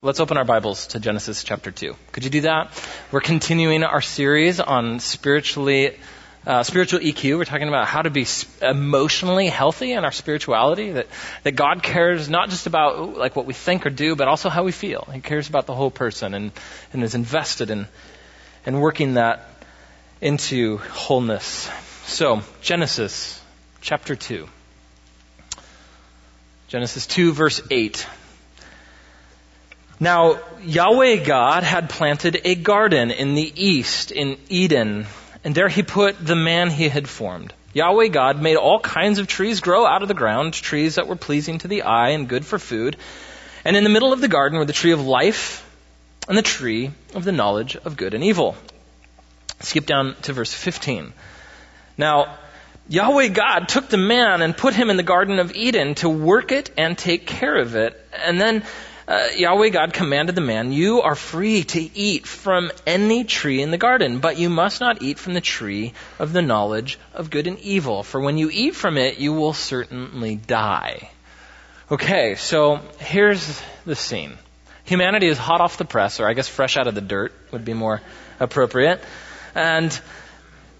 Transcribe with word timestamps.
Let's 0.00 0.20
open 0.20 0.36
our 0.36 0.44
Bibles 0.44 0.86
to 0.88 1.00
Genesis 1.00 1.42
chapter 1.42 1.72
2. 1.72 1.96
Could 2.12 2.22
you 2.22 2.30
do 2.30 2.42
that? 2.42 2.70
We're 3.10 3.20
continuing 3.20 3.82
our 3.82 4.00
series 4.00 4.60
on 4.60 5.00
spiritually, 5.00 5.96
uh, 6.46 6.62
spiritual 6.62 7.00
EQ. 7.00 7.36
We're 7.36 7.44
talking 7.44 7.66
about 7.66 7.88
how 7.88 8.02
to 8.02 8.08
be 8.08 8.24
emotionally 8.62 9.48
healthy 9.48 9.90
in 9.90 10.04
our 10.04 10.12
spirituality. 10.12 10.92
That, 10.92 11.08
that 11.42 11.56
God 11.56 11.82
cares 11.82 12.28
not 12.28 12.48
just 12.48 12.68
about 12.68 13.18
like 13.18 13.34
what 13.34 13.44
we 13.44 13.54
think 13.54 13.86
or 13.86 13.90
do, 13.90 14.14
but 14.14 14.28
also 14.28 14.50
how 14.50 14.62
we 14.62 14.70
feel. 14.70 15.04
He 15.12 15.20
cares 15.20 15.48
about 15.48 15.66
the 15.66 15.74
whole 15.74 15.90
person 15.90 16.32
and, 16.32 16.52
and 16.92 17.02
is 17.02 17.16
invested 17.16 17.68
in, 17.72 17.88
in 18.66 18.78
working 18.78 19.14
that 19.14 19.48
into 20.20 20.76
wholeness. 20.76 21.68
So, 22.04 22.42
Genesis 22.62 23.42
chapter 23.80 24.14
2. 24.14 24.48
Genesis 26.68 27.04
2 27.08 27.32
verse 27.32 27.60
8. 27.68 28.06
Now, 30.00 30.38
Yahweh 30.62 31.24
God 31.24 31.64
had 31.64 31.90
planted 31.90 32.40
a 32.44 32.54
garden 32.54 33.10
in 33.10 33.34
the 33.34 33.52
east 33.56 34.12
in 34.12 34.38
Eden, 34.48 35.06
and 35.42 35.54
there 35.54 35.68
he 35.68 35.82
put 35.82 36.24
the 36.24 36.36
man 36.36 36.70
he 36.70 36.88
had 36.88 37.08
formed. 37.08 37.52
Yahweh 37.72 38.08
God 38.08 38.40
made 38.40 38.56
all 38.56 38.80
kinds 38.80 39.18
of 39.18 39.26
trees 39.26 39.60
grow 39.60 39.86
out 39.86 40.02
of 40.02 40.08
the 40.08 40.14
ground, 40.14 40.54
trees 40.54 40.94
that 40.94 41.08
were 41.08 41.16
pleasing 41.16 41.58
to 41.58 41.68
the 41.68 41.82
eye 41.82 42.10
and 42.10 42.28
good 42.28 42.46
for 42.46 42.58
food. 42.58 42.96
And 43.64 43.76
in 43.76 43.84
the 43.84 43.90
middle 43.90 44.12
of 44.12 44.20
the 44.20 44.28
garden 44.28 44.58
were 44.58 44.64
the 44.64 44.72
tree 44.72 44.92
of 44.92 45.04
life 45.04 45.68
and 46.28 46.38
the 46.38 46.42
tree 46.42 46.92
of 47.14 47.24
the 47.24 47.32
knowledge 47.32 47.76
of 47.76 47.96
good 47.96 48.14
and 48.14 48.22
evil. 48.22 48.56
Skip 49.60 49.84
down 49.84 50.14
to 50.22 50.32
verse 50.32 50.54
15. 50.54 51.12
Now, 51.96 52.38
Yahweh 52.88 53.28
God 53.28 53.68
took 53.68 53.88
the 53.88 53.96
man 53.96 54.40
and 54.42 54.56
put 54.56 54.74
him 54.74 54.88
in 54.90 54.96
the 54.96 55.02
Garden 55.02 55.40
of 55.40 55.54
Eden 55.54 55.94
to 55.96 56.08
work 56.08 56.52
it 56.52 56.70
and 56.78 56.96
take 56.96 57.26
care 57.26 57.56
of 57.56 57.74
it. 57.74 58.00
And 58.24 58.40
then 58.40 58.62
uh, 59.08 59.28
Yahweh 59.34 59.70
God 59.70 59.94
commanded 59.94 60.34
the 60.34 60.42
man, 60.42 60.70
You 60.70 61.00
are 61.00 61.14
free 61.14 61.64
to 61.64 61.80
eat 61.80 62.26
from 62.26 62.70
any 62.86 63.24
tree 63.24 63.62
in 63.62 63.70
the 63.70 63.78
garden, 63.78 64.18
but 64.18 64.36
you 64.36 64.50
must 64.50 64.80
not 64.80 65.00
eat 65.00 65.18
from 65.18 65.32
the 65.32 65.40
tree 65.40 65.94
of 66.18 66.34
the 66.34 66.42
knowledge 66.42 66.98
of 67.14 67.30
good 67.30 67.46
and 67.46 67.58
evil, 67.60 68.02
for 68.02 68.20
when 68.20 68.36
you 68.36 68.50
eat 68.52 68.74
from 68.74 68.98
it, 68.98 69.16
you 69.16 69.32
will 69.32 69.54
certainly 69.54 70.36
die. 70.36 71.08
Okay, 71.90 72.34
so 72.34 72.82
here's 72.98 73.62
the 73.86 73.96
scene. 73.96 74.36
Humanity 74.84 75.28
is 75.28 75.38
hot 75.38 75.62
off 75.62 75.78
the 75.78 75.86
press, 75.86 76.20
or 76.20 76.28
I 76.28 76.34
guess 76.34 76.46
fresh 76.46 76.76
out 76.76 76.86
of 76.86 76.94
the 76.94 77.00
dirt 77.00 77.32
would 77.50 77.64
be 77.64 77.72
more 77.72 78.02
appropriate. 78.38 79.02
And 79.54 79.98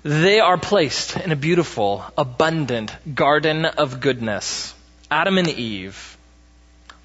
they 0.02 0.40
are 0.40 0.58
placed 0.58 1.16
in 1.16 1.32
a 1.32 1.36
beautiful, 1.36 2.04
abundant 2.16 2.94
garden 3.14 3.64
of 3.64 4.00
goodness. 4.00 4.74
Adam 5.10 5.38
and 5.38 5.48
Eve 5.48 6.17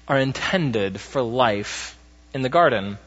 are 0.08 0.18
intended 0.18 1.00
for 1.00 1.22
life 1.22 1.96
in 2.32 2.42
the 2.42 2.48
garden. 2.48 2.98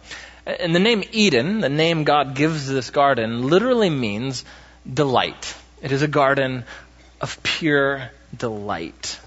And 0.46 0.74
the 0.74 0.80
name 0.80 1.04
Eden, 1.12 1.60
the 1.60 1.70
name 1.70 2.04
God 2.04 2.36
gives 2.36 2.68
this 2.68 2.90
garden, 2.90 3.48
literally 3.48 3.90
means 3.90 4.46
delight. 4.92 5.56
It 5.82 5.92
is 5.92 6.02
a 6.02 6.08
garden 6.08 6.64
of 7.22 7.42
pure 7.44 8.10
delight. 8.36 9.20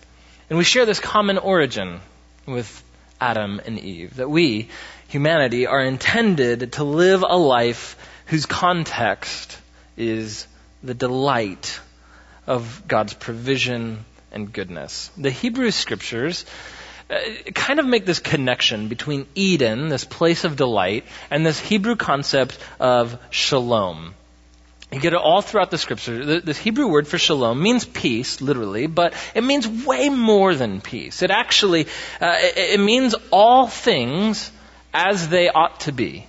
And 0.49 0.59
we 0.59 0.65
share 0.65 0.87
this 0.87 1.01
common 1.01 1.39
origin 1.39 2.01
with 2.47 2.83
Adam 3.21 3.61
and 3.65 3.79
Eve, 3.79 4.17
that 4.17 4.31
we, 4.31 4.69
humanity, 5.09 5.67
are 5.67 5.83
intended 5.83 6.73
to 6.73 6.85
live 6.85 7.23
a 7.23 7.37
life 7.37 7.97
whose 8.27 8.47
context 8.47 9.59
is 9.97 10.47
the 10.83 10.95
delight 10.95 11.81
of 12.47 12.83
God's 12.89 13.13
provision 13.15 14.05
and 14.33 14.53
goodness. 14.53 15.11
The 15.17 15.31
Hebrew 15.31 15.71
scriptures 15.71 16.47
kind 17.55 17.81
of 17.81 17.87
make 17.87 18.07
this 18.07 18.19
connection 18.19 18.89
between 18.89 19.27
Eden, 19.35 19.89
this 19.89 20.05
place 20.05 20.45
of 20.45 20.57
delight, 20.57 21.05
and 21.31 21.45
this 21.45 21.59
Hebrew 21.59 21.97
concept 21.97 22.59
of 22.79 23.19
shalom. 23.31 24.15
You 24.93 25.01
get 25.01 25.13
it 25.13 25.21
all 25.21 25.41
throughout 25.41 25.71
the 25.71 25.79
scripture. 25.79 26.41
This 26.41 26.59
Hebrew 26.59 26.89
word 26.89 27.07
for 27.07 27.17
shalom 27.17 27.63
means 27.63 27.85
peace, 27.85 28.41
literally, 28.41 28.87
but 28.87 29.15
it 29.35 29.45
means 29.45 29.69
way 29.87 30.09
more 30.09 30.55
than 30.55 30.81
peace. 30.81 31.23
It 31.23 31.31
actually, 31.31 31.87
uh, 32.21 32.37
it, 32.39 32.59
it 32.75 32.81
means 32.81 33.15
all 33.31 33.69
things 33.69 34.51
as 34.93 35.29
they 35.29 35.49
ought 35.49 35.81
to 35.81 35.93
be. 35.93 36.27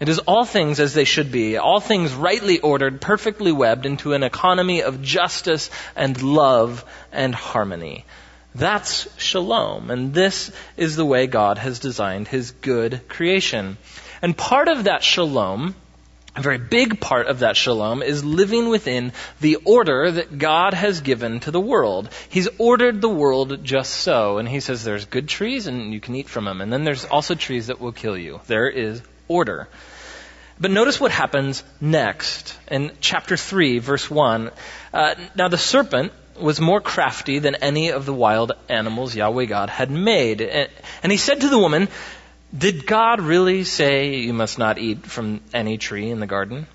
It 0.00 0.08
is 0.08 0.18
all 0.20 0.46
things 0.46 0.80
as 0.80 0.94
they 0.94 1.04
should 1.04 1.30
be, 1.30 1.58
all 1.58 1.78
things 1.78 2.14
rightly 2.14 2.58
ordered, 2.58 3.02
perfectly 3.02 3.52
webbed 3.52 3.84
into 3.84 4.14
an 4.14 4.22
economy 4.22 4.82
of 4.82 5.02
justice 5.02 5.68
and 5.94 6.22
love 6.22 6.86
and 7.12 7.34
harmony. 7.34 8.06
That's 8.54 9.08
shalom. 9.18 9.90
And 9.90 10.12
this 10.12 10.50
is 10.76 10.96
the 10.96 11.04
way 11.04 11.26
God 11.26 11.58
has 11.58 11.78
designed 11.78 12.28
his 12.28 12.50
good 12.50 13.08
creation. 13.08 13.78
And 14.22 14.36
part 14.36 14.68
of 14.68 14.84
that 14.84 15.02
shalom, 15.02 15.74
a 16.34 16.42
very 16.42 16.58
big 16.58 17.00
part 17.00 17.28
of 17.28 17.40
that 17.40 17.56
shalom, 17.56 18.02
is 18.02 18.24
living 18.24 18.68
within 18.68 19.12
the 19.40 19.56
order 19.56 20.10
that 20.10 20.36
God 20.36 20.74
has 20.74 21.00
given 21.00 21.40
to 21.40 21.50
the 21.50 21.60
world. 21.60 22.08
He's 22.28 22.48
ordered 22.58 23.00
the 23.00 23.08
world 23.08 23.62
just 23.62 23.92
so. 23.92 24.38
And 24.38 24.48
he 24.48 24.60
says 24.60 24.82
there's 24.82 25.04
good 25.04 25.28
trees 25.28 25.68
and 25.68 25.92
you 25.92 26.00
can 26.00 26.16
eat 26.16 26.28
from 26.28 26.44
them. 26.44 26.60
And 26.60 26.72
then 26.72 26.84
there's 26.84 27.04
also 27.04 27.34
trees 27.34 27.68
that 27.68 27.80
will 27.80 27.92
kill 27.92 28.18
you. 28.18 28.40
There 28.46 28.68
is 28.68 29.00
order. 29.28 29.68
But 30.58 30.72
notice 30.72 31.00
what 31.00 31.10
happens 31.10 31.64
next 31.80 32.58
in 32.70 32.92
chapter 33.00 33.36
3, 33.36 33.78
verse 33.78 34.10
1. 34.10 34.50
Uh, 34.92 35.14
now 35.34 35.48
the 35.48 35.56
serpent 35.56 36.12
was 36.40 36.60
more 36.60 36.80
crafty 36.80 37.38
than 37.38 37.54
any 37.56 37.90
of 37.90 38.06
the 38.06 38.14
wild 38.14 38.52
animals 38.68 39.14
Yahweh 39.14 39.46
God 39.46 39.70
had 39.70 39.90
made. 39.90 40.40
And 40.40 41.12
he 41.12 41.18
said 41.18 41.40
to 41.40 41.48
the 41.48 41.58
woman, 41.58 41.88
Did 42.56 42.86
God 42.86 43.20
really 43.20 43.64
say 43.64 44.16
you 44.16 44.32
must 44.32 44.58
not 44.58 44.78
eat 44.78 45.06
from 45.06 45.40
any 45.52 45.78
tree 45.78 46.10
in 46.10 46.20
the 46.20 46.26
garden? 46.26 46.66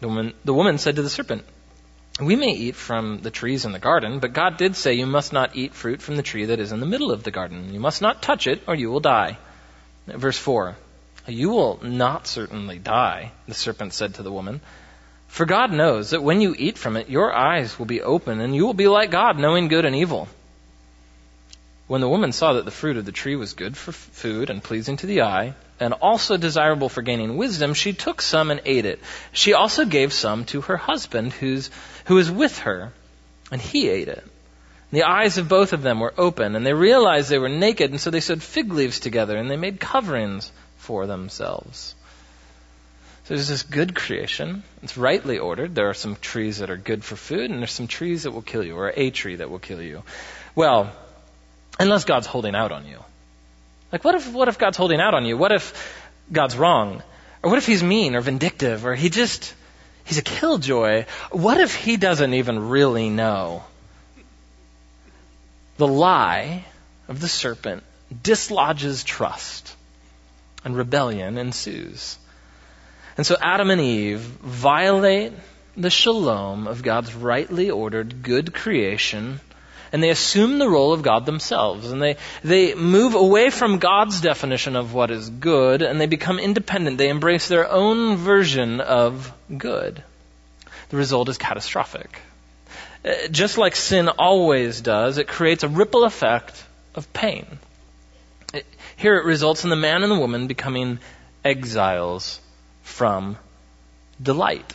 The 0.00 0.08
woman, 0.08 0.34
the 0.44 0.54
woman 0.54 0.78
said 0.78 0.96
to 0.96 1.02
the 1.02 1.10
serpent, 1.10 1.44
We 2.20 2.36
may 2.36 2.52
eat 2.52 2.76
from 2.76 3.20
the 3.20 3.30
trees 3.30 3.64
in 3.64 3.72
the 3.72 3.78
garden, 3.78 4.18
but 4.18 4.32
God 4.32 4.56
did 4.56 4.76
say 4.76 4.94
you 4.94 5.06
must 5.06 5.32
not 5.32 5.54
eat 5.54 5.74
fruit 5.74 6.00
from 6.00 6.16
the 6.16 6.22
tree 6.22 6.46
that 6.46 6.60
is 6.60 6.72
in 6.72 6.80
the 6.80 6.86
middle 6.86 7.10
of 7.10 7.22
the 7.22 7.30
garden. 7.30 7.72
You 7.74 7.80
must 7.80 8.00
not 8.00 8.22
touch 8.22 8.46
it, 8.46 8.62
or 8.66 8.74
you 8.74 8.90
will 8.90 9.00
die. 9.00 9.38
Verse 10.06 10.38
4 10.38 10.76
You 11.26 11.50
will 11.50 11.78
not 11.82 12.26
certainly 12.26 12.78
die, 12.78 13.32
the 13.46 13.54
serpent 13.54 13.92
said 13.92 14.14
to 14.14 14.22
the 14.22 14.32
woman. 14.32 14.60
For 15.30 15.46
God 15.46 15.72
knows 15.72 16.10
that 16.10 16.24
when 16.24 16.40
you 16.40 16.54
eat 16.58 16.76
from 16.76 16.96
it, 16.96 17.08
your 17.08 17.32
eyes 17.32 17.78
will 17.78 17.86
be 17.86 18.02
open, 18.02 18.40
and 18.40 18.54
you 18.54 18.66
will 18.66 18.74
be 18.74 18.88
like 18.88 19.12
God, 19.12 19.38
knowing 19.38 19.68
good 19.68 19.84
and 19.84 19.94
evil. 19.94 20.28
When 21.86 22.00
the 22.00 22.08
woman 22.08 22.32
saw 22.32 22.54
that 22.54 22.64
the 22.64 22.72
fruit 22.72 22.96
of 22.96 23.04
the 23.04 23.12
tree 23.12 23.36
was 23.36 23.54
good 23.54 23.76
for 23.76 23.92
food 23.92 24.50
and 24.50 24.62
pleasing 24.62 24.96
to 24.98 25.06
the 25.06 25.22
eye, 25.22 25.54
and 25.78 25.94
also 25.94 26.36
desirable 26.36 26.88
for 26.88 27.02
gaining 27.02 27.36
wisdom, 27.36 27.74
she 27.74 27.92
took 27.92 28.20
some 28.20 28.50
and 28.50 28.60
ate 28.64 28.84
it. 28.84 28.98
She 29.32 29.54
also 29.54 29.84
gave 29.84 30.12
some 30.12 30.44
to 30.46 30.62
her 30.62 30.76
husband, 30.76 31.32
who's, 31.32 31.70
who 32.06 32.16
was 32.16 32.30
with 32.30 32.58
her, 32.58 32.92
and 33.52 33.60
he 33.62 33.88
ate 33.88 34.08
it. 34.08 34.24
And 34.24 35.00
The 35.00 35.04
eyes 35.04 35.38
of 35.38 35.48
both 35.48 35.72
of 35.72 35.82
them 35.82 36.00
were 36.00 36.14
open, 36.18 36.56
and 36.56 36.66
they 36.66 36.74
realized 36.74 37.30
they 37.30 37.38
were 37.38 37.48
naked, 37.48 37.92
and 37.92 38.00
so 38.00 38.10
they 38.10 38.20
sewed 38.20 38.42
fig 38.42 38.72
leaves 38.72 38.98
together, 38.98 39.36
and 39.36 39.48
they 39.48 39.56
made 39.56 39.78
coverings 39.78 40.50
for 40.78 41.06
themselves. 41.06 41.94
So 43.30 43.36
there's 43.36 43.46
this 43.46 43.62
good 43.62 43.94
creation. 43.94 44.64
It's 44.82 44.96
rightly 44.96 45.38
ordered. 45.38 45.72
There 45.72 45.88
are 45.88 45.94
some 45.94 46.16
trees 46.16 46.58
that 46.58 46.68
are 46.68 46.76
good 46.76 47.04
for 47.04 47.14
food, 47.14 47.48
and 47.48 47.60
there's 47.60 47.70
some 47.70 47.86
trees 47.86 48.24
that 48.24 48.32
will 48.32 48.42
kill 48.42 48.64
you, 48.64 48.76
or 48.76 48.92
a 48.92 49.10
tree 49.10 49.36
that 49.36 49.48
will 49.48 49.60
kill 49.60 49.80
you. 49.80 50.02
Well, 50.56 50.90
unless 51.78 52.04
God's 52.04 52.26
holding 52.26 52.56
out 52.56 52.72
on 52.72 52.88
you. 52.88 52.98
Like, 53.92 54.02
what 54.02 54.16
if, 54.16 54.32
what 54.32 54.48
if 54.48 54.58
God's 54.58 54.76
holding 54.76 55.00
out 55.00 55.14
on 55.14 55.26
you? 55.26 55.36
What 55.36 55.52
if 55.52 56.12
God's 56.32 56.56
wrong? 56.56 57.04
Or 57.44 57.50
what 57.50 57.58
if 57.58 57.66
he's 57.66 57.84
mean 57.84 58.16
or 58.16 58.20
vindictive? 58.20 58.84
Or 58.84 58.96
he 58.96 59.10
just, 59.10 59.54
he's 60.02 60.18
a 60.18 60.22
killjoy? 60.22 61.04
What 61.30 61.60
if 61.60 61.72
he 61.72 61.96
doesn't 61.96 62.34
even 62.34 62.68
really 62.68 63.10
know? 63.10 63.62
The 65.76 65.86
lie 65.86 66.64
of 67.06 67.20
the 67.20 67.28
serpent 67.28 67.84
dislodges 68.24 69.04
trust, 69.04 69.72
and 70.64 70.76
rebellion 70.76 71.38
ensues. 71.38 72.18
And 73.20 73.26
so 73.26 73.36
Adam 73.38 73.68
and 73.68 73.82
Eve 73.82 74.20
violate 74.20 75.34
the 75.76 75.90
shalom 75.90 76.66
of 76.66 76.82
God's 76.82 77.14
rightly 77.14 77.68
ordered 77.68 78.22
good 78.22 78.54
creation 78.54 79.40
and 79.92 80.02
they 80.02 80.08
assume 80.08 80.58
the 80.58 80.70
role 80.70 80.94
of 80.94 81.02
God 81.02 81.26
themselves. 81.26 81.92
And 81.92 82.00
they, 82.00 82.16
they 82.42 82.74
move 82.74 83.14
away 83.14 83.50
from 83.50 83.78
God's 83.78 84.22
definition 84.22 84.74
of 84.74 84.94
what 84.94 85.10
is 85.10 85.28
good 85.28 85.82
and 85.82 86.00
they 86.00 86.06
become 86.06 86.38
independent. 86.38 86.96
They 86.96 87.10
embrace 87.10 87.46
their 87.46 87.70
own 87.70 88.16
version 88.16 88.80
of 88.80 89.30
good. 89.54 90.02
The 90.88 90.96
result 90.96 91.28
is 91.28 91.36
catastrophic. 91.36 92.22
Uh, 93.04 93.28
just 93.30 93.58
like 93.58 93.76
sin 93.76 94.08
always 94.08 94.80
does, 94.80 95.18
it 95.18 95.28
creates 95.28 95.62
a 95.62 95.68
ripple 95.68 96.04
effect 96.04 96.64
of 96.94 97.12
pain. 97.12 97.44
It, 98.54 98.64
here 98.96 99.16
it 99.16 99.26
results 99.26 99.64
in 99.64 99.68
the 99.68 99.76
man 99.76 100.04
and 100.04 100.10
the 100.10 100.18
woman 100.18 100.46
becoming 100.46 101.00
exiles 101.44 102.40
from 102.90 103.38
delight. 104.20 104.74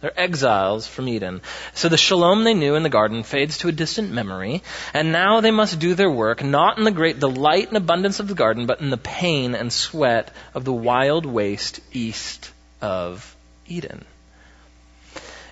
They're 0.00 0.18
exiles 0.18 0.86
from 0.86 1.08
Eden. 1.08 1.42
So 1.74 1.90
the 1.90 1.98
shalom 1.98 2.44
they 2.44 2.54
knew 2.54 2.74
in 2.74 2.82
the 2.82 2.88
garden 2.88 3.22
fades 3.22 3.58
to 3.58 3.68
a 3.68 3.72
distant 3.72 4.10
memory, 4.10 4.62
and 4.94 5.12
now 5.12 5.40
they 5.40 5.50
must 5.50 5.78
do 5.78 5.94
their 5.94 6.10
work 6.10 6.42
not 6.42 6.78
in 6.78 6.84
the 6.84 6.90
great 6.90 7.20
delight 7.20 7.68
and 7.68 7.76
abundance 7.76 8.18
of 8.18 8.26
the 8.26 8.34
garden, 8.34 8.64
but 8.64 8.80
in 8.80 8.88
the 8.88 8.96
pain 8.96 9.54
and 9.54 9.70
sweat 9.70 10.32
of 10.54 10.64
the 10.64 10.72
wild 10.72 11.26
waste 11.26 11.80
east 11.92 12.50
of 12.80 13.36
Eden. 13.66 14.06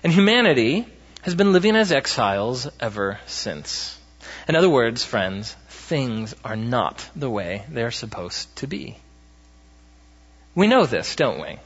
And 0.03 0.11
humanity 0.11 0.87
has 1.21 1.35
been 1.35 1.53
living 1.53 1.75
as 1.75 1.91
exiles 1.91 2.67
ever 2.79 3.19
since. 3.27 3.97
In 4.47 4.55
other 4.55 4.69
words, 4.69 5.03
friends, 5.03 5.55
things 5.69 6.33
are 6.43 6.55
not 6.55 7.07
the 7.15 7.29
way 7.29 7.65
they're 7.69 7.91
supposed 7.91 8.55
to 8.57 8.67
be. 8.67 8.97
We 10.59 10.67
know 10.67 10.85
this, 10.85 11.15
don't 11.15 11.39
we? 11.39 11.57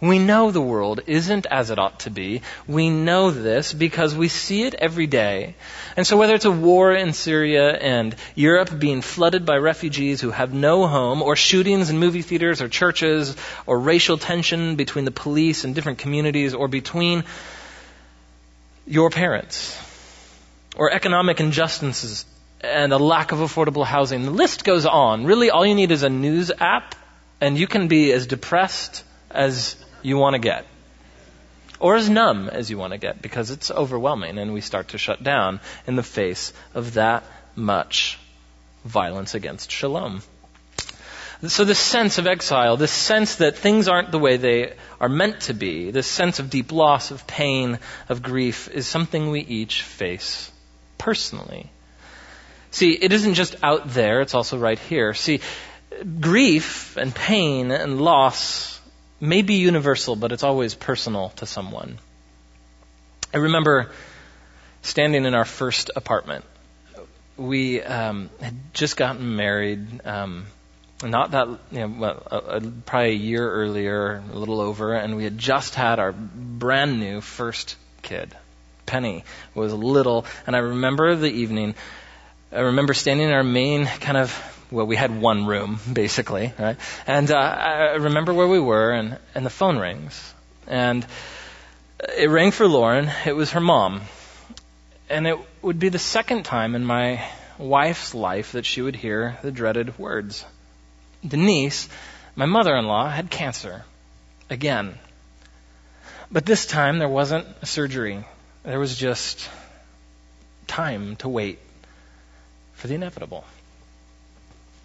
We 0.00 0.20
know 0.20 0.52
the 0.52 0.60
world 0.60 1.00
isn't 1.08 1.46
as 1.46 1.70
it 1.70 1.80
ought 1.80 1.98
to 2.00 2.10
be. 2.10 2.42
We 2.68 2.88
know 2.88 3.32
this 3.32 3.72
because 3.72 4.14
we 4.14 4.28
see 4.28 4.62
it 4.62 4.74
every 4.74 5.08
day. 5.08 5.56
And 5.96 6.06
so 6.06 6.16
whether 6.16 6.36
it's 6.36 6.44
a 6.44 6.50
war 6.52 6.94
in 6.94 7.12
Syria 7.12 7.72
and 7.76 8.14
Europe 8.36 8.70
being 8.78 9.02
flooded 9.02 9.44
by 9.44 9.56
refugees 9.56 10.20
who 10.20 10.30
have 10.30 10.54
no 10.54 10.86
home, 10.86 11.22
or 11.22 11.34
shootings 11.34 11.90
in 11.90 11.98
movie 11.98 12.22
theaters 12.22 12.62
or 12.62 12.68
churches, 12.68 13.34
or 13.66 13.80
racial 13.80 14.16
tension 14.16 14.76
between 14.76 15.06
the 15.06 15.10
police 15.24 15.64
and 15.64 15.74
different 15.74 15.98
communities, 15.98 16.54
or 16.54 16.68
between 16.68 17.24
your 18.86 19.10
parents, 19.10 19.76
or 20.76 20.92
economic 20.92 21.40
injustices 21.40 22.26
and 22.60 22.92
a 22.92 22.98
lack 22.98 23.32
of 23.32 23.40
affordable 23.40 23.84
housing, 23.84 24.24
the 24.24 24.30
list 24.30 24.62
goes 24.62 24.86
on. 24.86 25.24
Really, 25.24 25.50
all 25.50 25.66
you 25.66 25.74
need 25.74 25.90
is 25.90 26.04
a 26.04 26.10
news 26.10 26.52
app, 26.60 26.94
and 27.40 27.58
you 27.58 27.66
can 27.66 27.88
be 27.88 28.12
as 28.12 28.26
depressed 28.26 29.04
as 29.30 29.76
you 30.02 30.16
want 30.16 30.34
to 30.34 30.38
get. 30.38 30.66
Or 31.78 31.96
as 31.96 32.10
numb 32.10 32.50
as 32.50 32.70
you 32.70 32.76
want 32.76 32.92
to 32.92 32.98
get 32.98 33.22
because 33.22 33.50
it's 33.50 33.70
overwhelming 33.70 34.38
and 34.38 34.52
we 34.52 34.60
start 34.60 34.88
to 34.88 34.98
shut 34.98 35.22
down 35.22 35.60
in 35.86 35.96
the 35.96 36.02
face 36.02 36.52
of 36.74 36.94
that 36.94 37.24
much 37.56 38.18
violence 38.84 39.34
against 39.34 39.70
shalom. 39.70 40.22
So 41.46 41.64
this 41.64 41.78
sense 41.78 42.18
of 42.18 42.26
exile, 42.26 42.76
this 42.76 42.90
sense 42.90 43.36
that 43.36 43.56
things 43.56 43.88
aren't 43.88 44.10
the 44.10 44.18
way 44.18 44.36
they 44.36 44.74
are 45.00 45.08
meant 45.08 45.40
to 45.42 45.54
be, 45.54 45.90
this 45.90 46.06
sense 46.06 46.38
of 46.38 46.50
deep 46.50 46.70
loss, 46.70 47.10
of 47.10 47.26
pain, 47.26 47.78
of 48.10 48.22
grief, 48.22 48.68
is 48.68 48.86
something 48.86 49.30
we 49.30 49.40
each 49.40 49.82
face 49.82 50.50
personally. 50.98 51.70
See, 52.72 52.92
it 52.92 53.12
isn't 53.12 53.34
just 53.34 53.56
out 53.62 53.88
there, 53.88 54.20
it's 54.20 54.34
also 54.34 54.58
right 54.58 54.78
here. 54.78 55.14
See, 55.14 55.40
grief 56.20 56.96
and 56.96 57.14
pain 57.14 57.70
and 57.70 58.00
loss 58.00 58.80
may 59.20 59.42
be 59.42 59.54
universal, 59.54 60.16
but 60.16 60.32
it's 60.32 60.42
always 60.42 60.74
personal 60.74 61.30
to 61.36 61.46
someone. 61.46 61.98
I 63.32 63.38
remember 63.38 63.90
standing 64.82 65.24
in 65.24 65.34
our 65.34 65.44
first 65.44 65.90
apartment. 65.94 66.44
We 67.36 67.82
um, 67.82 68.30
had 68.40 68.54
just 68.74 68.96
gotten 68.96 69.36
married, 69.36 70.04
um, 70.06 70.46
not 71.02 71.30
that, 71.32 71.48
you 71.70 71.78
know, 71.78 71.94
well, 71.98 72.26
uh, 72.30 72.60
probably 72.84 73.10
a 73.10 73.14
year 73.14 73.50
earlier, 73.50 74.22
a 74.32 74.36
little 74.36 74.60
over, 74.60 74.94
and 74.94 75.16
we 75.16 75.24
had 75.24 75.38
just 75.38 75.74
had 75.74 75.98
our 75.98 76.12
brand 76.12 77.00
new 77.00 77.20
first 77.20 77.76
kid. 78.02 78.34
Penny 78.84 79.24
was 79.54 79.72
little, 79.72 80.26
and 80.46 80.56
I 80.56 80.58
remember 80.58 81.14
the 81.14 81.30
evening. 81.30 81.74
I 82.52 82.60
remember 82.60 82.92
standing 82.92 83.28
in 83.28 83.32
our 83.32 83.44
main 83.44 83.86
kind 83.86 84.16
of 84.16 84.59
well, 84.70 84.86
we 84.86 84.96
had 84.96 85.20
one 85.20 85.46
room 85.46 85.78
basically, 85.92 86.52
right? 86.58 86.76
And 87.06 87.30
uh, 87.30 87.36
I 87.36 87.94
remember 87.94 88.32
where 88.32 88.48
we 88.48 88.60
were, 88.60 88.92
and 88.92 89.18
and 89.34 89.44
the 89.44 89.50
phone 89.50 89.78
rings, 89.78 90.34
and 90.66 91.06
it 92.16 92.30
rang 92.30 92.50
for 92.50 92.66
Lauren. 92.66 93.10
It 93.26 93.36
was 93.36 93.52
her 93.52 93.60
mom, 93.60 94.02
and 95.08 95.26
it 95.26 95.38
would 95.62 95.78
be 95.78 95.88
the 95.88 95.98
second 95.98 96.44
time 96.44 96.74
in 96.74 96.84
my 96.84 97.22
wife's 97.58 98.14
life 98.14 98.52
that 98.52 98.64
she 98.64 98.80
would 98.80 98.96
hear 98.96 99.38
the 99.42 99.52
dreaded 99.52 99.98
words. 99.98 100.44
Denise, 101.26 101.88
my 102.34 102.46
mother-in-law, 102.46 103.10
had 103.10 103.30
cancer 103.30 103.84
again, 104.48 104.98
but 106.30 106.46
this 106.46 106.64
time 106.64 106.98
there 106.98 107.08
wasn't 107.08 107.46
a 107.60 107.66
surgery. 107.66 108.24
There 108.62 108.78
was 108.78 108.96
just 108.96 109.48
time 110.66 111.16
to 111.16 111.28
wait 111.28 111.58
for 112.74 112.88
the 112.88 112.94
inevitable. 112.94 113.44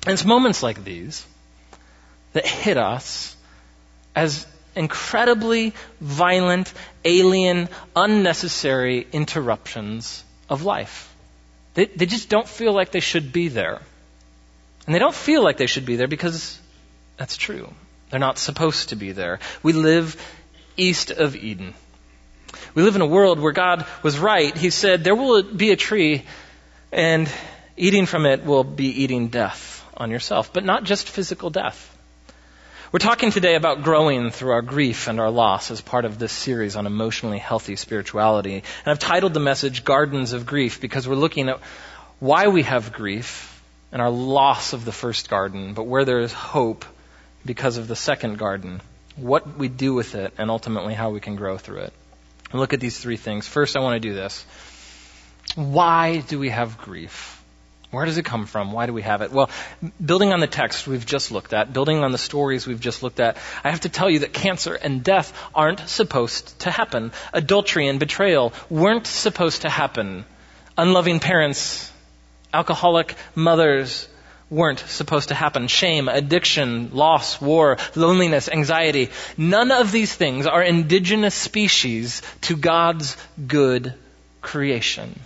And 0.06 0.14
it's 0.14 0.26
moments 0.26 0.62
like 0.62 0.84
these 0.84 1.26
that 2.34 2.46
hit 2.46 2.78
us 2.78 3.36
as 4.16 4.46
incredibly 4.76 5.74
violent, 6.00 6.72
alien, 7.04 7.70
unnecessary 7.96 9.08
interruptions 9.12 10.24
of 10.50 10.64
life. 10.64 11.12
They, 11.74 11.86
they 11.86 12.06
just 12.06 12.30
don't 12.30 12.48
feel 12.48 12.72
like 12.74 12.92
they 12.92 13.00
should 13.00 13.34
be 13.34 13.48
there. 13.48 13.82
And 14.86 14.94
they 14.94 15.00
don't 15.00 15.16
feel 15.16 15.44
like 15.44 15.58
they 15.58 15.66
should 15.66 15.86
be 15.86 15.96
there 15.96 16.08
because 16.08 16.60
that's 17.18 17.36
true. 17.36 17.74
They're 18.12 18.20
not 18.20 18.38
supposed 18.38 18.90
to 18.90 18.96
be 18.96 19.12
there. 19.12 19.40
We 19.64 19.74
live 19.74 20.22
east 20.78 21.10
of 21.10 21.36
Eden. 21.36 21.74
We 22.76 22.84
live 22.84 22.96
in 22.96 23.02
a 23.02 23.08
world 23.08 23.40
where 23.40 23.54
God 23.54 23.88
was 24.04 24.20
right. 24.20 24.56
He 24.56 24.70
said, 24.70 25.04
There 25.04 25.16
will 25.16 25.42
be 25.42 25.72
a 25.72 25.76
tree, 25.76 26.26
and 26.92 27.30
eating 27.76 28.06
from 28.06 28.26
it 28.26 28.46
will 28.46 28.64
be 28.64 28.88
eating 29.04 29.30
death 29.30 29.75
on 29.98 30.12
yourself, 30.12 30.52
but 30.54 30.66
not 30.66 30.84
just 30.84 31.10
physical 31.10 31.50
death. 31.50 31.92
We're 32.92 33.00
talking 33.00 33.32
today 33.32 33.56
about 33.56 33.84
growing 33.84 34.32
through 34.32 34.52
our 34.52 34.62
grief 34.62 35.08
and 35.08 35.20
our 35.20 35.30
loss 35.30 35.72
as 35.72 35.82
part 35.82 36.06
of 36.06 36.18
this 36.18 36.32
series 36.32 36.76
on 36.76 36.86
emotionally 36.86 37.40
healthy 37.40 37.76
spirituality. 37.76 38.56
And 38.56 38.64
I've 38.86 39.00
titled 39.00 39.34
the 39.34 39.40
message 39.40 39.84
Gardens 39.84 40.34
of 40.34 40.46
Grief 40.46 40.80
because 40.80 41.08
we're 41.08 41.16
looking 41.16 41.50
at 41.50 41.60
why 42.20 42.48
we 42.48 42.64
have 42.64 42.94
grief 42.94 43.62
and 43.92 44.02
our 44.02 44.10
loss 44.10 44.74
of 44.74 44.86
the 44.86 44.92
first 44.92 45.30
garden, 45.30 45.74
but 45.74 45.84
where 45.84 46.06
there 46.06 46.20
is 46.20 46.32
hope 46.32 46.86
because 47.46 47.78
of 47.78 47.88
the 47.88 47.96
second 47.96 48.38
garden, 48.38 48.82
what 49.16 49.58
we 49.58 49.68
do 49.68 49.94
with 49.94 50.16
it, 50.16 50.34
and 50.38 50.50
ultimately 50.50 50.94
how 50.94 51.10
we 51.10 51.20
can 51.20 51.36
grow 51.36 51.58
through 51.58 51.82
it. 51.82 51.94
And 52.52 52.60
look 52.60 52.74
at 52.74 52.80
these 52.80 52.98
three 52.98 53.18
things. 53.18 53.48
First, 53.48 53.76
I 53.76 53.82
want 53.82 53.96
to 53.96 54.00
do 54.00 54.14
this. 54.14 54.46
Why 55.56 56.20
do 56.20 56.40
we 56.40 56.50
have 56.50 56.78
grief? 56.78 57.35
Where 57.96 58.06
does 58.06 58.18
it 58.18 58.26
come 58.26 58.46
from? 58.46 58.74
Why 58.74 58.88
do 58.88 58.94
we 58.94 59.04
have 59.04 59.22
it? 59.22 59.32
Well, 59.32 59.50
building 60.06 60.34
on 60.34 60.42
the 60.42 60.48
text 60.48 60.86
we've 60.86 61.06
just 61.06 61.32
looked 61.32 61.54
at, 61.54 61.72
building 61.72 62.04
on 62.04 62.12
the 62.12 62.18
stories 62.18 62.68
we've 62.68 62.82
just 62.82 63.02
looked 63.04 63.22
at, 63.22 63.38
I 63.64 63.72
have 63.72 63.80
to 63.82 63.90
tell 63.90 64.10
you 64.10 64.20
that 64.20 64.34
cancer 64.34 64.74
and 64.76 65.02
death 65.02 65.32
aren't 65.56 65.80
supposed 65.80 66.60
to 66.60 66.72
happen. 66.72 67.14
Adultery 67.32 67.88
and 67.88 67.98
betrayal 67.98 68.52
weren't 68.70 69.08
supposed 69.08 69.62
to 69.62 69.70
happen. 69.70 70.26
Unloving 70.78 71.22
parents, 71.22 71.90
alcoholic 72.54 73.16
mothers 73.34 74.10
weren't 74.50 74.80
supposed 74.80 75.30
to 75.30 75.36
happen. 75.36 75.70
Shame, 75.70 76.10
addiction, 76.10 76.90
loss, 76.92 77.40
war, 77.40 77.78
loneliness, 77.96 78.50
anxiety. 78.50 79.10
None 79.38 79.72
of 79.72 79.94
these 79.94 80.14
things 80.14 80.48
are 80.48 80.62
indigenous 80.62 81.34
species 81.34 82.22
to 82.42 82.58
God's 82.58 83.16
good 83.48 83.94
creation. 84.42 85.18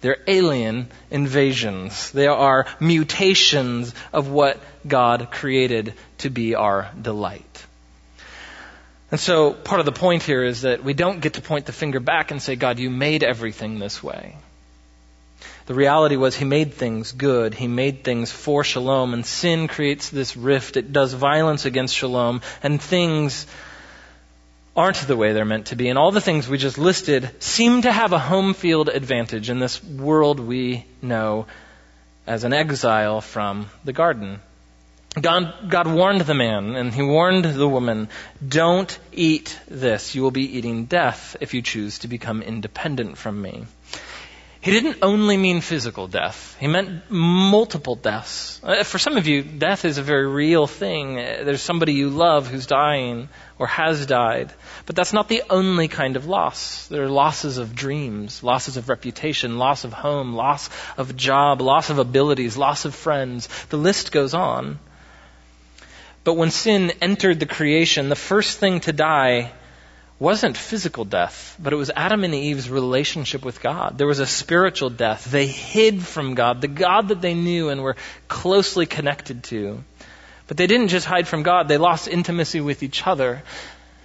They're 0.00 0.18
alien 0.26 0.88
invasions. 1.10 2.10
They 2.12 2.26
are 2.28 2.66
mutations 2.80 3.94
of 4.12 4.28
what 4.28 4.60
God 4.86 5.30
created 5.30 5.94
to 6.18 6.30
be 6.30 6.54
our 6.54 6.90
delight. 7.00 7.66
And 9.10 9.18
so 9.18 9.52
part 9.52 9.80
of 9.80 9.86
the 9.86 9.92
point 9.92 10.22
here 10.22 10.44
is 10.44 10.62
that 10.62 10.84
we 10.84 10.92
don't 10.92 11.20
get 11.20 11.34
to 11.34 11.40
point 11.40 11.66
the 11.66 11.72
finger 11.72 11.98
back 11.98 12.30
and 12.30 12.40
say, 12.42 12.56
God, 12.56 12.78
you 12.78 12.90
made 12.90 13.22
everything 13.22 13.78
this 13.78 14.02
way. 14.02 14.36
The 15.66 15.74
reality 15.74 16.16
was 16.16 16.36
he 16.36 16.44
made 16.44 16.74
things 16.74 17.12
good. 17.12 17.54
He 17.54 17.68
made 17.68 18.04
things 18.04 18.30
for 18.30 18.64
shalom 18.64 19.14
and 19.14 19.24
sin 19.24 19.68
creates 19.68 20.08
this 20.10 20.36
rift. 20.36 20.76
It 20.76 20.92
does 20.92 21.12
violence 21.12 21.64
against 21.64 21.94
shalom 21.94 22.40
and 22.62 22.80
things 22.80 23.46
aren't 24.78 25.08
the 25.08 25.16
way 25.16 25.32
they're 25.32 25.44
meant 25.44 25.66
to 25.66 25.76
be. 25.76 25.88
And 25.88 25.98
all 25.98 26.12
the 26.12 26.20
things 26.20 26.48
we 26.48 26.56
just 26.56 26.78
listed 26.78 27.30
seem 27.42 27.82
to 27.82 27.90
have 27.90 28.12
a 28.12 28.18
home 28.18 28.54
field 28.54 28.88
advantage 28.88 29.50
in 29.50 29.58
this 29.58 29.82
world 29.82 30.38
we 30.38 30.86
know 31.02 31.46
as 32.28 32.44
an 32.44 32.52
exile 32.52 33.20
from 33.20 33.68
the 33.84 33.92
garden. 33.92 34.38
God, 35.20 35.68
God 35.68 35.88
warned 35.88 36.20
the 36.20 36.34
man 36.34 36.76
and 36.76 36.94
he 36.94 37.02
warned 37.02 37.44
the 37.44 37.68
woman, 37.68 38.08
don't 38.46 38.96
eat 39.10 39.58
this. 39.66 40.14
You 40.14 40.22
will 40.22 40.30
be 40.30 40.56
eating 40.56 40.84
death 40.84 41.34
if 41.40 41.54
you 41.54 41.62
choose 41.62 41.98
to 42.00 42.08
become 42.08 42.40
independent 42.40 43.18
from 43.18 43.42
me. 43.42 43.64
He 44.60 44.72
didn't 44.72 44.98
only 45.02 45.36
mean 45.36 45.60
physical 45.60 46.08
death. 46.08 46.56
He 46.58 46.66
meant 46.66 47.08
multiple 47.10 47.94
deaths. 47.94 48.60
Uh, 48.62 48.82
for 48.82 48.98
some 48.98 49.16
of 49.16 49.28
you, 49.28 49.42
death 49.42 49.84
is 49.84 49.98
a 49.98 50.02
very 50.02 50.26
real 50.26 50.66
thing. 50.66 51.16
Uh, 51.16 51.42
there's 51.44 51.62
somebody 51.62 51.92
you 51.92 52.10
love 52.10 52.48
who's 52.48 52.66
dying 52.66 53.28
or 53.60 53.68
has 53.68 54.04
died. 54.04 54.52
But 54.84 54.96
that's 54.96 55.12
not 55.12 55.28
the 55.28 55.44
only 55.48 55.86
kind 55.86 56.16
of 56.16 56.26
loss. 56.26 56.88
There 56.88 57.04
are 57.04 57.08
losses 57.08 57.58
of 57.58 57.76
dreams, 57.76 58.42
losses 58.42 58.76
of 58.76 58.88
reputation, 58.88 59.58
loss 59.58 59.84
of 59.84 59.92
home, 59.92 60.34
loss 60.34 60.70
of 60.96 61.16
job, 61.16 61.60
loss 61.60 61.90
of 61.90 61.98
abilities, 61.98 62.56
loss 62.56 62.84
of 62.84 62.96
friends. 62.96 63.48
The 63.68 63.78
list 63.78 64.10
goes 64.10 64.34
on. 64.34 64.80
But 66.24 66.34
when 66.34 66.50
sin 66.50 66.92
entered 67.00 67.38
the 67.38 67.46
creation, 67.46 68.08
the 68.08 68.16
first 68.16 68.58
thing 68.58 68.80
to 68.80 68.92
die 68.92 69.52
wasn't 70.20 70.56
physical 70.56 71.04
death, 71.04 71.56
but 71.62 71.72
it 71.72 71.76
was 71.76 71.90
Adam 71.94 72.24
and 72.24 72.34
Eve's 72.34 72.68
relationship 72.68 73.44
with 73.44 73.60
God. 73.60 73.98
There 73.98 74.06
was 74.06 74.18
a 74.18 74.26
spiritual 74.26 74.90
death. 74.90 75.24
They 75.24 75.46
hid 75.46 76.02
from 76.02 76.34
God, 76.34 76.60
the 76.60 76.68
God 76.68 77.08
that 77.08 77.20
they 77.20 77.34
knew 77.34 77.68
and 77.68 77.82
were 77.82 77.96
closely 78.26 78.86
connected 78.86 79.44
to. 79.44 79.82
But 80.48 80.56
they 80.56 80.66
didn't 80.66 80.88
just 80.88 81.06
hide 81.06 81.28
from 81.28 81.44
God, 81.44 81.68
they 81.68 81.78
lost 81.78 82.08
intimacy 82.08 82.60
with 82.60 82.82
each 82.82 83.06
other. 83.06 83.42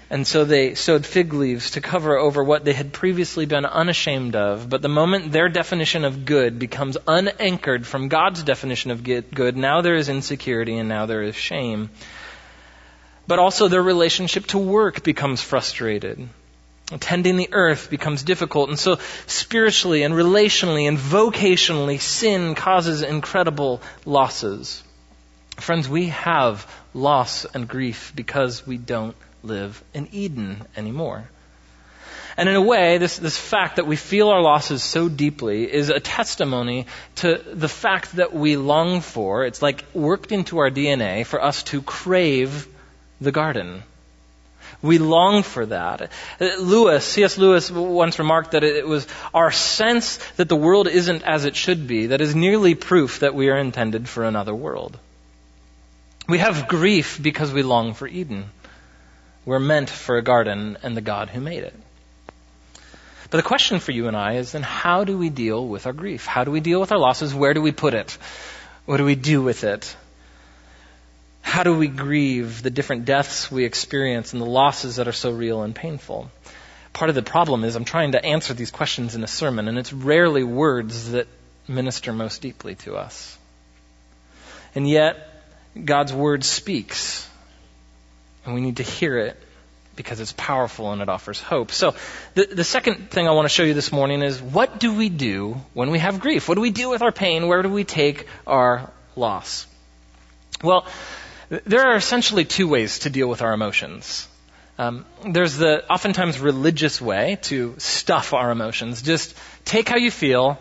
And 0.10 0.28
so 0.28 0.46
they 0.46 0.76
sewed 0.76 1.08
fig 1.08 1.34
leaves 1.34 1.72
to 1.72 1.82
cover 1.82 2.16
over 2.16 2.44
what 2.44 2.64
they 2.64 2.74
had 2.74 2.94
previously 2.94 3.48
been 3.48 3.66
unashamed 3.66 4.36
of. 4.36 4.70
But 4.70 4.84
the 4.84 4.90
moment 4.90 5.32
their 5.32 5.50
definition 5.50 6.06
of 6.06 6.26
good 6.26 6.60
becomes 6.60 6.98
unanchored 7.08 7.88
from 7.88 8.10
God's 8.10 8.44
definition 8.44 8.92
of 8.92 9.04
good, 9.04 9.58
now 9.58 9.82
there 9.82 9.96
is 9.96 10.10
insecurity 10.10 10.78
and 10.78 10.88
now 10.88 11.08
there 11.08 11.24
is 11.24 11.36
shame. 11.36 11.90
But 13.28 13.40
also 13.40 13.68
their 13.68 13.82
relationship 13.82 14.48
to 14.48 14.58
work 14.58 15.04
becomes 15.04 15.42
frustrated. 15.42 16.28
Tending 17.00 17.38
the 17.38 17.50
earth 17.52 17.90
becomes 17.90 18.24
difficult. 18.24 18.70
And 18.70 18.78
so 18.78 19.00
spiritually 19.28 20.04
and 20.04 20.14
relationally 20.14 20.88
and 20.88 20.98
vocationally, 20.98 22.00
sin 22.00 22.56
causes 22.56 23.02
incredible 23.02 23.82
losses. 24.06 24.84
Friends, 25.58 25.88
we 25.88 26.08
have 26.08 26.70
loss 26.94 27.46
and 27.46 27.68
grief 27.68 28.12
because 28.16 28.68
we 28.68 28.78
don't 28.78 29.16
live 29.44 29.82
in 29.94 30.10
Eden 30.12 30.64
anymore. 30.76 31.30
And 32.36 32.50
in 32.50 32.56
a 32.56 32.62
way, 32.62 32.98
this, 32.98 33.18
this 33.18 33.38
fact 33.38 33.76
that 33.76 33.86
we 33.86 33.96
feel 33.96 34.30
our 34.30 34.42
losses 34.42 34.82
so 34.82 35.08
deeply 35.08 35.72
is 35.72 35.90
a 35.90 36.00
testimony 36.00 36.88
to 37.18 37.40
the 37.54 37.70
fact 37.70 38.16
that 38.16 38.34
we 38.34 38.58
long 38.58 39.02
for, 39.02 39.46
it's 39.46 39.62
like 39.62 39.86
worked 39.94 40.32
into 40.32 40.58
our 40.58 40.72
DNA 40.72 41.26
for 41.26 41.44
us 41.44 41.62
to 41.64 41.82
crave 41.84 42.68
the 43.24 43.32
garden. 43.32 43.84
We 44.82 44.98
long 44.98 45.44
for 45.44 45.66
that. 45.68 46.12
Uh, 46.42 46.46
Lewis, 46.60 47.06
C.S. 47.06 47.38
Lewis 47.38 47.72
once 47.72 48.20
remarked 48.20 48.52
that 48.52 48.64
it 48.64 48.86
was 48.86 49.08
our 49.34 49.52
sense 49.52 50.18
that 50.36 50.50
the 50.50 50.56
world 50.56 50.88
isn't 50.88 51.24
as 51.24 51.46
it 51.46 51.56
should 51.56 51.88
be 51.88 52.08
that 52.08 52.22
is 52.22 52.36
nearly 52.36 52.76
proof 52.76 53.20
that 53.20 53.34
we 53.34 53.50
are 53.50 53.58
intended 53.58 54.10
for 54.10 54.26
another 54.26 54.54
world. 54.54 54.98
We 56.28 56.40
have 56.40 56.68
grief 56.68 57.20
because 57.22 57.52
we 57.52 57.64
long 57.64 57.94
for 57.94 58.08
Eden. 58.08 58.46
We're 59.46 59.60
meant 59.60 59.90
for 59.90 60.18
a 60.18 60.22
garden 60.22 60.78
and 60.84 60.96
the 60.96 61.02
God 61.02 61.30
who 61.30 61.42
made 61.42 61.64
it. 61.64 61.74
But 63.30 63.38
the 63.38 63.48
question 63.48 63.80
for 63.80 63.92
you 63.92 64.08
and 64.08 64.16
I 64.16 64.34
is 64.34 64.52
then 64.52 64.64
how 64.64 65.04
do 65.06 65.18
we 65.18 65.30
deal 65.30 65.68
with 65.68 65.86
our 65.86 65.94
grief? 65.94 66.26
How 66.26 66.44
do 66.44 66.52
we 66.52 66.60
deal 66.60 66.80
with 66.80 66.92
our 66.92 67.00
losses? 67.00 67.34
Where 67.34 67.54
do 67.54 67.62
we 67.62 67.72
put 67.72 67.94
it? 67.94 68.18
What 68.86 68.98
do 68.98 69.06
we 69.06 69.16
do 69.16 69.42
with 69.42 69.64
it? 69.64 69.96
How 71.54 71.62
do 71.62 71.78
we 71.78 71.88
grieve 71.88 72.64
the 72.64 72.72
different 72.72 73.06
deaths 73.06 73.52
we 73.52 73.64
experience 73.64 74.34
and 74.34 74.42
the 74.42 74.48
losses 74.48 74.96
that 74.96 75.08
are 75.08 75.12
so 75.12 75.30
real 75.30 75.62
and 75.62 75.76
painful? 75.76 76.32
Part 76.94 77.10
of 77.10 77.16
the 77.16 77.22
problem 77.22 77.64
is 77.64 77.76
I'm 77.76 77.86
trying 77.86 78.14
to 78.14 78.26
answer 78.26 78.56
these 78.56 78.72
questions 78.72 79.14
in 79.14 79.24
a 79.24 79.28
sermon, 79.28 79.68
and 79.68 79.78
it's 79.78 79.94
rarely 79.94 80.44
words 80.44 81.12
that 81.12 81.28
minister 81.68 82.12
most 82.12 82.42
deeply 82.42 82.74
to 82.86 82.96
us. 82.96 83.38
And 84.74 84.90
yet, 84.90 85.16
God's 85.86 86.12
word 86.12 86.44
speaks, 86.44 87.30
and 88.46 88.56
we 88.56 88.62
need 88.62 88.78
to 88.78 88.84
hear 88.84 89.20
it 89.20 89.40
because 89.96 90.20
it's 90.22 90.34
powerful 90.34 90.92
and 90.92 91.04
it 91.04 91.08
offers 91.08 91.40
hope. 91.40 91.70
So, 91.70 91.94
the, 92.34 92.48
the 92.48 92.64
second 92.64 93.12
thing 93.12 93.28
I 93.28 93.32
want 93.32 93.46
to 93.46 93.54
show 93.54 93.62
you 93.62 93.76
this 93.76 93.92
morning 93.92 94.24
is 94.24 94.42
what 94.42 94.80
do 94.80 94.96
we 94.96 95.08
do 95.08 95.62
when 95.76 95.92
we 95.92 96.00
have 96.00 96.20
grief? 96.20 96.50
What 96.50 96.56
do 96.56 96.62
we 96.62 96.72
do 96.72 96.90
with 96.90 97.04
our 97.04 97.12
pain? 97.12 97.48
Where 97.48 97.62
do 97.62 97.70
we 97.70 97.84
take 97.84 98.26
our 98.48 98.90
loss? 99.16 99.68
Well, 100.64 100.88
there 101.66 101.86
are 101.88 101.96
essentially 101.96 102.46
two 102.46 102.68
ways 102.68 103.00
to 103.00 103.10
deal 103.10 103.28
with 103.28 103.42
our 103.42 103.54
emotions. 103.54 104.28
Um, 104.78 105.06
there's 105.28 105.58
the 105.58 105.88
oftentimes 105.92 106.40
religious 106.40 107.00
way 107.00 107.38
to 107.44 107.76
stuff 107.78 108.34
our 108.34 108.50
emotions. 108.50 109.02
Just 109.02 109.36
take 109.66 109.88
how 109.88 109.98
you 109.98 110.10
feel 110.10 110.58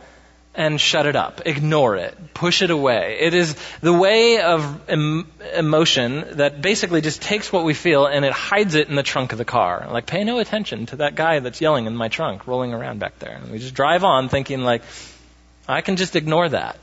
and 0.54 0.78
shut 0.78 1.06
it 1.06 1.16
up. 1.16 1.46
Ignore 1.46 1.96
it. 1.96 2.34
Push 2.34 2.60
it 2.60 2.70
away. 2.70 3.18
It 3.20 3.32
is 3.32 3.56
the 3.80 3.92
way 3.92 4.42
of 4.42 4.90
em- 4.90 5.30
emotion 5.54 6.36
that 6.36 6.60
basically 6.60 7.00
just 7.00 7.22
takes 7.22 7.50
what 7.50 7.64
we 7.64 7.72
feel 7.72 8.06
and 8.06 8.24
it 8.24 8.32
hides 8.32 8.74
it 8.74 8.88
in 8.88 8.94
the 8.94 9.02
trunk 9.02 9.32
of 9.32 9.38
the 9.38 9.46
car. 9.46 9.88
Like, 9.90 10.04
pay 10.04 10.24
no 10.24 10.38
attention 10.40 10.86
to 10.86 10.96
that 10.96 11.14
guy 11.14 11.40
that's 11.40 11.62
yelling 11.62 11.86
in 11.86 11.96
my 11.96 12.08
trunk, 12.08 12.46
rolling 12.46 12.74
around 12.74 12.98
back 12.98 13.18
there. 13.18 13.36
And 13.36 13.50
we 13.50 13.58
just 13.58 13.74
drive 13.74 14.04
on 14.04 14.28
thinking 14.28 14.60
like, 14.60 14.82
I 15.66 15.80
can 15.80 15.96
just 15.96 16.16
ignore 16.16 16.50
that. 16.50 16.76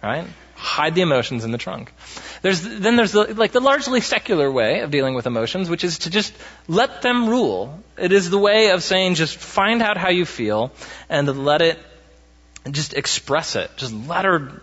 Right? 0.00 0.26
Hide 0.62 0.94
the 0.94 1.00
emotions 1.00 1.44
in 1.44 1.50
the 1.50 1.58
trunk. 1.58 1.92
There's, 2.40 2.62
then 2.62 2.96
there's 2.96 3.12
the, 3.12 3.34
like 3.34 3.50
the 3.52 3.60
largely 3.60 4.00
secular 4.00 4.50
way 4.50 4.80
of 4.80 4.90
dealing 4.90 5.14
with 5.14 5.26
emotions, 5.26 5.68
which 5.68 5.82
is 5.82 5.98
to 6.00 6.10
just 6.10 6.32
let 6.68 7.02
them 7.02 7.28
rule. 7.28 7.82
It 7.98 8.12
is 8.12 8.30
the 8.30 8.38
way 8.38 8.70
of 8.70 8.82
saying 8.82 9.16
just 9.16 9.36
find 9.36 9.82
out 9.82 9.96
how 9.96 10.10
you 10.10 10.24
feel 10.24 10.72
and 11.08 11.44
let 11.44 11.62
it, 11.62 11.78
just 12.70 12.94
express 12.94 13.56
it. 13.56 13.70
Just 13.76 13.92
let 13.92 14.24
her, 14.24 14.62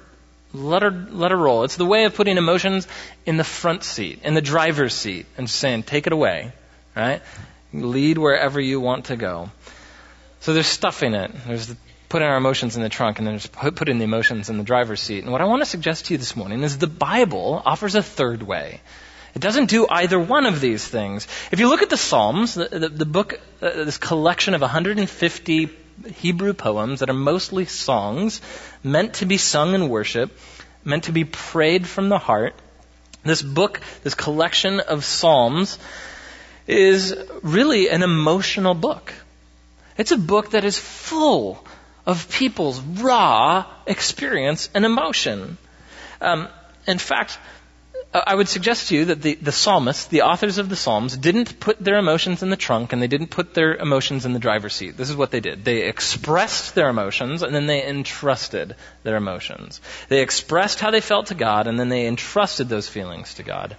let 0.53 0.83
her, 0.83 0.91
let 0.91 1.31
her 1.31 1.37
roll. 1.37 1.63
It's 1.63 1.75
the 1.75 1.85
way 1.85 2.05
of 2.05 2.15
putting 2.15 2.37
emotions 2.37 2.87
in 3.25 3.35
the 3.35 3.43
front 3.43 3.83
seat, 3.83 4.21
in 4.23 4.33
the 4.33 4.41
driver's 4.41 4.93
seat, 4.93 5.25
and 5.37 5.49
saying, 5.49 5.83
take 5.83 6.07
it 6.07 6.13
away, 6.13 6.53
right? 6.95 7.21
Lead 7.73 8.17
wherever 8.17 8.59
you 8.59 8.79
want 8.79 9.05
to 9.05 9.17
go. 9.17 9.51
So 10.39 10.53
there's 10.53 10.67
stuffing 10.67 11.13
it. 11.13 11.31
There's 11.45 11.67
the 11.67 11.77
put 12.09 12.23
our 12.23 12.35
emotions 12.35 12.75
in 12.75 12.81
the 12.81 12.89
trunk 12.89 13.19
and 13.19 13.27
then 13.27 13.37
just 13.37 13.51
put, 13.51 13.87
in 13.87 13.99
the 13.99 14.03
emotions 14.03 14.49
in 14.49 14.57
the 14.57 14.63
driver's 14.63 14.99
seat. 14.99 15.23
And 15.23 15.31
what 15.31 15.41
I 15.41 15.45
want 15.45 15.61
to 15.61 15.65
suggest 15.65 16.05
to 16.05 16.15
you 16.15 16.17
this 16.17 16.35
morning 16.35 16.63
is 16.63 16.77
the 16.77 16.87
Bible 16.87 17.61
offers 17.63 17.93
a 17.93 18.01
third 18.01 18.41
way. 18.41 18.81
It 19.35 19.41
doesn't 19.41 19.69
do 19.69 19.87
either 19.87 20.19
one 20.19 20.47
of 20.47 20.59
these 20.59 20.85
things. 20.85 21.27
If 21.51 21.59
you 21.59 21.69
look 21.69 21.83
at 21.83 21.91
the 21.91 21.97
Psalms, 21.97 22.55
the, 22.55 22.67
the, 22.67 22.89
the 22.89 23.05
book, 23.05 23.39
uh, 23.61 23.85
this 23.85 23.99
collection 23.99 24.55
of 24.55 24.61
150 24.61 25.69
Hebrew 26.15 26.53
poems 26.53 27.01
that 27.01 27.11
are 27.11 27.13
mostly 27.13 27.65
songs, 27.65 28.41
meant 28.83 29.15
to 29.15 29.27
be 29.27 29.37
sung 29.37 29.75
in 29.75 29.87
worship, 29.87 30.35
meant 30.83 31.03
to 31.03 31.11
be 31.11 31.25
prayed 31.25 31.87
from 31.87 32.09
the 32.09 32.17
heart, 32.17 32.55
this 33.23 33.43
book, 33.43 33.81
this 34.03 34.15
collection 34.15 34.79
of 34.79 35.05
Psalms, 35.05 35.77
is 36.65 37.15
really 37.43 37.89
an 37.89 38.01
emotional 38.01 38.73
book. 38.73 39.13
It's 39.97 40.11
a 40.11 40.17
book 40.17 40.51
that 40.51 40.63
is 40.63 40.79
full 40.79 41.63
of 42.09 42.27
people's 42.27 42.79
raw 42.81 43.65
experience 43.85 44.67
and 44.73 44.83
emotion. 44.83 45.59
Um, 46.19 46.47
in 46.87 46.97
fact, 46.97 47.37
I 48.11 48.33
would 48.33 48.47
suggest 48.47 48.87
to 48.87 48.95
you 48.95 49.05
that 49.05 49.21
the, 49.21 49.35
the 49.35 49.51
psalmists, 49.51 50.05
the 50.05 50.23
authors 50.23 50.57
of 50.57 50.69
the 50.69 50.75
Psalms, 50.75 51.15
didn't 51.15 51.59
put 51.59 51.77
their 51.77 51.99
emotions 51.99 52.41
in 52.41 52.49
the 52.49 52.57
trunk 52.57 52.91
and 52.91 52.99
they 52.99 53.07
didn't 53.07 53.27
put 53.27 53.53
their 53.53 53.75
emotions 53.75 54.25
in 54.25 54.33
the 54.33 54.39
driver's 54.39 54.73
seat. 54.73 54.97
This 54.97 55.11
is 55.11 55.15
what 55.15 55.29
they 55.29 55.39
did. 55.39 55.63
They 55.63 55.87
expressed 55.87 56.73
their 56.73 56.89
emotions 56.89 57.43
and 57.43 57.53
then 57.53 57.67
they 57.67 57.85
entrusted 57.85 58.75
their 59.03 59.15
emotions. 59.15 59.79
They 60.07 60.23
expressed 60.23 60.79
how 60.79 60.89
they 60.89 61.01
felt 61.01 61.27
to 61.27 61.35
God 61.35 61.67
and 61.67 61.79
then 61.79 61.89
they 61.89 62.07
entrusted 62.07 62.69
those 62.69 62.89
feelings 62.89 63.35
to 63.35 63.43
God. 63.43 63.77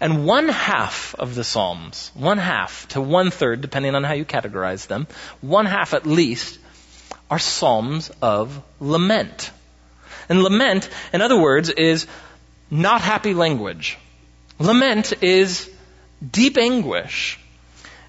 And 0.00 0.24
one 0.24 0.48
half 0.48 1.14
of 1.18 1.34
the 1.34 1.44
Psalms, 1.44 2.10
one 2.14 2.38
half 2.38 2.88
to 2.88 3.02
one 3.02 3.30
third, 3.30 3.60
depending 3.60 3.94
on 3.94 4.04
how 4.04 4.14
you 4.14 4.24
categorize 4.24 4.86
them, 4.86 5.06
one 5.42 5.66
half 5.66 5.92
at 5.92 6.06
least, 6.06 6.58
are 7.30 7.38
psalms 7.38 8.10
of 8.20 8.62
lament. 8.80 9.50
And 10.28 10.42
lament, 10.42 10.88
in 11.12 11.22
other 11.22 11.40
words, 11.40 11.70
is 11.70 12.06
not 12.70 13.00
happy 13.00 13.34
language. 13.34 13.98
Lament 14.58 15.22
is 15.22 15.70
deep 16.30 16.58
anguish. 16.58 17.38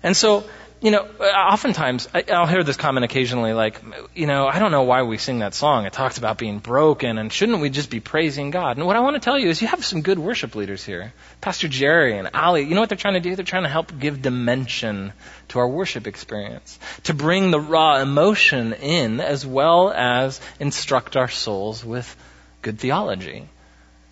And 0.04 0.18
so, 0.18 0.44
you 0.82 0.90
know, 0.90 1.08
uh, 1.20 1.24
oftentimes 1.24 2.08
I, 2.12 2.24
will 2.28 2.48
hear 2.48 2.64
this 2.64 2.76
comment 2.76 3.04
occasionally, 3.04 3.54
like, 3.54 3.80
you 4.16 4.26
know, 4.26 4.48
I 4.48 4.58
don't 4.58 4.72
know 4.72 4.82
why 4.82 5.04
we 5.04 5.20
sing 5.20 5.40
that 5.40 5.54
song. 5.54 5.86
It 5.86 5.94
talks 5.94 6.18
about 6.18 6.40
being 6.40 6.58
broken, 6.58 7.20
and 7.20 7.32
shouldn't 7.32 7.62
we 7.62 7.70
just 7.70 7.92
be 7.92 8.00
praising 8.00 8.50
God? 8.50 8.78
And 8.78 8.88
what 8.88 8.96
I 8.96 9.02
want 9.02 9.14
to 9.16 9.20
tell 9.20 9.38
you 9.38 9.50
is, 9.50 9.62
you 9.62 9.68
have 9.68 9.86
some 9.86 10.02
good 10.02 10.18
worship 10.18 10.56
leaders 10.56 10.84
here, 10.84 11.14
Pastor 11.40 11.68
Jerry 11.68 12.18
and 12.18 12.32
Ali. 12.34 12.64
You 12.64 12.74
know 12.74 12.82
what 12.82 12.90
they're 12.90 12.98
trying 12.98 13.14
to 13.14 13.20
do? 13.20 13.36
They're 13.36 13.46
trying 13.46 13.64
to 13.64 13.70
help 13.70 13.98
give 14.00 14.24
dimension 14.24 15.14
to 15.50 15.60
our 15.60 15.68
worship 15.68 16.08
experience, 16.08 16.80
to 17.04 17.14
bring 17.14 17.52
the 17.52 17.60
raw 17.60 17.98
emotion 17.98 18.74
in, 18.74 19.20
as 19.20 19.46
well 19.46 19.92
as 19.92 20.42
instruct 20.60 21.16
our 21.16 21.30
souls 21.30 21.86
with 21.86 22.16
good 22.64 22.80
theology. 22.80 23.48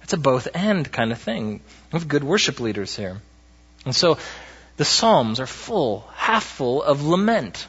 It's 0.03 0.13
a 0.13 0.17
both 0.17 0.47
and 0.53 0.91
kind 0.91 1.11
of 1.11 1.19
thing. 1.19 1.61
We 1.91 1.99
have 1.99 2.07
good 2.07 2.23
worship 2.23 2.59
leaders 2.59 2.95
here. 2.95 3.17
And 3.85 3.95
so 3.95 4.19
the 4.79 4.85
Psalms 4.85 5.41
are 5.41 5.45
full, 5.45 6.07
half 6.15 6.45
full 6.45 6.81
of 6.81 7.03
lament. 7.03 7.67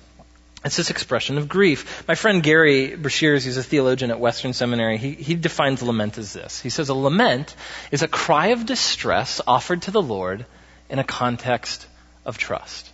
It's 0.65 0.77
this 0.77 0.91
expression 0.91 1.39
of 1.39 1.49
grief. 1.49 2.07
My 2.07 2.15
friend 2.15 2.41
Gary 2.41 2.97
Breshears, 2.97 3.45
he's 3.45 3.57
a 3.57 3.65
theologian 3.65 4.13
at 4.13 4.21
Western 4.21 4.53
Seminary, 4.53 4.97
he, 4.97 5.15
he 5.15 5.35
defines 5.35 5.83
lament 5.83 6.19
as 6.19 6.33
this. 6.33 6.61
He 6.61 6.71
says 6.71 6.89
a 6.89 6.95
lament 6.95 7.57
is 7.91 8.03
a 8.03 8.09
cry 8.09 8.49
of 8.49 8.65
distress 8.65 9.41
offered 9.45 9.83
to 9.83 9.91
the 9.91 10.01
Lord 10.01 10.47
in 10.89 11.01
a 11.01 11.05
context 11.05 11.85
of 12.25 12.39
trust. 12.39 12.89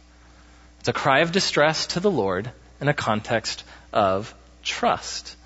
It's 0.81 0.89
a 0.89 0.95
cry 0.95 1.21
of 1.21 1.31
distress 1.31 1.89
to 1.89 2.01
the 2.01 2.11
Lord 2.11 2.51
in 2.81 2.89
a 2.89 2.95
context 2.95 3.65
of 3.93 4.35
trust. 4.63 5.37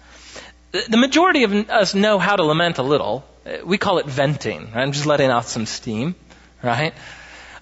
The 0.71 0.97
majority 0.97 1.43
of 1.43 1.71
us 1.71 1.93
know 1.93 2.21
how 2.21 2.37
to 2.37 2.45
lament 2.45 2.79
a 2.79 2.85
little. 2.85 3.25
We 3.65 3.79
call 3.79 3.99
it 3.99 4.07
venting. 4.07 4.67
Right? 4.67 4.83
I'm 4.83 4.93
just 4.93 5.07
letting 5.07 5.29
out 5.29 5.47
some 5.47 5.67
steam, 5.67 6.15
right? 6.63 6.95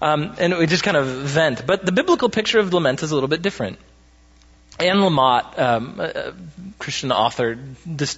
Um, 0.01 0.35
and 0.39 0.57
we 0.57 0.65
just 0.65 0.83
kind 0.83 0.97
of 0.97 1.07
vent. 1.07 1.65
But 1.65 1.85
the 1.85 1.91
biblical 1.91 2.29
picture 2.29 2.59
of 2.59 2.73
lament 2.73 3.03
is 3.03 3.11
a 3.11 3.13
little 3.13 3.27
bit 3.27 3.41
different. 3.41 3.79
Anne 4.79 4.97
Lamott, 4.97 5.59
um, 5.59 5.99
a 5.99 6.33
Christian 6.77 7.11
author, 7.11 7.55
dis- 7.55 8.15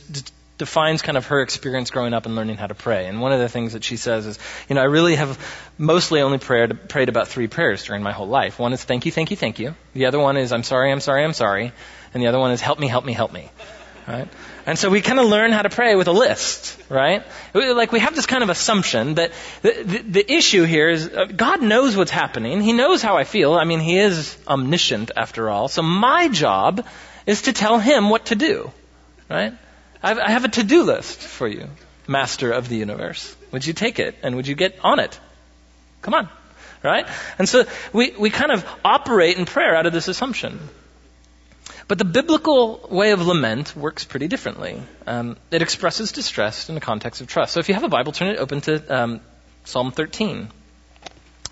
defines 0.62 1.02
kind 1.02 1.18
of 1.18 1.26
her 1.26 1.42
experience 1.42 1.90
growing 1.90 2.14
up 2.14 2.28
and 2.28 2.36
learning 2.36 2.56
how 2.58 2.68
to 2.68 2.76
pray. 2.76 3.08
And 3.08 3.20
one 3.20 3.32
of 3.32 3.40
the 3.40 3.50
things 3.50 3.74
that 3.74 3.84
she 3.84 3.98
says 3.98 4.28
is, 4.28 4.38
you 4.70 4.76
know, 4.76 4.82
I 4.82 4.86
really 4.86 5.16
have 5.16 5.40
mostly 5.80 6.22
only 6.22 6.38
prayed, 6.38 6.88
prayed 6.88 7.10
about 7.10 7.30
three 7.30 7.48
prayers 7.48 7.84
during 7.84 8.04
my 8.04 8.12
whole 8.12 8.28
life. 8.28 8.60
One 8.60 8.72
is 8.72 8.84
thank 8.84 9.08
you, 9.08 9.12
thank 9.12 9.32
you, 9.32 9.38
thank 9.38 9.58
you. 9.58 9.74
The 9.96 10.06
other 10.06 10.20
one 10.20 10.38
is 10.38 10.52
I'm 10.52 10.62
sorry, 10.62 10.92
I'm 10.92 11.00
sorry, 11.00 11.24
I'm 11.24 11.34
sorry. 11.34 11.74
And 12.14 12.22
the 12.22 12.28
other 12.28 12.38
one 12.38 12.52
is 12.52 12.62
help 12.62 12.78
me, 12.78 12.88
help 12.88 13.06
me, 13.06 13.14
help 13.14 13.34
me. 13.34 13.50
Right? 14.08 14.28
And 14.65 14.77
so 14.77 14.89
we 14.89 15.01
kind 15.01 15.20
of 15.20 15.25
learn 15.25 15.51
how 15.51 15.63
to 15.63 15.70
pray 15.70 15.96
with 15.96 16.08
a 16.08 16.12
list, 16.12 16.77
right? 16.89 17.24
Like 17.53 17.91
we 17.91 18.00
have 18.00 18.15
this 18.15 18.25
kind 18.25 18.44
of 18.44 18.50
assumption 18.50 19.15
that 19.15 19.32
the, 19.62 19.84
the, 19.84 19.98
the 20.00 20.32
issue 20.32 20.63
here 20.63 20.89
is 20.89 21.08
uh, 21.08 21.25
God 21.25 21.62
knows 21.62 21.98
what's 21.98 22.12
happening. 22.12 22.62
He 22.62 22.74
knows 22.74 23.01
how 23.01 23.18
I 23.18 23.24
feel. 23.24 23.53
I 23.53 23.63
mean, 23.63 23.80
He 23.80 23.98
is 23.98 24.38
omniscient 24.48 25.12
after 25.18 25.50
all. 25.50 25.68
So 25.68 25.82
my 25.82 26.27
job 26.27 26.86
is 27.25 27.44
to 27.44 27.53
tell 27.53 27.80
Him 27.80 28.10
what 28.10 28.27
to 28.27 28.36
do, 28.36 28.72
right? 29.30 29.53
I 30.03 30.32
have 30.32 30.46
a 30.46 30.50
to-do 30.50 30.84
list 30.84 31.20
for 31.20 31.48
you, 31.48 31.70
Master 32.08 32.51
of 32.51 32.68
the 32.70 32.75
universe. 32.75 33.36
Would 33.51 33.65
you 33.65 33.74
take 33.74 34.00
it 34.00 34.15
and 34.24 34.36
would 34.36 34.48
you 34.48 34.56
get 34.56 34.80
on 34.84 35.00
it? 35.00 35.20
Come 36.01 36.15
on, 36.15 36.30
right? 36.84 37.08
And 37.38 37.48
so 37.48 37.65
we, 37.94 38.12
we 38.12 38.32
kind 38.32 38.51
of 38.51 38.65
operate 38.84 39.38
in 39.38 39.46
prayer 39.46 39.75
out 39.75 39.86
of 39.86 39.94
this 39.94 40.08
assumption. 40.08 40.60
But 41.88 41.98
the 41.98 42.06
biblical 42.06 42.88
way 42.90 43.12
of 43.12 43.26
lament 43.26 43.76
works 43.76 44.04
pretty 44.04 44.28
differently. 44.28 44.82
Um, 45.08 45.38
it 45.50 45.62
expresses 45.62 46.12
distress 46.12 46.70
in 46.70 46.76
the 46.76 46.82
context 46.82 47.22
of 47.22 47.28
trust. 47.28 47.54
So 47.54 47.60
if 47.60 47.68
you 47.68 47.76
have 47.76 47.84
a 47.84 47.90
Bible, 47.90 48.12
turn 48.12 48.30
it 48.30 48.38
open 48.38 48.62
to 48.62 48.96
um, 48.96 49.22
Psalm 49.66 49.92
13. 49.92 50.50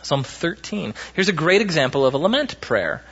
Psalm 0.01 0.23
13. 0.23 0.93
Here's 1.13 1.29
a 1.29 1.33
great 1.33 1.61
example 1.61 2.05
of 2.05 2.13
a 2.13 2.17
lament 2.17 2.61
prayer. 2.61 3.03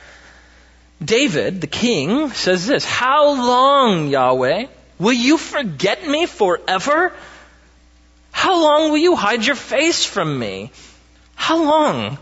David, 1.04 1.60
the 1.60 1.66
king, 1.66 2.30
says 2.30 2.66
this 2.66 2.84
How 2.84 3.34
long, 3.34 4.08
Yahweh, 4.08 4.66
will 4.98 5.12
you 5.12 5.38
forget 5.38 6.06
me 6.06 6.26
forever? 6.26 7.12
How 8.32 8.62
long 8.62 8.90
will 8.90 8.98
you 8.98 9.16
hide 9.16 9.44
your 9.44 9.56
face 9.56 10.04
from 10.04 10.38
me? 10.38 10.70
How 11.34 11.62
long 11.62 12.18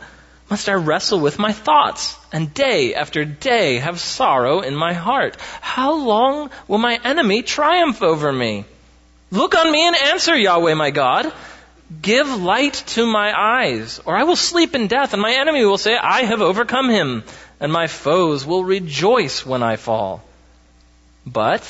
must 0.49 0.69
I 0.69 0.75
wrestle 0.75 1.19
with 1.21 1.39
my 1.39 1.53
thoughts 1.53 2.17
and 2.33 2.55
day 2.55 2.95
after 2.95 3.25
day 3.25 3.79
have 3.79 4.01
sorrow 4.01 4.61
in 4.61 4.77
my 4.77 4.93
heart? 4.93 5.37
How 5.61 5.95
long 5.95 6.51
will 6.69 6.79
my 6.79 7.01
enemy 7.03 7.43
triumph 7.43 8.03
over 8.03 8.33
me? 8.33 8.65
Look 9.31 9.57
on 9.57 9.73
me 9.73 9.87
and 9.87 9.97
answer, 9.97 10.37
Yahweh 10.37 10.75
my 10.75 10.91
God. 10.91 11.33
Give 12.01 12.29
light 12.43 12.75
to 12.95 13.07
my 13.07 13.33
eyes, 13.37 14.01
or 14.05 14.17
I 14.17 14.25
will 14.25 14.37
sleep 14.37 14.75
in 14.75 14.87
death, 14.87 15.13
and 15.13 15.23
my 15.23 15.33
enemy 15.33 15.65
will 15.65 15.79
say, 15.79 15.97
I 15.97 16.23
have 16.23 16.43
overcome 16.43 16.91
him, 16.91 17.25
and 17.61 17.73
my 17.73 17.87
foes 17.87 18.45
will 18.45 18.65
rejoice 18.65 19.47
when 19.47 19.63
I 19.63 19.77
fall. 19.77 20.25
But 21.25 21.65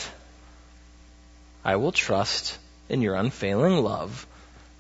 I 1.65 1.77
will 1.77 1.93
trust 1.93 2.59
in 2.89 3.03
your 3.03 3.15
unfailing 3.15 3.83
love. 3.83 4.27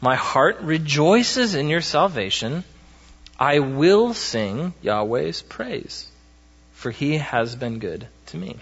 My 0.01 0.17
heart 0.17 0.61
rejoices 0.61 1.55
in 1.55 1.69
your 1.69 1.81
salvation. 1.81 2.65
I 3.39 3.59
will 3.59 4.15
sing 4.15 4.73
Yahweh's 4.83 5.43
praise, 5.43 6.09
for 6.73 6.91
he 6.91 7.19
has 7.19 7.55
been 7.55 7.79
good 7.79 8.07
to 8.27 8.37
me. 8.37 8.57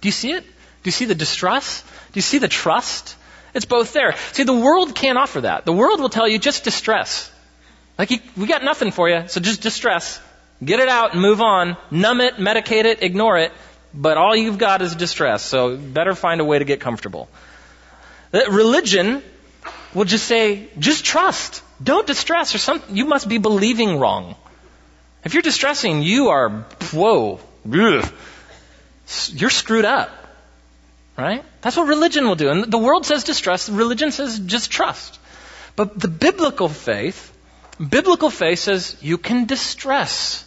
Do 0.00 0.08
you 0.08 0.12
see 0.12 0.32
it? 0.32 0.44
Do 0.44 0.88
you 0.88 0.92
see 0.92 1.04
the 1.04 1.14
distress? 1.14 1.82
Do 1.82 2.18
you 2.18 2.22
see 2.22 2.38
the 2.38 2.48
trust? 2.48 3.16
It's 3.54 3.64
both 3.64 3.92
there. 3.92 4.14
See, 4.32 4.44
the 4.44 4.52
world 4.52 4.94
can't 4.94 5.18
offer 5.18 5.40
that. 5.40 5.64
The 5.64 5.72
world 5.72 6.00
will 6.00 6.08
tell 6.08 6.28
you 6.28 6.38
just 6.38 6.62
distress. 6.62 7.30
Like, 7.98 8.10
you, 8.10 8.18
we 8.36 8.46
got 8.46 8.62
nothing 8.62 8.92
for 8.92 9.08
you, 9.08 9.28
so 9.28 9.40
just 9.40 9.62
distress. 9.62 10.20
Get 10.64 10.80
it 10.80 10.88
out 10.88 11.12
and 11.12 11.22
move 11.22 11.40
on. 11.40 11.76
Numb 11.90 12.20
it, 12.20 12.36
medicate 12.36 12.84
it, 12.84 13.02
ignore 13.02 13.38
it. 13.38 13.52
But 13.94 14.18
all 14.18 14.36
you've 14.36 14.58
got 14.58 14.82
is 14.82 14.94
distress, 14.94 15.42
so 15.42 15.76
better 15.76 16.14
find 16.14 16.40
a 16.40 16.44
way 16.44 16.58
to 16.58 16.64
get 16.64 16.80
comfortable. 16.80 17.28
Religion 18.32 19.22
will 19.94 20.04
just 20.04 20.26
say, 20.26 20.68
just 20.78 21.04
trust. 21.04 21.62
Don't 21.82 22.06
distress 22.06 22.54
or 22.54 22.58
something. 22.58 22.96
You 22.96 23.04
must 23.04 23.28
be 23.28 23.38
believing 23.38 23.98
wrong. 23.98 24.34
If 25.24 25.34
you're 25.34 25.42
distressing, 25.42 26.02
you 26.02 26.28
are, 26.28 26.50
whoa, 26.92 27.40
ugh, 27.72 28.12
you're 29.28 29.50
screwed 29.50 29.84
up. 29.84 30.10
Right? 31.16 31.44
That's 31.62 31.76
what 31.76 31.88
religion 31.88 32.26
will 32.26 32.34
do. 32.34 32.50
And 32.50 32.70
the 32.70 32.78
world 32.78 33.06
says 33.06 33.24
distress, 33.24 33.68
religion 33.68 34.12
says 34.12 34.38
just 34.38 34.70
trust. 34.70 35.18
But 35.74 35.98
the 35.98 36.08
biblical 36.08 36.68
faith, 36.68 37.32
biblical 37.78 38.30
faith 38.30 38.58
says 38.58 38.96
you 39.00 39.18
can 39.18 39.46
distress 39.46 40.44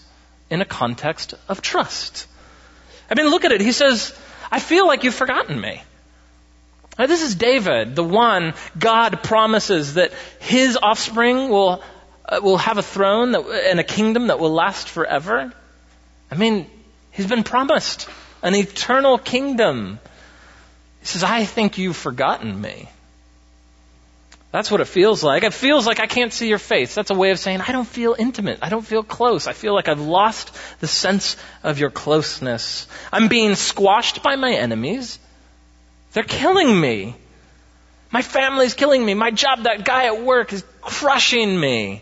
in 0.50 0.62
a 0.62 0.66
context 0.66 1.34
of 1.48 1.62
trust. 1.62 2.28
I 3.10 3.16
mean, 3.16 3.30
look 3.30 3.46
at 3.46 3.52
it. 3.52 3.62
He 3.62 3.72
says, 3.72 4.14
I 4.52 4.60
feel 4.60 4.88
like 4.88 5.04
you've 5.04 5.16
forgotten 5.16 5.60
me. 5.60 5.82
Now, 7.00 7.06
this 7.06 7.22
is 7.22 7.36
David, 7.36 7.96
the 7.96 8.04
one 8.04 8.54
God 8.78 9.24
promises 9.24 9.94
that 9.94 10.12
his 10.40 10.78
offspring 10.80 11.48
will, 11.48 11.82
uh, 12.26 12.42
will 12.44 12.58
have 12.58 12.78
a 12.78 12.84
throne 12.84 13.32
that, 13.32 13.40
and 13.70 13.80
a 13.80 13.86
kingdom 13.86 14.28
that 14.28 14.38
will 14.38 14.52
last 14.52 14.90
forever. 14.90 15.54
I 16.30 16.36
mean, 16.36 16.70
he's 17.12 17.26
been 17.28 17.44
promised 17.44 18.10
an 18.44 18.54
eternal 18.54 19.18
kingdom. 19.18 19.98
He 21.00 21.06
says, 21.06 21.24
I 21.24 21.46
think 21.46 21.78
you've 21.78 21.96
forgotten 21.96 22.60
me. 22.60 22.90
That's 24.52 24.70
what 24.70 24.82
it 24.82 24.88
feels 24.88 25.24
like. 25.24 25.44
It 25.44 25.54
feels 25.54 25.88
like 25.88 26.02
I 26.02 26.08
can't 26.08 26.34
see 26.34 26.50
your 26.50 26.58
face. 26.58 26.96
That's 26.96 27.12
a 27.12 27.16
way 27.16 27.32
of 27.32 27.40
saying 27.40 27.62
I 27.62 27.72
don't 27.72 27.88
feel 27.88 28.14
intimate. 28.20 28.60
I 28.62 28.68
don't 28.68 28.86
feel 28.86 29.04
close. 29.04 29.48
I 29.48 29.54
feel 29.54 29.74
like 29.74 29.88
I've 29.88 30.02
lost 30.02 30.52
the 30.82 30.88
sense 30.88 31.38
of 31.64 31.80
your 31.80 31.92
closeness. 31.92 32.88
I'm 33.10 33.30
being 33.30 33.56
squashed 33.56 34.22
by 34.22 34.36
my 34.36 34.52
enemies. 34.52 35.18
They're 36.14 36.24
killing 36.24 36.80
me. 36.80 37.16
My 38.12 38.22
family's 38.22 38.74
killing 38.74 39.06
me. 39.06 39.14
My 39.14 39.32
job, 39.32 39.64
that 39.64 39.86
guy 39.86 40.06
at 40.06 40.22
work 40.22 40.52
is 40.52 40.64
crushing 40.82 41.60
me. 41.60 42.02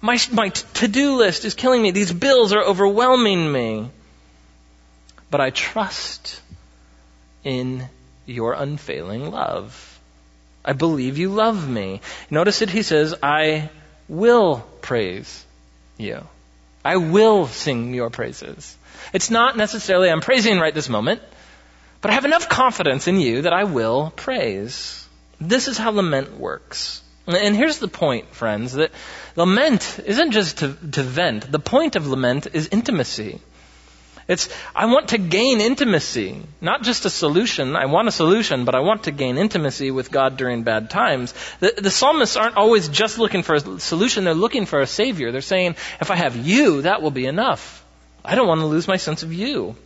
My, 0.00 0.18
my 0.32 0.48
to-do 0.48 1.16
list 1.16 1.44
is 1.44 1.54
killing 1.54 1.80
me. 1.80 1.92
These 1.92 2.12
bills 2.12 2.52
are 2.52 2.62
overwhelming 2.62 3.50
me. 3.50 3.90
But 5.30 5.40
I 5.40 5.50
trust 5.50 6.40
in 7.44 7.88
your 8.26 8.52
unfailing 8.52 9.30
love. 9.30 10.00
I 10.64 10.74
believe 10.74 11.18
you 11.18 11.30
love 11.30 11.68
me. 11.68 12.00
Notice 12.30 12.60
that 12.60 12.70
he 12.70 12.82
says, 12.82 13.14
I 13.22 13.70
will 14.08 14.58
praise 14.80 15.44
you. 15.96 16.26
I 16.84 16.96
will 16.96 17.46
sing 17.46 17.94
your 17.94 18.10
praises. 18.10 18.76
It's 19.12 19.30
not 19.30 19.56
necessarily 19.56 20.10
I'm 20.10 20.20
praising 20.20 20.58
right 20.58 20.74
this 20.74 20.88
moment. 20.88 21.22
But 22.02 22.10
I 22.10 22.14
have 22.14 22.24
enough 22.24 22.48
confidence 22.48 23.06
in 23.08 23.20
you 23.20 23.42
that 23.42 23.52
I 23.52 23.64
will 23.64 24.12
praise. 24.14 25.08
This 25.40 25.68
is 25.68 25.78
how 25.78 25.90
lament 25.92 26.36
works. 26.36 27.00
And 27.26 27.54
here's 27.54 27.78
the 27.78 27.88
point, 27.88 28.34
friends, 28.34 28.72
that 28.72 28.90
lament 29.36 30.00
isn't 30.04 30.32
just 30.32 30.58
to, 30.58 30.74
to 30.74 31.02
vent. 31.02 31.50
The 31.50 31.60
point 31.60 31.94
of 31.94 32.08
lament 32.08 32.48
is 32.52 32.68
intimacy. 32.68 33.40
It's, 34.26 34.48
I 34.74 34.86
want 34.86 35.08
to 35.08 35.18
gain 35.18 35.60
intimacy, 35.60 36.42
not 36.60 36.82
just 36.82 37.04
a 37.04 37.10
solution. 37.10 37.76
I 37.76 37.86
want 37.86 38.08
a 38.08 38.12
solution, 38.12 38.64
but 38.64 38.74
I 38.74 38.80
want 38.80 39.04
to 39.04 39.12
gain 39.12 39.38
intimacy 39.38 39.92
with 39.92 40.10
God 40.10 40.36
during 40.36 40.64
bad 40.64 40.90
times. 40.90 41.34
The, 41.60 41.74
the 41.76 41.90
psalmists 41.90 42.36
aren't 42.36 42.56
always 42.56 42.88
just 42.88 43.18
looking 43.18 43.44
for 43.44 43.54
a 43.54 43.80
solution, 43.80 44.24
they're 44.24 44.34
looking 44.34 44.66
for 44.66 44.80
a 44.80 44.86
savior. 44.86 45.30
They're 45.30 45.40
saying, 45.40 45.76
if 46.00 46.10
I 46.10 46.16
have 46.16 46.36
you, 46.36 46.82
that 46.82 47.02
will 47.02 47.10
be 47.12 47.26
enough. 47.26 47.84
I 48.24 48.34
don't 48.34 48.48
want 48.48 48.60
to 48.60 48.66
lose 48.66 48.88
my 48.88 48.96
sense 48.96 49.22
of 49.22 49.32
you. 49.32 49.76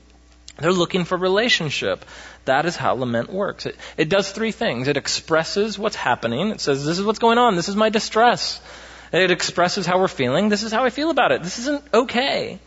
They're 0.59 0.73
looking 0.73 1.05
for 1.05 1.19
relationship. 1.19 2.05
That 2.47 2.65
is 2.65 2.77
how 2.77 2.95
lament 2.95 3.31
works. 3.31 3.67
It, 3.67 3.77
it 3.97 4.09
does 4.09 4.31
three 4.31 4.53
things. 4.53 4.89
It 4.89 4.97
expresses 4.97 5.79
what's 5.79 5.97
happening. 5.97 6.51
It 6.51 6.61
says, 6.61 6.85
this 6.85 6.99
is 6.99 7.05
what's 7.05 7.19
going 7.19 7.39
on. 7.39 7.57
This 7.57 7.69
is 7.69 7.77
my 7.77 7.91
distress. 7.91 8.61
It 9.13 9.31
expresses 9.31 9.87
how 9.87 9.99
we're 9.99 10.09
feeling. 10.09 10.49
This 10.49 10.63
is 10.63 10.73
how 10.73 10.85
I 10.85 10.91
feel 10.91 11.11
about 11.11 11.33
it. 11.33 11.43
This 11.43 11.59
isn't 11.59 11.85
okay. 11.93 12.59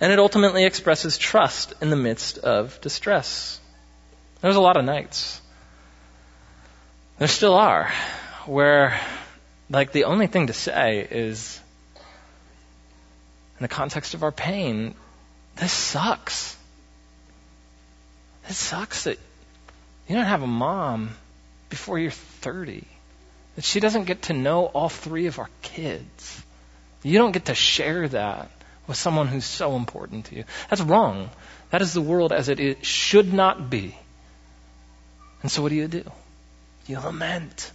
And 0.00 0.12
it 0.12 0.18
ultimately 0.18 0.64
expresses 0.64 1.16
trust 1.16 1.74
in 1.80 1.90
the 1.90 1.96
midst 1.96 2.38
of 2.38 2.80
distress. 2.80 3.60
There's 4.40 4.56
a 4.56 4.60
lot 4.60 4.76
of 4.76 4.84
nights. 4.84 5.40
There 7.18 7.28
still 7.28 7.54
are, 7.54 7.90
where, 8.46 9.00
like, 9.70 9.92
the 9.92 10.04
only 10.04 10.26
thing 10.26 10.48
to 10.48 10.52
say 10.52 11.06
is, 11.08 11.60
in 13.58 13.62
the 13.62 13.68
context 13.68 14.14
of 14.14 14.24
our 14.24 14.32
pain, 14.32 14.96
this 15.56 15.72
sucks. 15.72 16.56
This 18.48 18.58
sucks 18.58 19.04
that 19.04 19.18
you 20.08 20.16
don't 20.16 20.24
have 20.24 20.42
a 20.42 20.46
mom 20.46 21.10
before 21.68 21.98
you're 21.98 22.10
30. 22.10 22.84
That 23.56 23.64
she 23.64 23.80
doesn't 23.80 24.04
get 24.04 24.22
to 24.22 24.32
know 24.32 24.66
all 24.66 24.88
three 24.88 25.26
of 25.26 25.38
our 25.38 25.50
kids. 25.62 26.42
You 27.02 27.18
don't 27.18 27.32
get 27.32 27.46
to 27.46 27.54
share 27.54 28.08
that 28.08 28.50
with 28.86 28.96
someone 28.96 29.28
who's 29.28 29.44
so 29.44 29.76
important 29.76 30.26
to 30.26 30.36
you. 30.36 30.44
That's 30.70 30.82
wrong. 30.82 31.30
That 31.70 31.82
is 31.82 31.92
the 31.92 32.00
world 32.00 32.32
as 32.32 32.48
it 32.48 32.60
is, 32.60 32.76
should 32.82 33.32
not 33.32 33.70
be. 33.70 33.96
And 35.42 35.50
so 35.50 35.62
what 35.62 35.70
do 35.70 35.76
you 35.76 35.88
do? 35.88 36.04
You 36.86 36.98
lament. 36.98 37.70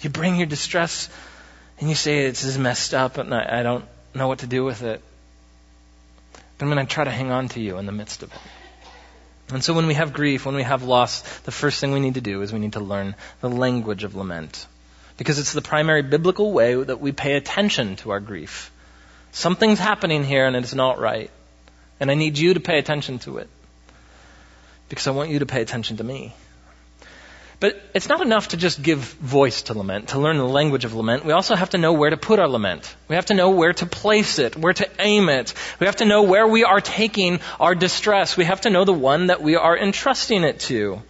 You 0.00 0.10
bring 0.10 0.36
your 0.36 0.46
distress 0.46 1.08
And 1.80 1.88
you 1.88 1.94
say 1.94 2.26
it's 2.26 2.42
just 2.42 2.58
messed 2.58 2.92
up 2.92 3.16
and 3.16 3.34
I, 3.34 3.60
I 3.60 3.62
don't 3.62 3.86
know 4.14 4.28
what 4.28 4.40
to 4.40 4.46
do 4.46 4.64
with 4.64 4.82
it. 4.82 5.02
But 6.60 6.66
I'm 6.66 6.74
going 6.74 6.86
to 6.86 6.92
try 6.92 7.04
to 7.04 7.10
hang 7.10 7.30
on 7.30 7.48
to 7.48 7.60
you 7.60 7.78
in 7.78 7.86
the 7.86 7.92
midst 7.92 8.22
of 8.22 8.30
it. 8.30 8.38
And 9.50 9.64
so 9.64 9.72
when 9.72 9.86
we 9.86 9.94
have 9.94 10.12
grief, 10.12 10.44
when 10.44 10.54
we 10.54 10.62
have 10.62 10.82
loss, 10.82 11.22
the 11.40 11.50
first 11.50 11.80
thing 11.80 11.92
we 11.92 12.00
need 12.00 12.16
to 12.16 12.20
do 12.20 12.42
is 12.42 12.52
we 12.52 12.58
need 12.58 12.74
to 12.74 12.80
learn 12.80 13.14
the 13.40 13.48
language 13.48 14.04
of 14.04 14.14
lament. 14.14 14.66
Because 15.16 15.38
it's 15.38 15.54
the 15.54 15.62
primary 15.62 16.02
biblical 16.02 16.52
way 16.52 16.74
that 16.74 17.00
we 17.00 17.12
pay 17.12 17.36
attention 17.36 17.96
to 17.96 18.10
our 18.10 18.20
grief. 18.20 18.70
Something's 19.32 19.78
happening 19.78 20.22
here 20.22 20.44
and 20.44 20.54
it's 20.54 20.74
not 20.74 20.98
right. 20.98 21.30
And 21.98 22.10
I 22.10 22.14
need 22.14 22.36
you 22.36 22.52
to 22.52 22.60
pay 22.60 22.78
attention 22.78 23.20
to 23.20 23.38
it. 23.38 23.48
Because 24.90 25.06
I 25.06 25.12
want 25.12 25.30
you 25.30 25.38
to 25.38 25.46
pay 25.46 25.62
attention 25.62 25.96
to 25.96 26.04
me. 26.04 26.34
But 27.60 27.78
it's 27.92 28.08
not 28.08 28.22
enough 28.22 28.48
to 28.48 28.56
just 28.56 28.82
give 28.82 29.00
voice 29.00 29.62
to 29.64 29.74
lament, 29.76 30.08
to 30.08 30.18
learn 30.18 30.38
the 30.38 30.48
language 30.48 30.86
of 30.86 30.94
lament. 30.94 31.26
We 31.26 31.32
also 31.32 31.54
have 31.54 31.70
to 31.70 31.78
know 31.78 31.92
where 31.92 32.08
to 32.08 32.16
put 32.16 32.38
our 32.38 32.48
lament. 32.48 32.96
We 33.06 33.16
have 33.16 33.26
to 33.26 33.34
know 33.34 33.50
where 33.50 33.74
to 33.74 33.84
place 33.84 34.38
it, 34.38 34.56
where 34.56 34.72
to 34.72 34.88
aim 34.98 35.28
it. 35.28 35.52
We 35.78 35.84
have 35.84 35.96
to 35.96 36.06
know 36.06 36.22
where 36.22 36.48
we 36.48 36.64
are 36.64 36.80
taking 36.80 37.38
our 37.60 37.74
distress. 37.74 38.34
We 38.34 38.46
have 38.46 38.62
to 38.62 38.70
know 38.70 38.86
the 38.86 38.94
one 38.94 39.26
that 39.26 39.42
we 39.42 39.56
are 39.56 39.76
entrusting 39.76 40.42
it 40.42 40.60
to. 40.60 41.02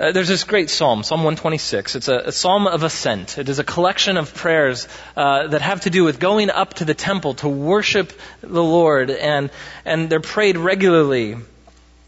Uh, 0.00 0.12
there's 0.12 0.28
this 0.28 0.44
great 0.44 0.70
psalm, 0.70 1.02
Psalm 1.02 1.20
126. 1.20 1.94
It's 1.94 2.08
a, 2.08 2.16
a, 2.16 2.32
psalm 2.32 2.66
of 2.66 2.82
ascent. 2.82 3.36
It 3.36 3.50
is 3.50 3.58
a 3.58 3.64
collection 3.64 4.16
of 4.16 4.34
prayers 4.34 4.88
uh, 5.14 5.48
that 5.48 5.60
have 5.60 5.82
to 5.82 5.90
do 5.90 6.04
with 6.04 6.18
going 6.18 6.48
up 6.48 6.74
to 6.74 6.86
the 6.86 6.94
temple 6.94 7.34
to 7.34 7.48
worship 7.48 8.12
the 8.40 8.64
Lord, 8.64 9.10
and 9.10 9.50
and 9.84 10.08
they're 10.08 10.20
prayed 10.20 10.56
regularly 10.56 11.36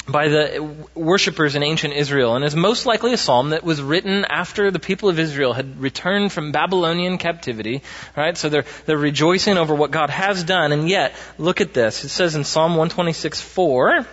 by 0.07 0.29
the 0.29 0.77
worshippers 0.95 1.55
in 1.55 1.63
ancient 1.63 1.95
Israel, 1.95 2.37
and 2.37 2.45
is 2.45 2.55
most 2.55 2.85
likely 2.85 3.15
a 3.15 3.17
psalm 3.17 3.51
that 3.51 3.65
was 3.65 3.81
written 3.81 4.27
after 4.27 4.71
the 4.71 4.79
people 4.79 5.09
of 5.09 5.19
Israel 5.19 5.55
had 5.55 5.81
returned 5.81 6.31
from 6.31 6.53
Babylonian 6.53 7.17
captivity. 7.17 7.83
Right, 8.15 8.37
so 8.37 8.51
they're 8.51 8.67
they're 8.85 8.99
rejoicing 8.99 9.57
over 9.57 9.75
what 9.75 9.91
God 9.91 10.11
has 10.11 10.45
done, 10.45 10.73
and 10.73 10.89
yet 10.89 11.15
look 11.39 11.63
at 11.63 11.73
this. 11.73 12.05
It 12.05 12.11
says 12.11 12.37
in 12.37 12.45
Psalm 12.45 12.77
126:4, 12.77 14.05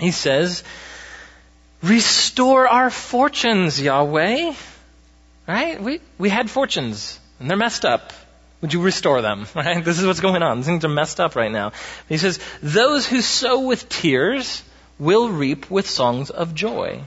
he 0.00 0.10
says, 0.10 0.64
"Restore 1.82 2.66
our 2.66 2.90
fortunes, 2.90 3.80
Yahweh." 3.80 4.52
Right, 5.46 5.80
we 5.80 6.00
we 6.18 6.28
had 6.28 6.50
fortunes, 6.50 7.20
and 7.38 7.48
they're 7.48 7.56
messed 7.56 7.84
up. 7.84 8.12
Would 8.62 8.72
you 8.72 8.80
restore 8.82 9.22
them? 9.22 9.46
Right, 9.54 9.84
this 9.84 10.00
is 10.00 10.06
what's 10.06 10.20
going 10.20 10.42
on. 10.42 10.64
Things 10.64 10.84
are 10.84 10.88
messed 10.88 11.20
up 11.20 11.36
right 11.36 11.52
now. 11.52 11.70
He 12.08 12.18
says, 12.18 12.40
"Those 12.62 13.06
who 13.06 13.20
sow 13.20 13.60
with 13.60 13.88
tears." 13.88 14.64
Will 14.98 15.28
reap 15.28 15.70
with 15.70 15.88
songs 15.88 16.30
of 16.30 16.54
joy. 16.54 17.02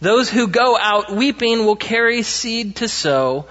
Those 0.00 0.30
who 0.30 0.48
go 0.48 0.78
out 0.78 1.12
weeping 1.12 1.66
will 1.66 1.76
carry 1.76 2.22
seed 2.22 2.76
to 2.76 2.88
sow, 2.88 3.46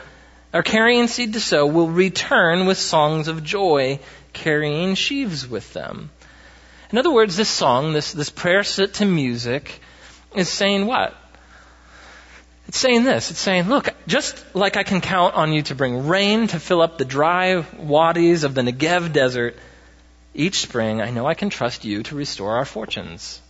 or 0.54 0.64
carrying 0.64 1.08
seed 1.08 1.34
to 1.34 1.40
sow 1.40 1.66
will 1.66 1.90
return 1.90 2.66
with 2.66 2.78
songs 2.78 3.28
of 3.28 3.44
joy, 3.44 4.00
carrying 4.34 4.96
sheaves 4.96 5.48
with 5.48 5.74
them. 5.74 6.10
In 6.92 6.98
other 6.98 7.12
words, 7.12 7.36
this 7.36 7.50
song, 7.50 7.92
this, 7.92 8.14
this 8.14 8.30
prayer 8.30 8.64
set 8.64 8.96
to 8.96 9.06
music, 9.06 9.82
is 10.36 10.48
saying 10.48 10.86
what? 10.86 11.14
It's 12.68 12.78
saying 12.78 13.04
this. 13.04 13.32
It's 13.32 13.40
saying, 13.40 13.70
look, 13.70 13.90
just 14.08 14.44
like 14.56 14.78
I 14.78 14.84
can 14.84 15.02
count 15.02 15.36
on 15.36 15.54
you 15.54 15.62
to 15.64 15.76
bring 15.76 16.08
rain 16.08 16.48
to 16.48 16.60
fill 16.60 16.82
up 16.82 16.98
the 16.98 17.06
dry 17.06 17.66
wadis 17.78 18.44
of 18.44 18.54
the 18.54 18.62
Negev 18.62 19.14
desert, 19.14 19.58
each 20.34 20.60
spring 20.60 21.02
I 21.02 21.10
know 21.10 21.26
I 21.26 21.34
can 21.34 21.50
trust 21.50 21.86
you 21.86 22.04
to 22.04 22.16
restore 22.16 22.58
our 22.58 22.66
fortunes. 22.66 23.42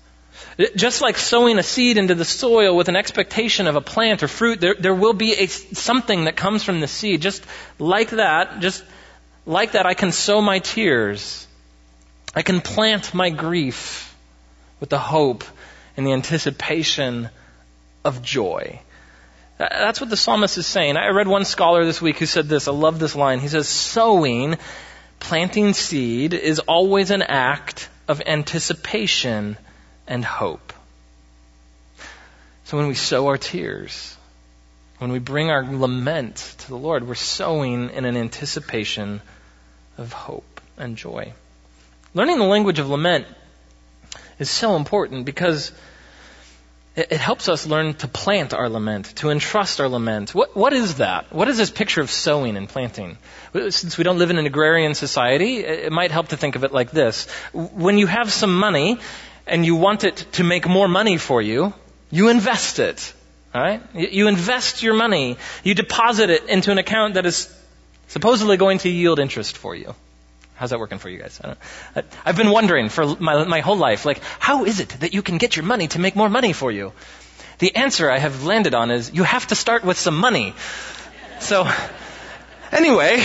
Just 0.76 1.02
like 1.02 1.18
sowing 1.18 1.60
a 1.60 1.64
seed 1.64 1.98
into 1.98 2.16
the 2.16 2.26
soil 2.26 2.76
with 2.76 2.90
an 2.90 2.96
expectation 2.96 3.68
of 3.68 3.76
a 3.76 3.82
plant 3.82 4.24
or 4.24 4.28
fruit, 4.28 4.60
there, 4.60 4.76
there 4.76 4.96
will 4.96 5.14
be 5.14 5.34
a, 5.34 5.48
something 5.48 6.26
that 6.26 6.36
comes 6.36 6.64
from 6.64 6.80
the 6.80 6.88
seed. 6.88 7.22
Just 7.22 7.46
like 7.78 8.10
that, 8.12 8.60
just 8.60 8.84
like 9.46 9.74
that, 9.74 9.86
I 9.86 9.94
can 9.94 10.12
sow 10.12 10.42
my 10.42 10.60
tears. 10.60 11.48
I 12.34 12.42
can 12.42 12.62
plant 12.62 13.14
my 13.14 13.30
grief 13.30 14.16
with 14.80 14.90
the 14.90 15.00
hope 15.00 15.44
and 15.96 16.06
the 16.06 16.14
anticipation 16.14 17.30
of 18.04 18.22
joy. 18.22 18.80
That's 19.58 20.00
what 20.00 20.10
the 20.10 20.18
psalmist 20.18 20.58
is 20.58 20.68
saying. 20.68 20.98
I 20.98 21.10
read 21.10 21.28
one 21.28 21.46
scholar 21.46 21.84
this 21.86 22.02
week 22.02 22.20
who 22.20 22.28
said 22.28 22.48
this. 22.48 22.68
I 22.68 22.72
love 22.72 23.00
this 23.00 23.16
line. 23.16 23.40
He 23.40 23.48
says, 23.48 23.68
sowing, 23.68 24.58
planting 25.20 25.74
seed 25.74 26.34
is 26.34 26.60
always 26.60 27.10
an 27.10 27.24
act 27.24 27.90
of 28.08 28.22
anticipation 28.26 29.58
and 30.08 30.24
hope. 30.24 30.74
So 32.66 32.78
when 32.78 32.88
we 32.88 32.96
sow 32.96 33.28
our 33.28 33.38
tears, 33.38 34.18
when 34.98 35.12
we 35.12 35.20
bring 35.20 35.50
our 35.50 35.64
lament 35.64 36.56
to 36.60 36.68
the 36.68 36.78
Lord, 36.78 37.08
we're 37.08 37.16
sowing 37.16 37.90
in 37.92 38.06
an 38.06 38.18
anticipation 38.18 39.22
of 39.98 40.12
hope 40.12 40.62
and 40.78 40.98
joy. 40.98 41.34
Learning 42.14 42.40
the 42.40 42.46
language 42.46 42.80
of 42.80 42.90
lament 42.90 43.26
is 44.40 44.50
so 44.50 44.76
important 44.76 45.26
because 45.26 45.72
it, 46.96 47.12
it 47.12 47.20
helps 47.20 47.48
us 47.48 47.68
learn 47.68 47.94
to 47.96 48.08
plant 48.08 48.54
our 48.54 48.70
lament, 48.70 49.16
to 49.18 49.30
entrust 49.30 49.80
our 49.80 49.88
lament. 49.88 50.34
What, 50.34 50.56
what 50.56 50.74
is 50.74 50.96
that? 50.96 51.32
What 51.32 51.48
is 51.48 51.58
this 51.58 51.70
picture 51.70 52.02
of 52.02 52.10
sowing 52.10 52.58
and 52.58 52.68
planting? 52.68 53.18
Since 53.54 53.98
we 53.98 54.04
don't 54.04 54.18
live 54.18 54.32
in 54.32 54.40
an 54.40 54.46
agrarian 54.46 54.96
society, 54.96 55.60
it 55.60 55.92
might 55.92 56.12
help 56.12 56.30
to 56.30 56.38
think 56.38 56.56
of 56.56 56.64
it 56.64 56.72
like 56.72 56.92
this. 56.92 57.30
When 57.54 57.98
you 57.98 58.08
have 58.08 58.32
some 58.32 58.58
money 58.58 59.00
and 59.48 59.66
you 59.66 59.76
want 59.76 60.04
it 60.04 60.26
to 60.34 60.44
make 60.44 60.68
more 60.68 60.88
money 60.88 61.18
for 61.18 61.42
you, 61.42 61.74
you 62.12 62.30
invest 62.30 62.80
it. 62.80 63.14
Alright? 63.56 63.82
You 63.96 64.28
invest 64.28 64.84
your 64.84 64.94
money. 64.94 65.38
You 65.64 65.74
deposit 65.74 66.30
it 66.30 66.50
into 66.50 66.72
an 66.72 66.78
account 66.78 67.16
that 67.16 67.26
is 67.26 67.54
supposedly 68.08 68.58
going 68.58 68.80
to 68.80 68.90
yield 68.90 69.20
interest 69.20 69.58
for 69.58 69.76
you. 69.76 69.96
How's 70.56 70.72
that 70.72 70.80
working 70.80 70.98
for 70.98 71.10
you 71.10 71.20
guys? 71.20 71.40
I 71.44 72.04
have 72.26 72.38
been 72.38 72.50
wondering 72.50 72.90
for 72.90 73.16
my, 73.16 73.44
my 73.44 73.60
whole 73.60 73.78
life, 73.78 74.06
like, 74.06 74.22
how 74.40 74.66
is 74.66 74.80
it 74.80 74.90
that 75.02 75.14
you 75.14 75.22
can 75.22 75.38
get 75.38 75.56
your 75.56 75.66
money 75.66 75.88
to 75.90 76.00
make 76.00 76.16
more 76.16 76.30
money 76.30 76.52
for 76.52 76.72
you? 76.72 76.94
The 77.60 77.76
answer 77.76 78.10
I 78.10 78.18
have 78.18 78.44
landed 78.44 78.74
on 78.74 78.92
is 78.92 79.12
you 79.14 79.24
have 79.24 79.48
to 79.48 79.56
start 79.56 79.84
with 79.84 79.98
some 79.98 80.18
money. 80.18 80.54
So, 81.40 81.70
anyway, 82.72 83.24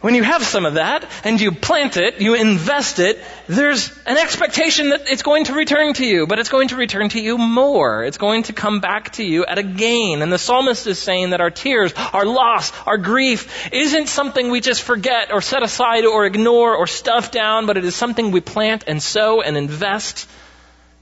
when 0.00 0.14
you 0.14 0.22
have 0.22 0.42
some 0.42 0.64
of 0.64 0.74
that 0.74 1.04
and 1.24 1.38
you 1.38 1.52
plant 1.52 1.98
it, 1.98 2.22
you 2.22 2.34
invest 2.34 3.00
it, 3.00 3.22
there's 3.48 3.90
an 4.06 4.16
expectation 4.16 4.90
that 4.90 5.02
it's 5.10 5.22
going 5.22 5.44
to 5.44 5.52
return 5.52 5.92
to 5.94 6.06
you, 6.06 6.26
but 6.26 6.38
it's 6.38 6.48
going 6.48 6.68
to 6.68 6.76
return 6.76 7.10
to 7.10 7.20
you 7.20 7.36
more. 7.36 8.04
It's 8.04 8.16
going 8.16 8.44
to 8.44 8.54
come 8.54 8.80
back 8.80 9.12
to 9.14 9.24
you 9.24 9.44
at 9.44 9.58
a 9.58 9.62
gain. 9.62 10.22
And 10.22 10.32
the 10.32 10.38
psalmist 10.38 10.86
is 10.86 10.98
saying 10.98 11.30
that 11.30 11.42
our 11.42 11.50
tears, 11.50 11.92
our 12.14 12.24
loss, 12.24 12.72
our 12.86 12.96
grief 12.96 13.68
isn't 13.72 14.08
something 14.08 14.50
we 14.50 14.60
just 14.60 14.82
forget 14.82 15.32
or 15.32 15.42
set 15.42 15.62
aside 15.62 16.06
or 16.06 16.24
ignore 16.24 16.74
or 16.74 16.86
stuff 16.86 17.30
down, 17.30 17.66
but 17.66 17.76
it 17.76 17.84
is 17.84 17.94
something 17.94 18.30
we 18.30 18.40
plant 18.40 18.84
and 18.86 19.02
sow 19.02 19.42
and 19.42 19.56
invest 19.56 20.26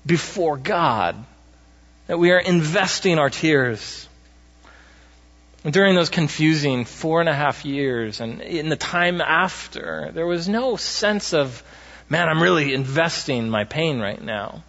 before 0.05 0.57
God. 0.57 1.15
That 2.09 2.19
we 2.19 2.33
are 2.33 2.39
investing 2.39 3.19
our 3.19 3.31
tears 3.31 4.08
during 5.73 5.95
those 5.95 6.11
confusing 6.11 6.85
four 6.85 7.21
and 7.21 7.29
a 7.29 7.35
half 7.35 7.65
years 7.65 8.21
and 8.21 8.41
in 8.41 8.69
the 8.69 8.77
time 8.77 9.21
after, 9.21 10.11
there 10.13 10.27
was 10.27 10.49
no 10.49 10.77
sense 10.77 11.33
of, 11.35 11.63
man, 12.09 12.29
I'm 12.29 12.43
really 12.43 12.75
investing 12.75 13.51
my 13.51 13.65
pain 13.65 14.01
right 14.01 14.23
now. 14.23 14.63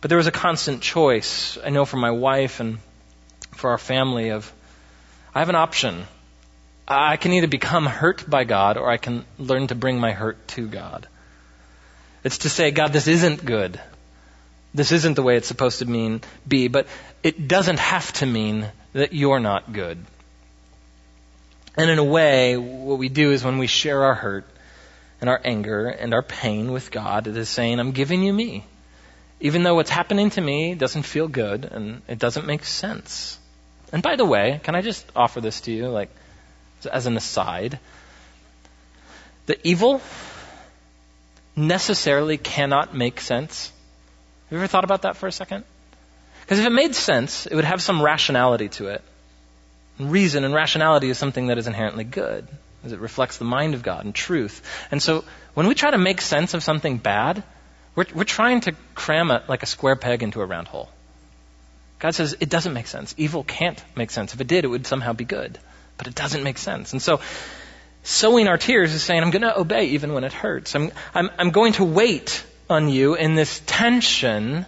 But 0.00 0.10
there 0.10 0.18
was 0.18 0.26
a 0.26 0.32
constant 0.32 0.82
choice, 0.82 1.56
I 1.64 1.70
know 1.70 1.84
for 1.84 1.96
my 1.96 2.10
wife 2.10 2.60
and 2.60 2.78
for 3.52 3.70
our 3.70 3.78
family, 3.78 4.30
of 4.30 4.52
I 5.34 5.38
have 5.38 5.48
an 5.48 5.56
option. 5.56 6.04
I 6.86 7.16
can 7.16 7.32
either 7.32 7.46
become 7.46 7.86
hurt 7.86 8.28
by 8.28 8.44
God 8.44 8.76
or 8.76 8.90
I 8.90 8.98
can 8.98 9.24
learn 9.38 9.68
to 9.68 9.74
bring 9.74 9.98
my 9.98 10.12
hurt 10.12 10.46
to 10.48 10.68
God. 10.68 11.08
It's 12.22 12.38
to 12.38 12.50
say, 12.50 12.70
God, 12.70 12.92
this 12.92 13.08
isn't 13.08 13.44
good. 13.44 13.80
This 14.74 14.92
isn't 14.92 15.14
the 15.14 15.22
way 15.22 15.36
it's 15.36 15.48
supposed 15.48 15.78
to 15.78 15.86
mean 15.86 16.20
be, 16.46 16.68
but 16.68 16.86
it 17.22 17.48
doesn't 17.48 17.78
have 17.78 18.12
to 18.14 18.26
mean 18.26 18.70
that 18.94 19.12
you're 19.12 19.40
not 19.40 19.72
good. 19.72 19.98
And 21.76 21.90
in 21.90 21.98
a 21.98 22.04
way, 22.04 22.56
what 22.56 22.98
we 22.98 23.08
do 23.08 23.32
is 23.32 23.44
when 23.44 23.58
we 23.58 23.66
share 23.66 24.04
our 24.04 24.14
hurt 24.14 24.46
and 25.20 25.28
our 25.28 25.40
anger 25.44 25.88
and 25.88 26.14
our 26.14 26.22
pain 26.22 26.72
with 26.72 26.90
God, 26.90 27.26
it 27.26 27.36
is 27.36 27.48
saying, 27.48 27.80
I'm 27.80 27.92
giving 27.92 28.22
you 28.22 28.32
me. 28.32 28.64
Even 29.40 29.64
though 29.64 29.74
what's 29.74 29.90
happening 29.90 30.30
to 30.30 30.40
me 30.40 30.74
doesn't 30.74 31.02
feel 31.02 31.28
good 31.28 31.64
and 31.64 32.02
it 32.08 32.18
doesn't 32.18 32.46
make 32.46 32.64
sense. 32.64 33.38
And 33.92 34.02
by 34.02 34.16
the 34.16 34.24
way, 34.24 34.60
can 34.62 34.74
I 34.74 34.80
just 34.80 35.04
offer 35.14 35.40
this 35.40 35.62
to 35.62 35.72
you, 35.72 35.88
like, 35.88 36.10
as 36.90 37.06
an 37.06 37.16
aside? 37.16 37.78
The 39.46 39.58
evil 39.66 40.00
necessarily 41.56 42.38
cannot 42.38 42.94
make 42.94 43.20
sense. 43.20 43.72
Have 44.46 44.52
you 44.52 44.58
ever 44.58 44.66
thought 44.68 44.84
about 44.84 45.02
that 45.02 45.16
for 45.16 45.26
a 45.26 45.32
second? 45.32 45.64
Because 46.44 46.58
if 46.58 46.66
it 46.66 46.70
made 46.70 46.94
sense, 46.94 47.46
it 47.46 47.54
would 47.54 47.64
have 47.64 47.82
some 47.82 48.02
rationality 48.02 48.68
to 48.70 48.88
it. 48.88 49.02
And 49.98 50.12
reason 50.12 50.44
and 50.44 50.54
rationality 50.54 51.08
is 51.08 51.18
something 51.18 51.46
that 51.46 51.56
is 51.58 51.66
inherently 51.66 52.04
good, 52.04 52.46
as 52.84 52.92
it 52.92 53.00
reflects 53.00 53.38
the 53.38 53.44
mind 53.44 53.74
of 53.74 53.82
God 53.82 54.04
and 54.04 54.14
truth. 54.14 54.62
And 54.90 55.02
so 55.02 55.24
when 55.54 55.68
we 55.68 55.74
try 55.74 55.90
to 55.90 55.98
make 55.98 56.20
sense 56.20 56.52
of 56.52 56.62
something 56.62 56.98
bad, 56.98 57.42
we're, 57.94 58.06
we're 58.14 58.24
trying 58.24 58.60
to 58.62 58.72
cram 58.94 59.30
it 59.30 59.48
like 59.48 59.62
a 59.62 59.66
square 59.66 59.96
peg 59.96 60.22
into 60.22 60.40
a 60.40 60.46
round 60.46 60.68
hole. 60.68 60.90
God 61.98 62.14
says 62.14 62.36
it 62.40 62.50
doesn't 62.50 62.74
make 62.74 62.88
sense. 62.88 63.14
Evil 63.16 63.44
can't 63.44 63.82
make 63.96 64.10
sense. 64.10 64.34
If 64.34 64.40
it 64.40 64.46
did, 64.46 64.64
it 64.64 64.68
would 64.68 64.86
somehow 64.86 65.12
be 65.12 65.24
good. 65.24 65.58
but 65.96 66.06
it 66.06 66.14
doesn't 66.14 66.42
make 66.42 66.58
sense. 66.58 66.92
And 66.92 67.00
so, 67.00 67.20
sowing 68.02 68.48
our 68.48 68.58
tears 68.58 68.92
is 68.92 69.02
saying, 69.02 69.22
I'm 69.22 69.30
going 69.30 69.42
to 69.42 69.58
obey 69.58 69.86
even 69.86 70.12
when 70.12 70.24
it 70.24 70.32
hurts. 70.32 70.74
I'm, 70.74 70.92
I'm, 71.14 71.30
I'm 71.38 71.50
going 71.50 71.74
to 71.74 71.84
wait 71.84 72.44
on 72.68 72.88
you 72.88 73.14
in 73.14 73.34
this 73.34 73.60
tension, 73.66 74.66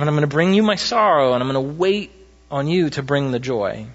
and 0.00 0.08
I'm 0.08 0.14
going 0.14 0.22
to 0.22 0.34
bring 0.34 0.54
you 0.54 0.62
my 0.62 0.76
sorrow, 0.76 1.34
and 1.34 1.42
I'm 1.42 1.50
going 1.50 1.66
to 1.66 1.74
wait 1.74 2.10
on 2.50 2.66
you 2.66 2.90
to 2.90 3.02
bring 3.02 3.32
the 3.32 3.38
joy. 3.38 3.86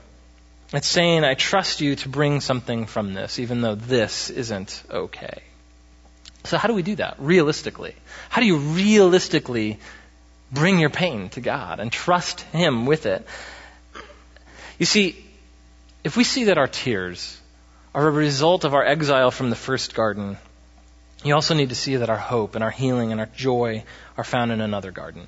It's 0.72 0.88
saying, 0.88 1.24
I 1.24 1.34
trust 1.34 1.82
you 1.82 1.96
to 1.98 2.10
bring 2.10 2.42
something 2.42 2.86
from 2.86 3.14
this, 3.14 3.40
even 3.40 3.62
though 3.62 3.76
this 3.76 4.30
isn't 4.30 4.84
okay. 4.90 5.42
So, 6.44 6.58
how 6.58 6.68
do 6.68 6.74
we 6.74 6.84
do 6.84 6.96
that 6.98 7.16
realistically? 7.20 7.96
How 8.30 8.42
do 8.42 8.48
you 8.48 8.58
realistically 8.58 9.80
bring 10.52 10.80
your 10.80 10.92
pain 10.92 11.30
to 11.30 11.42
God 11.42 11.80
and 11.80 11.92
trust 11.92 12.42
Him 12.42 12.86
with 12.86 13.06
it? 13.06 13.26
You 14.78 14.86
see, 14.86 15.26
if 16.04 16.16
we 16.16 16.24
see 16.24 16.46
that 16.46 16.58
our 16.58 16.68
tears 16.68 17.40
are 17.96 18.08
a 18.08 18.12
result 18.12 18.64
of 18.64 18.76
our 18.76 18.86
exile 18.86 19.32
from 19.32 19.50
the 19.50 19.56
first 19.56 19.96
garden, 19.96 20.38
you 21.24 21.34
also 21.34 21.56
need 21.56 21.70
to 21.70 21.76
see 21.76 21.96
that 21.96 22.10
our 22.12 22.18
hope 22.18 22.54
and 22.54 22.64
our 22.64 22.70
healing 22.70 23.12
and 23.12 23.20
our 23.20 23.30
joy 23.36 23.84
are 24.18 24.24
found 24.24 24.52
in 24.52 24.62
another 24.62 24.92
garden. 24.92 25.28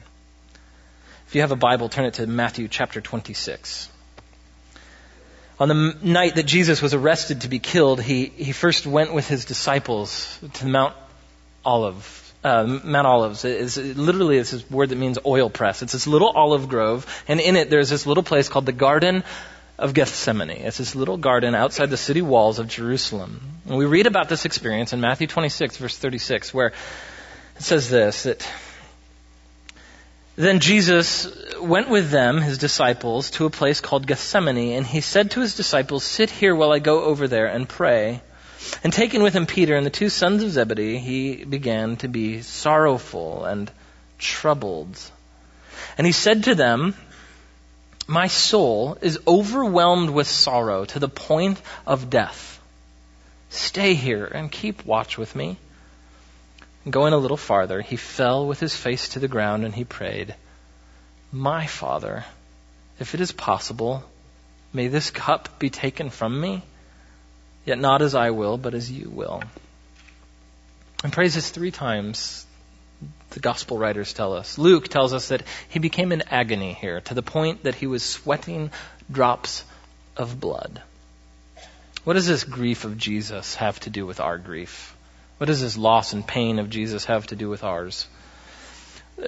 If 1.28 1.36
you 1.36 1.42
have 1.42 1.52
a 1.52 1.58
Bible, 1.58 1.90
turn 1.90 2.06
it 2.06 2.14
to 2.16 2.26
Matthew 2.26 2.70
chapter 2.70 3.02
26. 3.02 3.90
On 5.60 5.68
the 5.68 5.98
night 6.02 6.36
that 6.36 6.46
Jesus 6.46 6.82
was 6.82 6.94
arrested 6.94 7.42
to 7.42 7.50
be 7.50 7.60
killed, 7.60 8.02
he, 8.02 8.28
he 8.28 8.54
first 8.54 8.88
went 8.88 9.14
with 9.14 9.28
his 9.28 9.44
disciples 9.44 10.40
to 10.54 10.66
Mount 10.66 10.96
Olive. 11.66 12.34
Uh, 12.46 12.80
Mount 12.82 13.08
Olives. 13.08 13.44
It 13.44 13.98
literally, 13.98 14.38
it's 14.38 14.52
this 14.52 14.72
word 14.72 14.88
that 14.90 14.98
means 14.98 15.20
oil 15.26 15.50
press. 15.50 15.82
It's 15.82 15.92
this 15.92 16.08
little 16.08 16.30
olive 16.30 16.70
grove, 16.70 17.06
and 17.28 17.42
in 17.42 17.58
it 17.58 17.70
there's 17.70 17.90
this 17.90 18.06
little 18.06 18.24
place 18.24 18.48
called 18.48 18.66
the 18.66 18.72
Garden 18.72 19.26
of 19.78 19.94
Gethsemane. 19.94 20.52
It's 20.52 20.78
this 20.78 20.96
little 20.96 21.18
garden 21.18 21.56
outside 21.56 21.90
the 21.90 21.98
city 21.98 22.22
walls 22.22 22.58
of 22.58 22.70
Jerusalem. 22.70 23.42
And 23.68 23.78
we 23.78 23.86
read 23.86 24.08
about 24.08 24.30
this 24.30 24.46
experience 24.46 24.94
in 24.94 25.02
Matthew 25.02 25.28
26, 25.28 25.76
verse 25.76 25.98
36, 25.98 26.54
where 26.54 26.68
it 26.68 26.74
says 27.64 27.90
this 27.90 28.24
that 28.24 28.48
then 30.38 30.60
Jesus 30.62 31.28
went 31.60 31.90
with 31.90 32.10
them, 32.10 32.42
his 32.42 32.58
disciples, 32.58 33.32
to 33.32 33.46
a 33.46 33.50
place 33.50 33.82
called 33.82 34.08
Gethsemane, 34.08 34.78
and 34.78 34.88
he 34.88 35.02
said 35.02 35.32
to 35.32 35.42
his 35.42 35.56
disciples, 35.56 36.04
Sit 36.04 36.30
here 36.30 36.56
while 36.56 36.72
I 36.72 36.80
go 36.80 37.04
over 37.04 37.28
there 37.28 37.48
and 37.48 37.68
pray. 37.68 38.22
And 38.84 38.94
taking 38.94 39.22
with 39.22 39.36
him 39.36 39.46
Peter 39.46 39.76
and 39.76 39.86
the 39.86 39.92
two 39.92 40.10
sons 40.10 40.44
of 40.44 40.52
Zebedee, 40.52 41.00
he 41.00 41.44
began 41.44 41.98
to 41.98 42.08
be 42.08 42.42
sorrowful 42.42 43.44
and 43.44 43.70
troubled. 44.18 44.98
And 45.98 46.08
he 46.08 46.14
said 46.14 46.46
to 46.46 46.56
them, 46.56 46.96
my 48.08 48.28
soul 48.28 48.98
is 49.02 49.20
overwhelmed 49.28 50.10
with 50.10 50.28
sorrow 50.28 50.86
to 50.86 51.00
the 51.00 51.10
point 51.10 51.62
of 51.86 52.10
death. 52.10 52.62
Stay 53.50 53.96
here 53.96 54.24
and 54.26 54.50
keep 54.50 54.86
watch 54.86 55.18
with 55.18 55.36
me. 55.36 55.58
Going 56.90 57.14
a 57.14 57.18
little 57.18 57.38
farther, 57.38 57.82
he 57.82 57.96
fell 57.96 58.48
with 58.48 58.60
his 58.60 58.76
face 58.76 59.10
to 59.10 59.20
the 59.20 59.28
ground 59.28 59.66
and 59.66 59.74
he 59.74 59.84
prayed, 59.84 60.36
My 61.32 61.68
Father, 61.68 62.24
if 63.00 63.14
it 63.14 63.22
is 63.22 63.32
possible, 63.32 64.04
may 64.72 64.88
this 64.88 65.12
cup 65.12 65.60
be 65.60 65.70
taken 65.70 66.10
from 66.10 66.40
me, 66.40 66.64
yet 67.66 67.80
not 67.80 68.02
as 68.02 68.16
I 68.16 68.30
will, 68.30 68.58
but 68.58 68.74
as 68.74 68.92
you 68.92 69.10
will. 69.10 69.44
And 71.04 71.12
prays 71.12 71.36
this 71.36 71.50
three 71.50 71.72
times 71.72 72.46
the 73.32 73.40
gospel 73.40 73.78
writers 73.78 74.14
tell 74.14 74.34
us. 74.34 74.58
Luke 74.58 74.88
tells 74.88 75.14
us 75.14 75.28
that 75.28 75.44
he 75.70 75.80
became 75.80 76.12
in 76.12 76.24
agony 76.30 76.74
here 76.74 77.02
to 77.02 77.14
the 77.14 77.22
point 77.22 77.64
that 77.64 77.76
he 77.76 77.86
was 77.86 78.04
sweating 78.04 78.72
drops 79.12 79.64
of 80.16 80.40
blood. 80.40 80.82
What 82.04 82.14
does 82.14 82.28
this 82.28 82.44
grief 82.44 82.86
of 82.86 82.98
Jesus 82.98 83.56
have 83.56 83.80
to 83.82 83.90
do 83.90 84.06
with 84.06 84.20
our 84.20 84.38
grief? 84.38 84.96
What 85.38 85.48
does 85.48 85.62
this 85.62 85.78
loss 85.78 86.14
and 86.14 86.26
pain 86.26 86.60
of 86.60 86.70
Jesus 86.70 87.06
have 87.06 87.28
to 87.28 87.36
do 87.36 87.50
with 87.50 87.64
ours? 87.64 88.08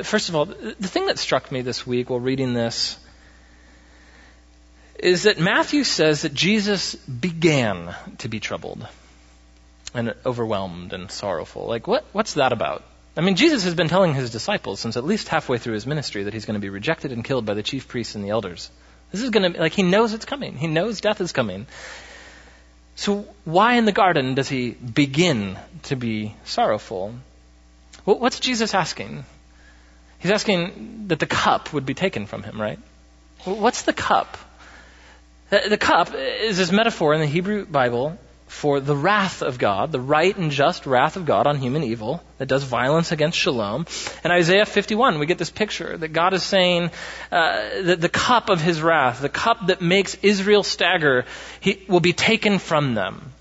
First 0.03 0.29
of 0.29 0.35
all, 0.35 0.45
the 0.45 0.87
thing 0.87 1.07
that 1.07 1.19
struck 1.19 1.51
me 1.51 1.61
this 1.61 1.85
week 1.85 2.09
while 2.09 2.19
reading 2.19 2.53
this 2.53 2.97
is 4.97 5.23
that 5.23 5.39
Matthew 5.39 5.83
says 5.83 6.23
that 6.23 6.33
Jesus 6.33 6.95
began 6.95 7.95
to 8.19 8.27
be 8.27 8.39
troubled 8.39 8.87
and 9.93 10.13
overwhelmed 10.25 10.93
and 10.93 11.09
sorrowful. 11.09 11.65
Like, 11.65 11.87
what, 11.87 12.05
what's 12.11 12.33
that 12.33 12.53
about? 12.53 12.83
I 13.17 13.21
mean, 13.21 13.35
Jesus 13.35 13.63
has 13.63 13.73
been 13.73 13.87
telling 13.87 14.13
his 14.13 14.29
disciples 14.29 14.79
since 14.79 14.97
at 14.97 15.03
least 15.03 15.27
halfway 15.27 15.57
through 15.57 15.73
his 15.73 15.87
ministry 15.87 16.23
that 16.23 16.33
he's 16.33 16.45
going 16.45 16.55
to 16.55 16.61
be 16.61 16.69
rejected 16.69 17.11
and 17.11 17.23
killed 17.23 17.45
by 17.45 17.53
the 17.53 17.63
chief 17.63 17.87
priests 17.87 18.15
and 18.15 18.23
the 18.23 18.29
elders. 18.29 18.69
This 19.11 19.21
is 19.21 19.31
going 19.31 19.53
to, 19.53 19.59
like, 19.59 19.73
he 19.73 19.83
knows 19.83 20.13
it's 20.13 20.25
coming. 20.25 20.55
He 20.55 20.67
knows 20.67 21.01
death 21.01 21.19
is 21.21 21.31
coming. 21.31 21.65
So 22.99 23.25
why 23.45 23.75
in 23.75 23.85
the 23.85 23.93
garden 23.93 24.35
does 24.35 24.49
he 24.49 24.71
begin 24.71 25.57
to 25.83 25.95
be 25.95 26.35
sorrowful? 26.43 27.15
Well, 28.05 28.19
what's 28.19 28.41
Jesus 28.41 28.73
asking? 28.73 29.23
He's 30.19 30.31
asking 30.31 31.05
that 31.07 31.17
the 31.17 31.25
cup 31.25 31.71
would 31.71 31.85
be 31.85 31.93
taken 31.93 32.25
from 32.25 32.43
him, 32.43 32.59
right? 32.59 32.77
What's 33.45 33.83
the 33.83 33.93
cup? 33.93 34.37
The 35.49 35.77
cup 35.77 36.13
is 36.13 36.57
this 36.57 36.73
metaphor 36.73 37.13
in 37.13 37.21
the 37.21 37.25
Hebrew 37.25 37.65
Bible 37.65 38.17
for 38.49 38.79
the 38.79 38.95
wrath 38.95 39.43
of 39.43 39.59
God, 39.59 39.91
the 39.91 40.01
right 40.01 40.35
and 40.35 40.49
just 40.49 40.87
wrath 40.87 41.17
of 41.17 41.25
God 41.25 41.45
on 41.45 41.57
human 41.57 41.83
evil 41.83 42.23
that 42.39 42.47
does 42.47 42.63
violence 42.63 43.11
against 43.11 43.37
shalom. 43.37 43.85
In 44.25 44.31
Isaiah 44.31 44.65
51, 44.65 45.19
we 45.19 45.27
get 45.27 45.37
this 45.37 45.51
picture 45.51 45.95
that 45.95 46.09
God 46.09 46.33
is 46.33 46.41
saying 46.41 46.89
uh, 47.31 47.83
that 47.83 48.01
the 48.01 48.09
cup 48.09 48.49
of 48.49 48.59
his 48.59 48.81
wrath, 48.81 49.21
the 49.21 49.29
cup 49.29 49.67
that 49.67 49.81
makes 49.81 50.15
Israel 50.23 50.63
stagger, 50.63 51.25
he, 51.59 51.85
will 51.87 51.99
be 51.99 52.11
taken 52.11 52.57
from 52.57 52.95
them. 52.95 53.33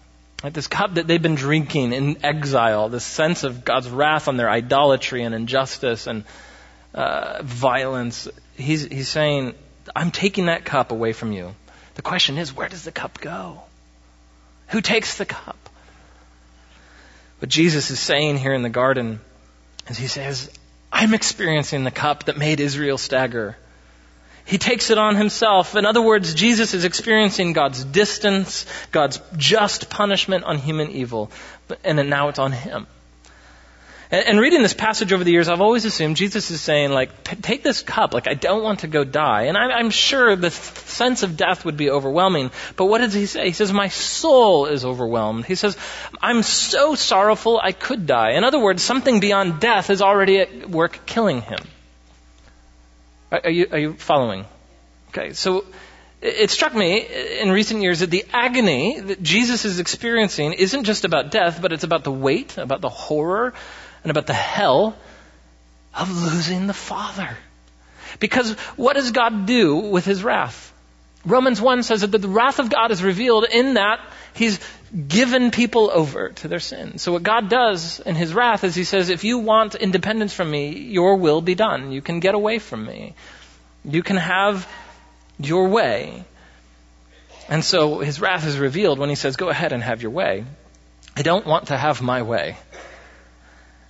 This 0.53 0.67
cup 0.67 0.95
that 0.95 1.07
they've 1.07 1.21
been 1.21 1.37
drinking 1.37 1.95
in 1.95 2.23
exile, 2.23 2.91
this 2.91 3.03
sense 3.03 3.45
of 3.45 3.65
God's 3.65 3.89
wrath 3.89 4.29
on 4.29 4.37
their 4.37 4.51
idolatry 4.51 5.23
and 5.23 5.35
injustice 5.35 6.07
and 6.07 6.25
uh, 6.93 7.41
violence. 7.43 8.29
He's, 8.57 8.85
he's 8.85 9.09
saying, 9.09 9.55
I'm 9.97 10.11
taking 10.11 10.47
that 10.47 10.67
cup 10.67 10.93
away 10.93 11.15
from 11.15 11.33
you. 11.33 11.55
The 11.95 12.03
question 12.03 12.37
is, 12.37 12.55
where 12.55 12.69
does 12.69 12.85
the 12.85 12.93
cup 12.93 13.21
go? 13.21 13.63
Who 14.69 14.81
takes 14.81 15.17
the 15.17 15.25
cup? 15.25 15.57
What 17.41 17.49
Jesus 17.49 17.91
is 17.91 18.01
saying 18.01 18.39
here 18.39 18.55
in 18.55 18.63
the 18.63 18.69
garden 18.69 19.21
is 19.89 19.97
he 19.97 20.09
says, 20.09 20.51
I'm 20.93 21.15
experiencing 21.15 21.85
the 21.85 21.91
cup 21.91 22.25
that 22.25 22.37
made 22.37 22.61
Israel 22.61 22.99
stagger. 22.99 23.57
He 24.45 24.59
takes 24.59 24.91
it 24.91 24.99
on 24.99 25.15
himself. 25.15 25.77
In 25.77 25.85
other 25.85 26.01
words, 26.01 26.33
Jesus 26.33 26.73
is 26.73 26.85
experiencing 26.85 27.53
God's 27.53 27.85
distance, 27.85 28.65
God's 28.93 29.21
just 29.37 29.91
punishment 29.91 30.45
on 30.45 30.57
human 30.57 30.91
evil, 30.91 31.31
and 31.85 32.09
now 32.09 32.29
it's 32.29 32.39
on 32.39 32.53
him. 32.53 32.87
And, 34.11 34.41
reading 34.41 34.63
this 34.63 34.73
passage 34.73 35.13
over 35.13 35.23
the 35.23 35.31
years, 35.31 35.51
I've 35.51 35.61
always 35.61 35.85
assumed 35.85 36.17
Jesus 36.17 36.51
is 36.51 36.63
saying, 36.63 36.93
like, 36.93 37.25
take 37.43 37.63
this 37.63 37.83
cup. 37.83 38.15
Like, 38.15 38.27
I 38.27 38.33
don't 38.33 38.63
want 38.63 38.81
to 38.81 38.87
go 38.87 39.05
die. 39.05 39.43
And 39.43 39.57
I, 39.59 39.65
I'm 39.73 39.91
sure 39.91 40.35
the 40.35 40.51
sense 40.51 41.23
of 41.23 41.37
death 41.37 41.67
would 41.67 41.77
be 41.77 41.91
overwhelming. 41.91 42.51
But 42.77 42.87
what 42.87 42.99
does 42.99 43.13
he 43.13 43.27
say? 43.27 43.45
He 43.45 43.53
says, 43.53 43.71
my 43.71 43.89
soul 43.89 44.65
is 44.65 44.87
overwhelmed. 44.87 45.45
He 45.45 45.57
says, 45.57 45.77
I'm 46.23 46.43
so 46.43 46.95
sorrowful 46.95 47.61
I 47.63 47.73
could 47.73 48.07
die. 48.07 48.31
In 48.31 48.45
other 48.45 48.59
words, 48.59 48.83
something 48.83 49.21
beyond 49.21 49.61
death 49.61 49.91
is 49.91 50.01
already 50.01 50.39
at 50.39 50.71
work 50.71 51.01
killing 51.05 51.43
him. 51.43 51.61
Are 53.31 53.51
you, 53.51 53.67
are 53.71 53.79
you 53.79 53.93
following? 53.93 54.47
Okay, 55.11 55.35
so 55.35 55.67
it 56.23 56.51
struck 56.51 56.75
me 56.75 57.07
in 57.41 57.51
recent 57.51 57.83
years 57.83 58.01
that 58.01 58.11
the 58.11 58.25
agony 58.33 59.01
that 59.01 59.23
Jesus 59.23 59.67
is 59.67 59.81
experiencing 59.81 60.55
isn't 60.55 60.85
just 60.85 61.05
about 61.05 61.31
death, 61.31 61.61
but 61.61 61.73
it's 61.73 61.85
about 61.85 62.05
the 62.05 62.13
weight, 62.13 62.57
about 62.57 62.81
the 62.81 62.89
horror, 62.89 63.53
and 64.09 64.17
about 64.17 64.27
the 64.27 64.33
hell 64.33 64.97
of 65.95 66.11
losing 66.11 66.67
the 66.67 66.73
Father. 66.73 67.37
Because 68.21 68.53
what 68.77 68.95
does 68.95 69.11
God 69.11 69.45
do 69.45 69.77
with 69.77 70.07
his 70.07 70.25
wrath? 70.25 70.73
Romans 71.27 71.61
1 71.61 71.83
says 71.83 72.01
that 72.01 72.09
the 72.09 72.27
wrath 72.27 72.59
of 72.59 72.71
God 72.71 72.91
is 72.91 73.03
revealed 73.03 73.45
in 73.45 73.75
that 73.75 74.01
he's 74.33 74.59
given 75.07 75.51
people 75.51 75.91
over 75.93 76.31
to 76.31 76.49
their 76.49 76.59
sin. 76.59 76.97
So 76.97 77.13
what 77.13 77.23
God 77.23 77.51
does 77.51 78.01
in 78.01 78.15
his 78.15 78.33
wrath 78.33 78.65
is 78.65 78.75
he 78.75 78.85
says, 78.85 79.11
if 79.11 79.25
you 79.25 79.41
want 79.41 79.75
independence 79.75 80.33
from 80.33 80.51
me, 80.51 80.71
your 80.71 81.17
will 81.17 81.43
be 81.43 81.55
done. 81.55 81.93
You 81.93 82.01
can 82.01 82.21
get 82.21 82.35
away 82.35 82.59
from 82.61 82.87
me. 82.87 83.15
You 83.85 84.03
can 84.03 84.17
have 84.17 84.67
your 85.39 85.69
way. 85.69 86.25
And 87.51 87.63
so 87.63 87.99
his 87.99 88.23
wrath 88.23 88.47
is 88.47 88.59
revealed 88.59 88.99
when 88.99 89.11
he 89.11 89.17
says, 89.17 89.37
go 89.37 89.51
ahead 89.51 89.73
and 89.75 89.83
have 89.83 90.01
your 90.01 90.13
way. 90.13 90.47
I 91.15 91.23
don't 91.23 91.45
want 91.45 91.69
to 91.69 91.77
have 91.77 92.01
my 92.01 92.23
way. 92.23 92.57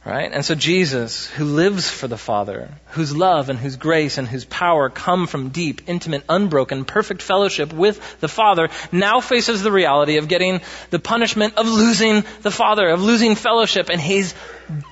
Right? 0.09 0.33
And 0.33 0.43
so 0.43 0.55
Jesus, 0.55 1.27
who 1.27 1.45
lives 1.45 1.91
for 1.91 2.09
the 2.09 2.17
Father, 2.17 2.71
whose 2.93 3.15
love 3.15 3.51
and 3.51 3.59
whose 3.59 3.77
grace 3.77 4.17
and 4.17 4.27
whose 4.27 4.47
power 4.47 4.89
come 4.89 5.27
from 5.27 5.51
deep, 5.51 5.83
intimate, 5.87 6.25
unbroken, 6.31 6.87
perfect 6.87 7.21
fellowship 7.21 7.75
with 7.75 8.19
the 8.21 8.27
Father, 8.27 8.71
now 8.91 9.21
faces 9.21 9.63
the 9.63 9.71
reality 9.71 10.17
of 10.17 10.27
getting 10.27 10.63
the 10.89 10.99
punishment 10.99 11.59
of 11.59 11.69
losing 11.69 12.25
the 12.41 12.51
Father, 12.51 12.89
of 12.89 13.03
losing 13.03 13.35
fellowship, 13.35 13.91
and 13.91 14.01
he's 14.01 14.35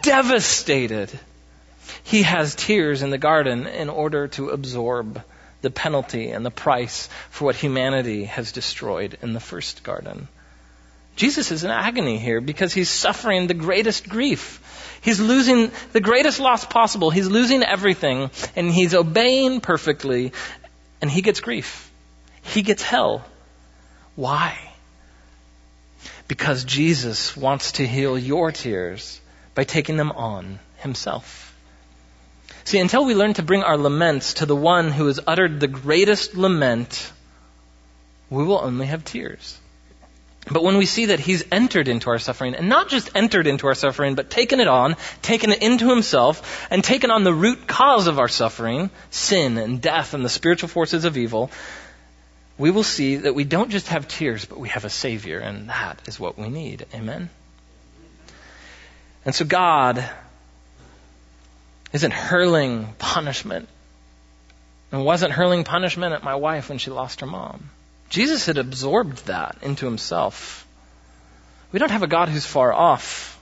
devastated. 0.03 1.11
He 2.05 2.21
has 2.21 2.55
tears 2.55 3.01
in 3.01 3.09
the 3.09 3.17
garden 3.17 3.67
in 3.67 3.89
order 3.89 4.29
to 4.29 4.51
absorb 4.51 5.23
the 5.63 5.71
penalty 5.71 6.29
and 6.29 6.45
the 6.45 6.51
price 6.51 7.09
for 7.31 7.47
what 7.47 7.57
humanity 7.57 8.25
has 8.25 8.53
destroyed 8.53 9.17
in 9.23 9.33
the 9.33 9.41
first 9.41 9.83
garden. 9.83 10.29
Jesus 11.17 11.51
is 11.51 11.65
in 11.65 11.71
agony 11.71 12.19
here 12.19 12.41
because 12.41 12.75
he's 12.75 12.91
suffering 12.91 13.47
the 13.47 13.55
greatest 13.55 14.09
grief. 14.09 15.01
He's 15.01 15.19
losing 15.19 15.71
the 15.93 16.01
greatest 16.01 16.41
loss 16.41 16.65
possible. 16.67 17.11
He's 17.11 17.29
losing 17.29 17.63
everything 17.63 18.31
and 18.55 18.71
he's 18.71 18.95
obeying 18.95 19.61
perfectly 19.61 20.33
and 21.01 21.11
he 21.11 21.23
gets 21.23 21.41
grief. 21.41 21.91
He 22.43 22.63
gets 22.63 22.83
hell. 22.83 23.25
Why? 24.15 24.59
Because 26.29 26.65
Jesus 26.65 27.37
wants 27.37 27.73
to 27.73 27.87
heal 27.87 28.19
your 28.19 28.53
tears 28.53 29.21
by 29.55 29.65
taking 29.65 29.97
them 29.97 30.13
on 30.13 30.59
himself. 30.79 31.55
See, 32.65 32.79
until 32.79 33.05
we 33.05 33.15
learn 33.15 33.35
to 33.35 33.43
bring 33.43 33.63
our 33.63 33.79
laments 33.79 34.35
to 34.35 34.47
the 34.47 34.57
one 34.57 34.91
who 34.91 35.07
has 35.07 35.21
uttered 35.27 35.61
the 35.61 35.69
greatest 35.69 36.37
lament, 36.37 37.13
we 38.29 38.45
will 38.45 38.59
only 38.59 38.87
have 38.87 39.05
tears. 39.05 39.59
But 40.49 40.63
when 40.63 40.77
we 40.79 40.87
see 40.87 41.07
that 41.07 41.19
he's 41.19 41.45
entered 41.51 41.89
into 41.89 42.09
our 42.11 42.21
suffering, 42.21 42.55
and 42.55 42.69
not 42.69 42.89
just 42.89 43.11
entered 43.17 43.49
into 43.49 43.67
our 43.67 43.75
suffering, 43.75 44.15
but 44.15 44.31
taken 44.31 44.61
it 44.61 44.69
on, 44.69 44.97
taken 45.21 45.51
it 45.51 45.61
into 45.61 45.91
himself, 45.91 46.69
and 46.71 46.85
taken 46.85 47.11
on 47.11 47.25
the 47.25 47.35
root 47.35 47.67
cause 47.67 48.07
of 48.07 48.21
our 48.21 48.29
suffering, 48.29 48.91
sin 49.11 49.59
and 49.59 49.81
death 49.83 50.15
and 50.15 50.25
the 50.25 50.29
spiritual 50.29 50.69
forces 50.69 51.05
of 51.05 51.17
evil, 51.17 51.51
we 52.59 52.71
will 52.71 52.85
see 52.85 53.17
that 53.17 53.35
we 53.35 53.43
don't 53.43 53.71
just 53.71 53.89
have 53.89 54.07
tears, 54.07 54.45
but 54.45 54.59
we 54.59 54.69
have 54.69 54.85
a 54.85 54.91
Savior, 54.91 55.41
and 55.41 55.69
that 55.69 56.01
is 56.07 56.21
what 56.21 56.39
we 56.39 56.49
need. 56.49 56.87
Amen? 56.95 57.29
And 59.25 59.35
so 59.35 59.45
God 59.45 60.09
isn't 61.93 62.13
hurling 62.13 62.95
punishment, 62.99 63.69
and 64.93 65.05
wasn't 65.05 65.33
hurling 65.33 65.65
punishment 65.65 66.15
at 66.15 66.23
my 66.23 66.37
wife 66.37 66.69
when 66.69 66.79
she 66.79 66.91
lost 66.91 67.21
her 67.21 67.27
mom. 67.27 67.71
Jesus 68.09 68.47
had 68.47 68.59
absorbed 68.59 69.27
that 69.27 69.57
into 69.63 69.87
himself. 69.87 70.67
We 71.73 71.79
don't 71.79 71.91
have 71.91 72.03
a 72.03 72.09
God 72.09 72.29
who's 72.29 72.47
far 72.47 72.73
off. 72.73 73.39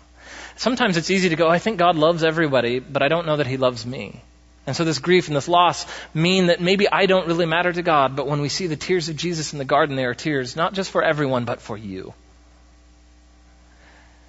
Sometimes 0.57 0.97
it's 0.97 1.11
easy 1.11 1.29
to 1.31 1.37
go, 1.37 1.49
I 1.49 1.59
think 1.59 1.79
God 1.79 1.97
loves 1.97 2.25
everybody, 2.25 2.79
but 2.79 3.03
I 3.03 3.09
don't 3.09 3.27
know 3.27 3.37
that 3.37 3.47
he 3.47 3.57
loves 3.57 3.85
me. 3.85 4.23
And 4.67 4.75
so 4.75 4.85
this 4.85 4.99
grief 4.99 5.29
and 5.29 5.37
this 5.37 5.49
loss 5.49 5.85
mean 6.15 6.47
that 6.47 6.61
maybe 6.61 6.89
I 6.89 7.07
don't 7.07 7.27
really 7.27 7.45
matter 7.45 7.73
to 7.73 7.83
God, 7.83 8.17
but 8.17 8.27
when 8.27 8.41
we 8.41 8.49
see 8.49 8.67
the 8.67 8.77
tears 8.77 9.09
of 9.09 9.17
Jesus 9.17 9.53
in 9.53 9.59
the 9.59 9.65
garden, 9.65 9.97
they 9.97 10.05
are 10.05 10.15
tears 10.15 10.57
not 10.57 10.73
just 10.73 10.91
for 10.91 11.03
everyone, 11.03 11.45
but 11.45 11.61
for 11.61 11.77
you. 11.77 12.15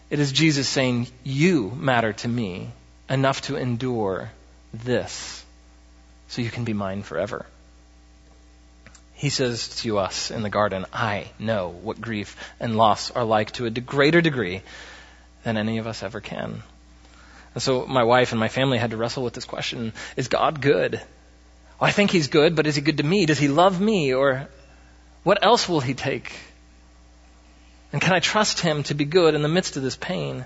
It 0.09 0.19
is 0.19 0.31
Jesus 0.31 0.67
saying, 0.67 1.07
You 1.23 1.71
matter 1.71 2.13
to 2.13 2.27
me 2.27 2.69
enough 3.09 3.41
to 3.43 3.55
endure 3.55 4.31
this 4.73 5.43
so 6.27 6.41
you 6.41 6.49
can 6.49 6.63
be 6.63 6.73
mine 6.73 7.03
forever. 7.03 7.45
He 9.15 9.29
says 9.29 9.69
to 9.77 9.97
us 9.97 10.29
in 10.29 10.43
the 10.43 10.49
garden, 10.49 10.85
I 10.93 11.31
know 11.39 11.69
what 11.69 12.01
grief 12.01 12.35
and 12.59 12.75
loss 12.75 13.11
are 13.11 13.23
like 13.23 13.51
to 13.53 13.65
a 13.65 13.71
greater 13.71 14.21
degree 14.21 14.61
than 15.43 15.57
any 15.57 15.77
of 15.77 15.87
us 15.87 16.03
ever 16.03 16.19
can. 16.19 16.63
And 17.53 17.63
so 17.63 17.85
my 17.85 18.03
wife 18.03 18.33
and 18.33 18.39
my 18.39 18.49
family 18.49 18.77
had 18.77 18.91
to 18.91 18.97
wrestle 18.97 19.23
with 19.23 19.33
this 19.33 19.45
question 19.45 19.93
Is 20.17 20.27
God 20.27 20.59
good? 20.59 20.95
Well, 21.79 21.89
I 21.89 21.91
think 21.91 22.11
He's 22.11 22.27
good, 22.27 22.55
but 22.55 22.67
is 22.67 22.75
He 22.75 22.81
good 22.81 22.97
to 22.97 23.03
me? 23.03 23.25
Does 23.25 23.39
He 23.39 23.47
love 23.47 23.79
me? 23.79 24.13
Or 24.13 24.49
what 25.23 25.43
else 25.43 25.69
will 25.69 25.79
He 25.79 25.93
take? 25.93 26.33
And 27.93 28.01
can 28.01 28.13
I 28.13 28.19
trust 28.19 28.59
Him 28.59 28.83
to 28.83 28.93
be 28.93 29.05
good 29.05 29.33
in 29.33 29.41
the 29.41 29.47
midst 29.47 29.77
of 29.77 29.83
this 29.83 29.95
pain? 29.95 30.43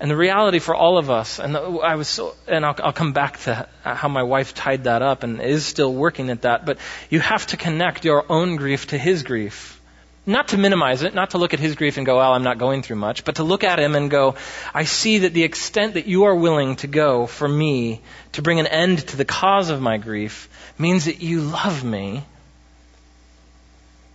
And 0.00 0.10
the 0.10 0.16
reality 0.16 0.60
for 0.60 0.74
all 0.74 0.96
of 0.96 1.10
us, 1.10 1.38
and 1.38 1.54
I 1.54 1.94
was 1.96 2.08
so, 2.08 2.34
and 2.48 2.64
I'll, 2.64 2.74
I'll 2.82 2.92
come 2.92 3.12
back 3.12 3.38
to 3.40 3.68
how 3.82 4.08
my 4.08 4.22
wife 4.22 4.54
tied 4.54 4.84
that 4.84 5.02
up 5.02 5.24
and 5.24 5.42
is 5.42 5.66
still 5.66 5.92
working 5.92 6.30
at 6.30 6.42
that, 6.42 6.64
but 6.64 6.78
you 7.10 7.20
have 7.20 7.46
to 7.48 7.58
connect 7.58 8.06
your 8.06 8.24
own 8.30 8.56
grief 8.56 8.86
to 8.88 8.98
his 8.98 9.22
grief. 9.22 9.78
Not 10.24 10.48
to 10.48 10.58
minimize 10.58 11.02
it, 11.02 11.14
not 11.14 11.30
to 11.30 11.38
look 11.38 11.52
at 11.52 11.60
his 11.60 11.74
grief 11.74 11.98
and 11.98 12.06
go, 12.06 12.16
well, 12.16 12.32
I'm 12.32 12.42
not 12.42 12.56
going 12.56 12.82
through 12.82 12.96
much, 12.96 13.24
but 13.24 13.34
to 13.34 13.44
look 13.44 13.62
at 13.62 13.78
him 13.78 13.94
and 13.94 14.10
go, 14.10 14.36
I 14.72 14.84
see 14.84 15.18
that 15.18 15.34
the 15.34 15.42
extent 15.42 15.94
that 15.94 16.06
you 16.06 16.24
are 16.24 16.34
willing 16.34 16.76
to 16.76 16.86
go 16.86 17.26
for 17.26 17.46
me 17.46 18.00
to 18.32 18.42
bring 18.42 18.58
an 18.58 18.66
end 18.66 19.06
to 19.08 19.18
the 19.18 19.26
cause 19.26 19.68
of 19.68 19.82
my 19.82 19.98
grief 19.98 20.48
means 20.78 21.06
that 21.06 21.20
you 21.20 21.42
love 21.42 21.84
me 21.84 22.24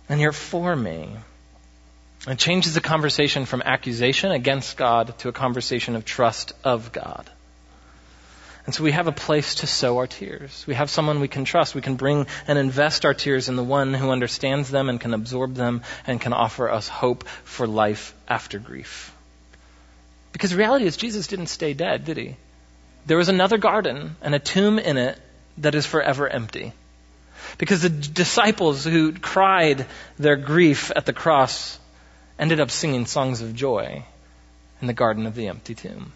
and 0.08 0.20
you're 0.20 0.32
for 0.32 0.74
me. 0.74 1.10
It 2.26 2.38
changes 2.38 2.74
the 2.74 2.80
conversation 2.80 3.44
from 3.44 3.62
accusation 3.62 4.32
against 4.32 4.76
God 4.76 5.16
to 5.18 5.28
a 5.28 5.32
conversation 5.32 5.94
of 5.94 6.04
trust 6.04 6.52
of 6.64 6.90
God. 6.92 7.30
And 8.66 8.74
so 8.74 8.82
we 8.82 8.90
have 8.90 9.06
a 9.06 9.12
place 9.12 9.56
to 9.56 9.68
sow 9.68 9.98
our 9.98 10.08
tears. 10.08 10.64
We 10.66 10.74
have 10.74 10.90
someone 10.90 11.20
we 11.20 11.28
can 11.28 11.44
trust. 11.44 11.76
We 11.76 11.82
can 11.82 11.94
bring 11.94 12.26
and 12.48 12.58
invest 12.58 13.04
our 13.04 13.14
tears 13.14 13.48
in 13.48 13.54
the 13.54 13.62
one 13.62 13.94
who 13.94 14.10
understands 14.10 14.70
them 14.70 14.88
and 14.88 15.00
can 15.00 15.14
absorb 15.14 15.54
them 15.54 15.82
and 16.04 16.20
can 16.20 16.32
offer 16.32 16.68
us 16.68 16.88
hope 16.88 17.28
for 17.44 17.68
life 17.68 18.12
after 18.26 18.58
grief. 18.58 19.14
Because 20.32 20.50
the 20.50 20.56
reality 20.56 20.84
is, 20.84 20.96
Jesus 20.96 21.28
didn't 21.28 21.46
stay 21.46 21.74
dead, 21.74 22.04
did 22.04 22.16
he? 22.16 22.36
There 23.06 23.16
was 23.16 23.28
another 23.28 23.56
garden 23.56 24.16
and 24.20 24.34
a 24.34 24.40
tomb 24.40 24.80
in 24.80 24.96
it 24.96 25.16
that 25.58 25.76
is 25.76 25.86
forever 25.86 26.28
empty. 26.28 26.72
Because 27.58 27.82
the 27.82 27.88
disciples 27.88 28.84
who 28.84 29.12
cried 29.12 29.86
their 30.18 30.34
grief 30.34 30.90
at 30.94 31.06
the 31.06 31.12
cross 31.12 31.78
ended 32.38 32.60
up 32.60 32.70
singing 32.70 33.06
songs 33.06 33.40
of 33.40 33.54
joy 33.54 34.04
in 34.80 34.86
the 34.86 34.92
garden 34.92 35.26
of 35.26 35.34
the 35.34 35.48
empty 35.48 35.74
tomb. 35.74 36.12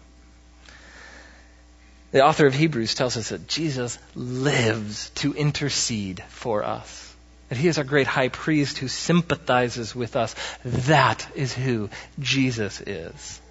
The 2.11 2.25
author 2.25 2.45
of 2.45 2.53
Hebrews 2.53 2.93
tells 2.93 3.15
us 3.15 3.29
that 3.29 3.47
Jesus 3.47 3.97
lives 4.15 5.09
to 5.15 5.33
intercede 5.33 6.21
for 6.29 6.63
us. 6.63 7.15
That 7.49 7.57
he 7.57 7.67
is 7.67 7.77
our 7.77 7.83
great 7.83 8.07
high 8.07 8.29
priest 8.29 8.77
who 8.77 8.87
sympathizes 8.87 9.95
with 9.95 10.15
us. 10.15 10.35
That 10.63 11.25
is 11.35 11.53
who 11.53 11.89
Jesus 12.19 12.81
is. 12.81 13.41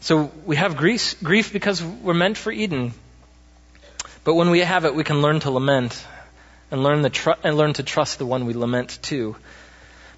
So 0.00 0.30
we 0.46 0.56
have 0.56 0.76
grief, 0.76 1.16
grief 1.22 1.52
because 1.52 1.82
we're 1.82 2.14
meant 2.14 2.38
for 2.38 2.52
Eden. 2.52 2.92
But 4.24 4.34
when 4.34 4.50
we 4.50 4.60
have 4.60 4.84
it, 4.84 4.94
we 4.94 5.04
can 5.04 5.22
learn 5.22 5.40
to 5.40 5.50
lament 5.50 6.04
and 6.70 6.82
learn, 6.82 7.10
tr- 7.10 7.30
and 7.42 7.56
learn 7.56 7.72
to 7.74 7.82
trust 7.82 8.18
the 8.18 8.26
one 8.26 8.46
we 8.46 8.54
lament 8.54 8.98
to. 9.02 9.36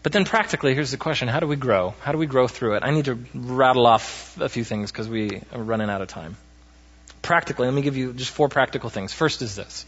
But 0.03 0.13
then 0.13 0.25
practically, 0.25 0.75
here's 0.75 0.91
the 0.91 0.97
question 0.97 1.29
how 1.29 1.41
do 1.41 1.47
we 1.47 1.57
grow? 1.57 1.95
How 2.01 2.13
do 2.13 2.19
we 2.19 2.27
grow 2.27 2.49
through 2.49 2.75
it? 2.77 2.83
I 2.85 2.91
need 2.91 3.05
to 3.05 3.19
rattle 3.35 3.87
off 3.87 4.41
a 4.41 4.49
few 4.49 4.65
things 4.65 4.91
because 4.91 5.09
we 5.09 5.43
are 5.53 5.63
running 5.63 5.91
out 5.91 6.01
of 6.01 6.09
time. 6.09 6.37
Practically, 7.23 7.67
let 7.67 7.75
me 7.75 7.83
give 7.83 7.97
you 7.97 8.13
just 8.15 8.31
four 8.31 8.49
practical 8.49 8.89
things. 8.89 9.13
First 9.13 9.43
is 9.43 9.57
this. 9.57 9.85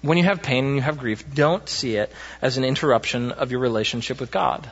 When 0.00 0.16
you 0.16 0.24
have 0.24 0.42
pain 0.42 0.64
and 0.64 0.76
you 0.76 0.82
have 0.82 0.98
grief, 0.98 1.24
don't 1.34 1.68
see 1.68 1.96
it 1.96 2.10
as 2.40 2.56
an 2.56 2.64
interruption 2.64 3.32
of 3.32 3.50
your 3.50 3.60
relationship 3.60 4.20
with 4.20 4.30
God. 4.30 4.70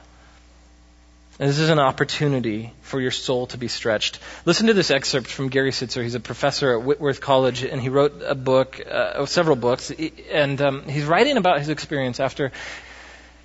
And 1.38 1.48
this 1.48 1.58
is 1.58 1.68
an 1.68 1.80
opportunity 1.80 2.72
for 2.82 3.00
your 3.00 3.10
soul 3.10 3.48
to 3.48 3.58
be 3.58 3.66
stretched. 3.66 4.20
Listen 4.44 4.68
to 4.68 4.74
this 4.74 4.90
excerpt 4.90 5.26
from 5.26 5.48
Gary 5.48 5.72
Sittser. 5.72 6.02
He's 6.02 6.14
a 6.14 6.20
professor 6.20 6.74
at 6.74 6.82
Whitworth 6.84 7.20
College, 7.20 7.64
and 7.64 7.82
he 7.82 7.88
wrote 7.88 8.22
a 8.24 8.36
book, 8.36 8.80
uh, 8.88 9.26
several 9.26 9.56
books, 9.56 9.90
and 10.30 10.60
um, 10.62 10.88
he's 10.88 11.04
writing 11.04 11.36
about 11.36 11.58
his 11.58 11.70
experience 11.70 12.20
after 12.20 12.52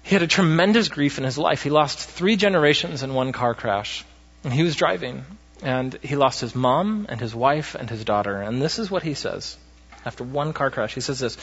he 0.04 0.16
had 0.16 0.24
a 0.24 0.28
tremendous 0.28 0.88
grief 0.88 1.18
in 1.18 1.24
his 1.24 1.38
life. 1.38 1.64
He 1.64 1.70
lost 1.70 2.00
three 2.00 2.36
generations 2.36 3.04
in 3.04 3.14
one 3.14 3.32
car 3.32 3.54
crash. 3.54 4.06
And 4.44 4.54
he 4.54 4.64
was 4.64 4.76
driving. 4.76 5.26
And 5.62 5.98
he 6.02 6.16
lost 6.16 6.42
his 6.42 6.56
mom 6.56 7.06
and 7.10 7.20
his 7.20 7.36
wife 7.36 7.76
and 7.76 7.90
his 7.90 8.06
daughter. 8.06 8.42
And 8.42 8.62
this 8.62 8.80
is 8.80 8.90
what 8.90 9.04
he 9.04 9.14
says 9.14 9.58
after 10.06 10.24
one 10.24 10.54
car 10.54 10.72
crash. 10.72 10.94
He 10.94 11.02
says 11.02 11.20
this 11.20 11.38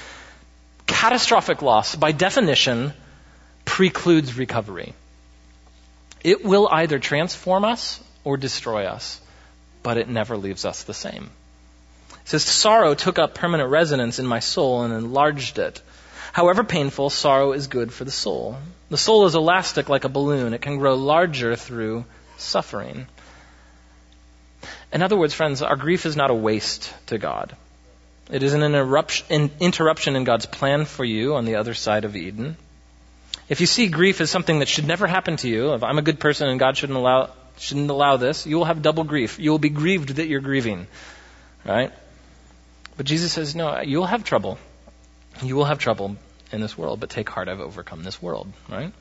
Catastrophic 0.87 1.63
loss, 1.63 1.95
by 1.97 2.13
definition, 2.13 2.93
precludes 3.65 4.39
recovery. 4.39 4.95
It 6.23 6.45
will 6.45 6.69
either 6.71 6.99
transform 6.99 7.65
us 7.65 8.03
or 8.25 8.37
destroy 8.37 8.87
us, 8.87 9.21
but 9.83 9.99
it 9.99 10.09
never 10.09 10.37
leaves 10.37 10.65
us 10.65 10.85
the 10.85 10.95
same. 10.95 11.31
He 12.09 12.31
says, 12.31 12.45
Sorrow 12.45 12.95
took 12.95 13.19
up 13.19 13.35
permanent 13.35 13.71
residence 13.71 14.19
in 14.19 14.27
my 14.27 14.41
soul 14.41 14.83
and 14.83 14.93
enlarged 14.93 15.59
it. 15.59 15.81
However 16.37 16.65
painful, 16.65 17.09
sorrow 17.09 17.53
is 17.53 17.67
good 17.67 17.91
for 17.91 18.05
the 18.05 18.11
soul. 18.11 18.59
The 18.91 18.99
soul 18.99 19.25
is 19.25 19.35
elastic 19.35 19.89
like 19.89 20.05
a 20.05 20.11
balloon. 20.11 20.53
It 20.53 20.61
can 20.61 20.77
grow 20.77 20.95
larger 20.95 21.57
through 21.57 22.05
suffering. 22.37 23.07
In 24.93 25.01
other 25.01 25.17
words, 25.17 25.33
friends, 25.33 25.63
our 25.63 25.77
grief 25.77 26.05
is 26.05 26.15
not 26.15 26.31
a 26.31 26.35
waste 26.35 26.93
to 27.07 27.17
God. 27.17 27.57
It 28.31 28.43
is 28.43 28.53
an 28.53 28.63
interruption 28.63 30.15
in 30.15 30.25
God's 30.25 30.45
plan 30.45 30.85
for 30.85 31.07
you 31.07 31.37
on 31.37 31.47
the 31.47 31.55
other 31.55 31.73
side 31.73 32.05
of 32.05 32.15
Eden. 32.15 32.59
If 33.49 33.63
you 33.63 33.67
see 33.67 33.89
grief 33.89 34.21
as 34.21 34.31
something 34.31 34.59
that 34.59 34.69
should 34.69 34.87
never 34.87 35.07
happen 35.07 35.39
to 35.39 35.49
you, 35.49 35.73
if 35.73 35.83
I'm 35.83 35.97
a 35.97 36.03
good 36.03 36.21
person 36.21 36.51
and 36.51 36.61
God 36.61 36.77
shouldn't 36.77 36.99
allow, 36.99 37.31
shouldn't 37.57 37.89
allow 37.89 38.19
this, 38.19 38.47
you 38.47 38.59
will 38.59 38.67
have 38.67 38.83
double 38.83 39.05
grief. 39.05 39.39
You 39.39 39.53
will 39.53 39.59
be 39.59 39.71
grieved 39.71 40.17
that 40.17 40.29
you're 40.29 40.41
grieving. 40.41 40.87
Right? 41.65 41.95
But 42.99 43.07
Jesus 43.07 43.33
says, 43.33 43.57
no, 43.57 43.81
you'll 43.81 44.05
have 44.05 44.23
trouble. 44.23 44.59
You 45.43 45.57
will 45.57 45.65
have 45.65 45.79
trouble 45.79 46.17
in 46.53 46.61
this 46.61 46.77
world, 46.77 47.01
but 47.01 47.11
take 47.11 47.29
heart, 47.29 47.49
I've 47.49 47.61
overcome 47.61 48.03
this 48.03 48.21
world, 48.21 48.53
right? 48.69 48.93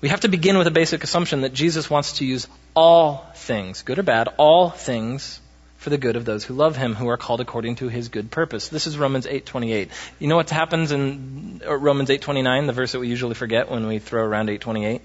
We 0.00 0.08
have 0.08 0.20
to 0.20 0.28
begin 0.28 0.58
with 0.58 0.66
a 0.66 0.72
basic 0.72 1.04
assumption 1.04 1.42
that 1.42 1.54
Jesus 1.54 1.88
wants 1.88 2.14
to 2.18 2.26
use 2.26 2.46
all 2.74 3.26
things, 3.34 3.82
good 3.82 3.98
or 3.98 4.02
bad, 4.02 4.28
all 4.36 4.70
things 4.70 5.40
for 5.78 5.90
the 5.90 5.98
good 5.98 6.16
of 6.16 6.24
those 6.24 6.44
who 6.44 6.54
love 6.54 6.76
him, 6.76 6.94
who 6.94 7.08
are 7.08 7.16
called 7.16 7.40
according 7.40 7.76
to 7.76 7.88
his 7.88 8.08
good 8.08 8.30
purpose. 8.30 8.68
This 8.68 8.86
is 8.86 8.98
Romans 8.98 9.26
8:28. 9.26 9.88
You 10.18 10.28
know 10.28 10.36
what 10.36 10.50
happens 10.50 10.92
in 10.92 11.62
uh, 11.64 11.74
Romans 11.74 12.08
8:29, 12.08 12.66
the 12.66 12.72
verse 12.72 12.92
that 12.92 12.98
we 12.98 13.08
usually 13.08 13.34
forget 13.34 13.70
when 13.70 13.86
we 13.86 13.98
throw 13.98 14.22
around 14.22 14.48
8:28? 14.48 15.00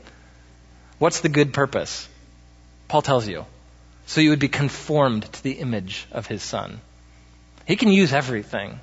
What's 0.97 1.21
the 1.21 1.29
good 1.29 1.53
purpose? 1.53 2.07
Paul 2.87 3.01
tells 3.01 3.27
you. 3.27 3.45
So 4.07 4.19
you 4.19 4.31
would 4.31 4.39
be 4.39 4.49
conformed 4.49 5.31
to 5.31 5.43
the 5.43 5.53
image 5.53 6.05
of 6.11 6.27
his 6.27 6.43
son. 6.43 6.81
He 7.65 7.75
can 7.75 7.89
use 7.89 8.11
everything 8.11 8.79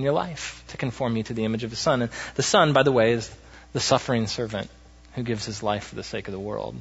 in 0.00 0.04
your 0.04 0.14
life 0.14 0.64
to 0.68 0.78
conform 0.78 1.16
you 1.16 1.22
to 1.24 1.34
the 1.34 1.44
image 1.44 1.62
of 1.62 1.70
his 1.70 1.78
son. 1.78 2.02
And 2.02 2.10
the 2.34 2.42
son, 2.42 2.72
by 2.72 2.82
the 2.82 2.92
way, 2.92 3.12
is 3.12 3.30
the 3.74 3.80
suffering 3.80 4.26
servant 4.26 4.70
who 5.14 5.22
gives 5.22 5.44
his 5.44 5.62
life 5.62 5.84
for 5.84 5.94
the 5.94 6.02
sake 6.02 6.26
of 6.26 6.32
the 6.32 6.40
world. 6.40 6.74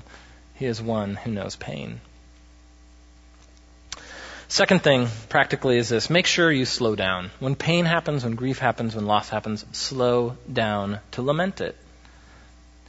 He 0.56 0.66
is 0.66 0.82
one 0.82 1.16
who 1.16 1.32
knows 1.32 1.56
pain. 1.56 2.00
Second 4.48 4.82
thing, 4.82 5.08
practically, 5.28 5.78
is 5.78 5.90
this 5.90 6.10
make 6.10 6.26
sure 6.26 6.52
you 6.52 6.66
slow 6.66 6.96
down. 6.96 7.30
When 7.40 7.56
pain 7.56 7.86
happens, 7.86 8.24
when 8.24 8.36
grief 8.36 8.58
happens, 8.58 8.96
when 8.96 9.06
loss 9.06 9.30
happens, 9.30 9.66
slow 9.74 10.38
down 10.52 11.00
to 11.12 11.22
lament 11.22 11.62
it. 11.62 11.76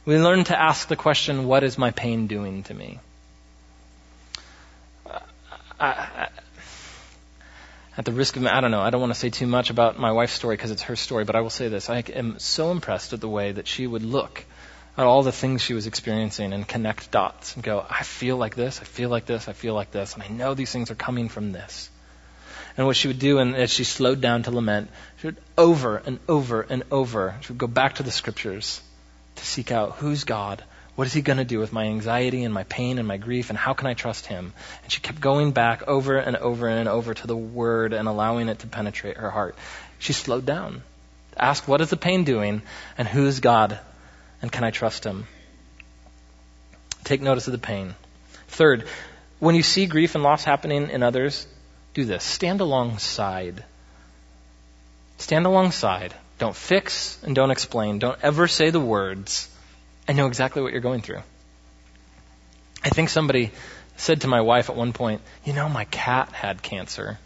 We 0.05 0.17
learn 0.17 0.45
to 0.45 0.59
ask 0.59 0.87
the 0.87 0.95
question, 0.95 1.45
What 1.45 1.63
is 1.63 1.77
my 1.77 1.91
pain 1.91 2.25
doing 2.27 2.63
to 2.63 2.73
me? 2.73 2.99
Uh, 5.05 5.19
I, 5.79 6.29
at 7.97 8.05
the 8.05 8.11
risk 8.11 8.37
of, 8.37 8.45
I 8.45 8.61
don't 8.61 8.71
know, 8.71 8.81
I 8.81 8.89
don't 8.89 9.01
want 9.01 9.13
to 9.13 9.19
say 9.19 9.29
too 9.29 9.47
much 9.47 9.69
about 9.69 9.99
my 9.99 10.11
wife's 10.11 10.33
story 10.33 10.55
because 10.55 10.71
it's 10.71 10.83
her 10.83 10.95
story, 10.95 11.25
but 11.25 11.35
I 11.35 11.41
will 11.41 11.49
say 11.49 11.67
this. 11.67 11.89
I 11.89 11.99
am 12.13 12.39
so 12.39 12.71
impressed 12.71 13.13
at 13.13 13.19
the 13.19 13.27
way 13.27 13.51
that 13.51 13.67
she 13.67 13.85
would 13.85 14.03
look 14.03 14.45
at 14.97 15.05
all 15.05 15.23
the 15.23 15.31
things 15.31 15.61
she 15.61 15.73
was 15.73 15.87
experiencing 15.87 16.53
and 16.53 16.67
connect 16.67 17.11
dots 17.11 17.55
and 17.55 17.63
go, 17.63 17.85
I 17.89 18.03
feel 18.03 18.37
like 18.37 18.55
this, 18.55 18.79
I 18.81 18.85
feel 18.85 19.09
like 19.09 19.25
this, 19.25 19.47
I 19.47 19.53
feel 19.53 19.73
like 19.73 19.91
this, 19.91 20.13
and 20.13 20.23
I 20.23 20.27
know 20.27 20.53
these 20.53 20.71
things 20.71 20.91
are 20.91 20.95
coming 20.95 21.29
from 21.29 21.51
this. 21.51 21.89
And 22.77 22.87
what 22.87 22.95
she 22.95 23.09
would 23.09 23.19
do, 23.19 23.39
and 23.39 23.55
as 23.55 23.69
she 23.69 23.83
slowed 23.83 24.21
down 24.21 24.43
to 24.43 24.51
lament, 24.51 24.89
she 25.19 25.27
would 25.27 25.37
over 25.57 25.97
and 25.97 26.19
over 26.29 26.61
and 26.61 26.83
over, 26.91 27.35
she 27.41 27.51
would 27.51 27.59
go 27.59 27.67
back 27.67 27.95
to 27.95 28.03
the 28.03 28.11
scriptures 28.11 28.81
to 29.35 29.45
seek 29.45 29.71
out 29.71 29.93
who's 29.97 30.23
God, 30.23 30.63
what 31.01 31.07
is 31.07 31.13
he 31.13 31.23
going 31.23 31.39
to 31.39 31.43
do 31.43 31.57
with 31.57 31.73
my 31.73 31.85
anxiety 31.85 32.43
and 32.43 32.53
my 32.53 32.63
pain 32.65 32.99
and 32.99 33.07
my 33.07 33.17
grief, 33.17 33.49
and 33.49 33.57
how 33.57 33.73
can 33.73 33.87
I 33.87 33.95
trust 33.95 34.27
him? 34.27 34.53
And 34.83 34.91
she 34.91 35.01
kept 35.01 35.19
going 35.19 35.51
back 35.51 35.87
over 35.87 36.19
and 36.19 36.37
over 36.37 36.67
and 36.67 36.87
over 36.87 37.15
to 37.15 37.25
the 37.25 37.35
word 37.35 37.93
and 37.93 38.07
allowing 38.07 38.49
it 38.49 38.59
to 38.59 38.67
penetrate 38.67 39.17
her 39.17 39.31
heart. 39.31 39.55
She 39.97 40.13
slowed 40.13 40.45
down. 40.45 40.83
Asked, 41.35 41.67
what 41.67 41.81
is 41.81 41.89
the 41.89 41.97
pain 41.97 42.23
doing, 42.23 42.61
and 42.99 43.07
who 43.07 43.25
is 43.25 43.39
God 43.39 43.79
and 44.43 44.51
can 44.51 44.63
I 44.63 44.69
trust 44.69 45.03
him? 45.03 45.25
Take 47.03 47.23
notice 47.23 47.47
of 47.47 47.53
the 47.53 47.57
pain. 47.57 47.95
Third, 48.49 48.87
when 49.39 49.55
you 49.55 49.63
see 49.63 49.87
grief 49.87 50.13
and 50.13 50.23
loss 50.23 50.43
happening 50.43 50.91
in 50.91 51.01
others, 51.01 51.47
do 51.95 52.05
this. 52.05 52.23
Stand 52.23 52.61
alongside. 52.61 53.65
Stand 55.17 55.47
alongside. 55.47 56.13
Don't 56.37 56.55
fix 56.55 57.17
and 57.23 57.33
don't 57.33 57.49
explain. 57.49 57.97
Don't 57.97 58.19
ever 58.21 58.47
say 58.47 58.69
the 58.69 58.79
words. 58.79 59.47
I 60.07 60.13
know 60.13 60.27
exactly 60.27 60.61
what 60.61 60.71
you're 60.71 60.81
going 60.81 61.01
through. 61.01 61.21
I 62.83 62.89
think 62.89 63.09
somebody 63.09 63.51
said 63.97 64.21
to 64.21 64.27
my 64.27 64.41
wife 64.41 64.69
at 64.69 64.75
one 64.75 64.93
point, 64.93 65.21
You 65.45 65.53
know, 65.53 65.69
my 65.69 65.85
cat 65.85 66.31
had 66.31 66.61
cancer. 66.61 67.19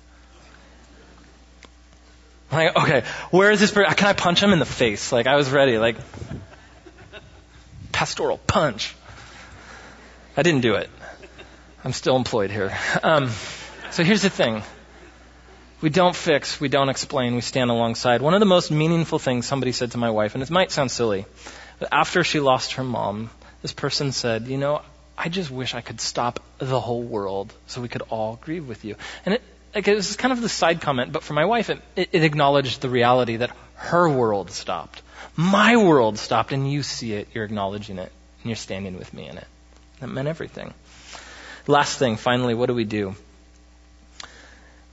I'm 2.51 2.65
like, 2.65 2.75
okay, 2.77 3.03
where 3.31 3.51
is 3.51 3.59
this 3.59 3.71
person? 3.71 3.93
Can 3.95 4.07
I 4.07 4.13
punch 4.13 4.41
him 4.41 4.53
in 4.53 4.59
the 4.59 4.65
face? 4.65 5.11
Like, 5.11 5.25
I 5.27 5.35
was 5.35 5.49
ready. 5.49 5.77
Like, 5.77 5.95
pastoral 7.91 8.37
punch. 8.37 8.93
I 10.37 10.43
didn't 10.43 10.61
do 10.61 10.75
it. 10.75 10.89
I'm 11.83 11.93
still 11.93 12.15
employed 12.15 12.51
here. 12.51 12.77
Um, 13.03 13.29
so 13.91 14.03
here's 14.03 14.21
the 14.21 14.29
thing. 14.29 14.63
We 15.81 15.89
don't 15.89 16.15
fix, 16.15 16.59
we 16.59 16.67
don't 16.67 16.89
explain, 16.89 17.35
we 17.35 17.41
stand 17.41 17.69
alongside. 17.69 18.21
One 18.21 18.33
of 18.33 18.39
the 18.39 18.45
most 18.45 18.71
meaningful 18.71 19.19
things 19.19 19.45
somebody 19.45 19.71
said 19.71 19.91
to 19.91 19.97
my 19.97 20.09
wife, 20.09 20.33
and 20.33 20.41
it 20.41 20.49
might 20.49 20.71
sound 20.71 20.89
silly, 20.89 21.25
after 21.91 22.23
she 22.23 22.39
lost 22.39 22.73
her 22.73 22.83
mom, 22.83 23.29
this 23.61 23.73
person 23.73 24.11
said, 24.11 24.47
You 24.47 24.57
know, 24.57 24.81
I 25.17 25.29
just 25.29 25.49
wish 25.49 25.73
I 25.73 25.81
could 25.81 26.01
stop 26.01 26.39
the 26.57 26.79
whole 26.79 27.01
world 27.01 27.53
so 27.67 27.81
we 27.81 27.87
could 27.87 28.03
all 28.09 28.37
grieve 28.41 28.67
with 28.67 28.85
you. 28.85 28.95
And 29.25 29.35
it, 29.35 29.41
like, 29.73 29.87
it 29.87 29.95
was 29.95 30.15
kind 30.15 30.31
of 30.31 30.41
the 30.41 30.49
side 30.49 30.81
comment, 30.81 31.11
but 31.11 31.23
for 31.23 31.33
my 31.33 31.45
wife, 31.45 31.69
it, 31.69 31.81
it, 31.95 32.23
acknowledged 32.23 32.81
the 32.81 32.89
reality 32.89 33.37
that 33.37 33.51
her 33.75 34.07
world 34.09 34.51
stopped. 34.51 35.01
My 35.35 35.75
world 35.75 36.17
stopped, 36.17 36.53
and 36.53 36.71
you 36.71 36.81
see 36.81 37.13
it, 37.13 37.27
you're 37.33 37.43
acknowledging 37.43 37.97
it, 37.97 38.11
and 38.41 38.45
you're 38.45 38.55
standing 38.55 38.97
with 38.97 39.13
me 39.13 39.27
in 39.27 39.37
it. 39.37 39.47
That 39.99 40.07
meant 40.07 40.29
everything. 40.29 40.73
Last 41.67 41.99
thing, 41.99 42.15
finally, 42.15 42.53
what 42.53 42.67
do 42.67 42.73
we 42.73 42.85
do? 42.85 43.15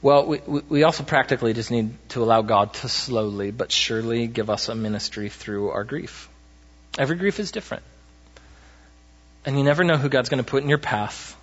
Well, 0.01 0.27
we, 0.27 0.41
we 0.69 0.83
also 0.83 1.05
practically 1.05 1.53
just 1.53 1.71
need 1.71 1.95
to 2.11 2.25
allow 2.25 2.43
God 2.43 2.75
to 2.75 2.89
slowly 2.89 3.53
but 3.53 3.71
surely 3.71 4.27
give 4.27 4.51
us 4.51 4.69
a 4.69 4.75
ministry 4.75 5.29
through 5.29 5.71
our 5.71 5.85
grief. 5.85 6.29
Every 6.99 7.17
grief 7.17 7.41
is 7.41 7.51
different. 7.53 7.83
And 9.45 9.59
you 9.59 9.65
never 9.65 9.83
know 9.83 9.97
who 9.97 10.09
God's 10.09 10.29
going 10.29 10.43
to 10.43 10.49
put 10.49 10.63
in 10.63 10.69
your 10.69 10.79
path 10.79 11.37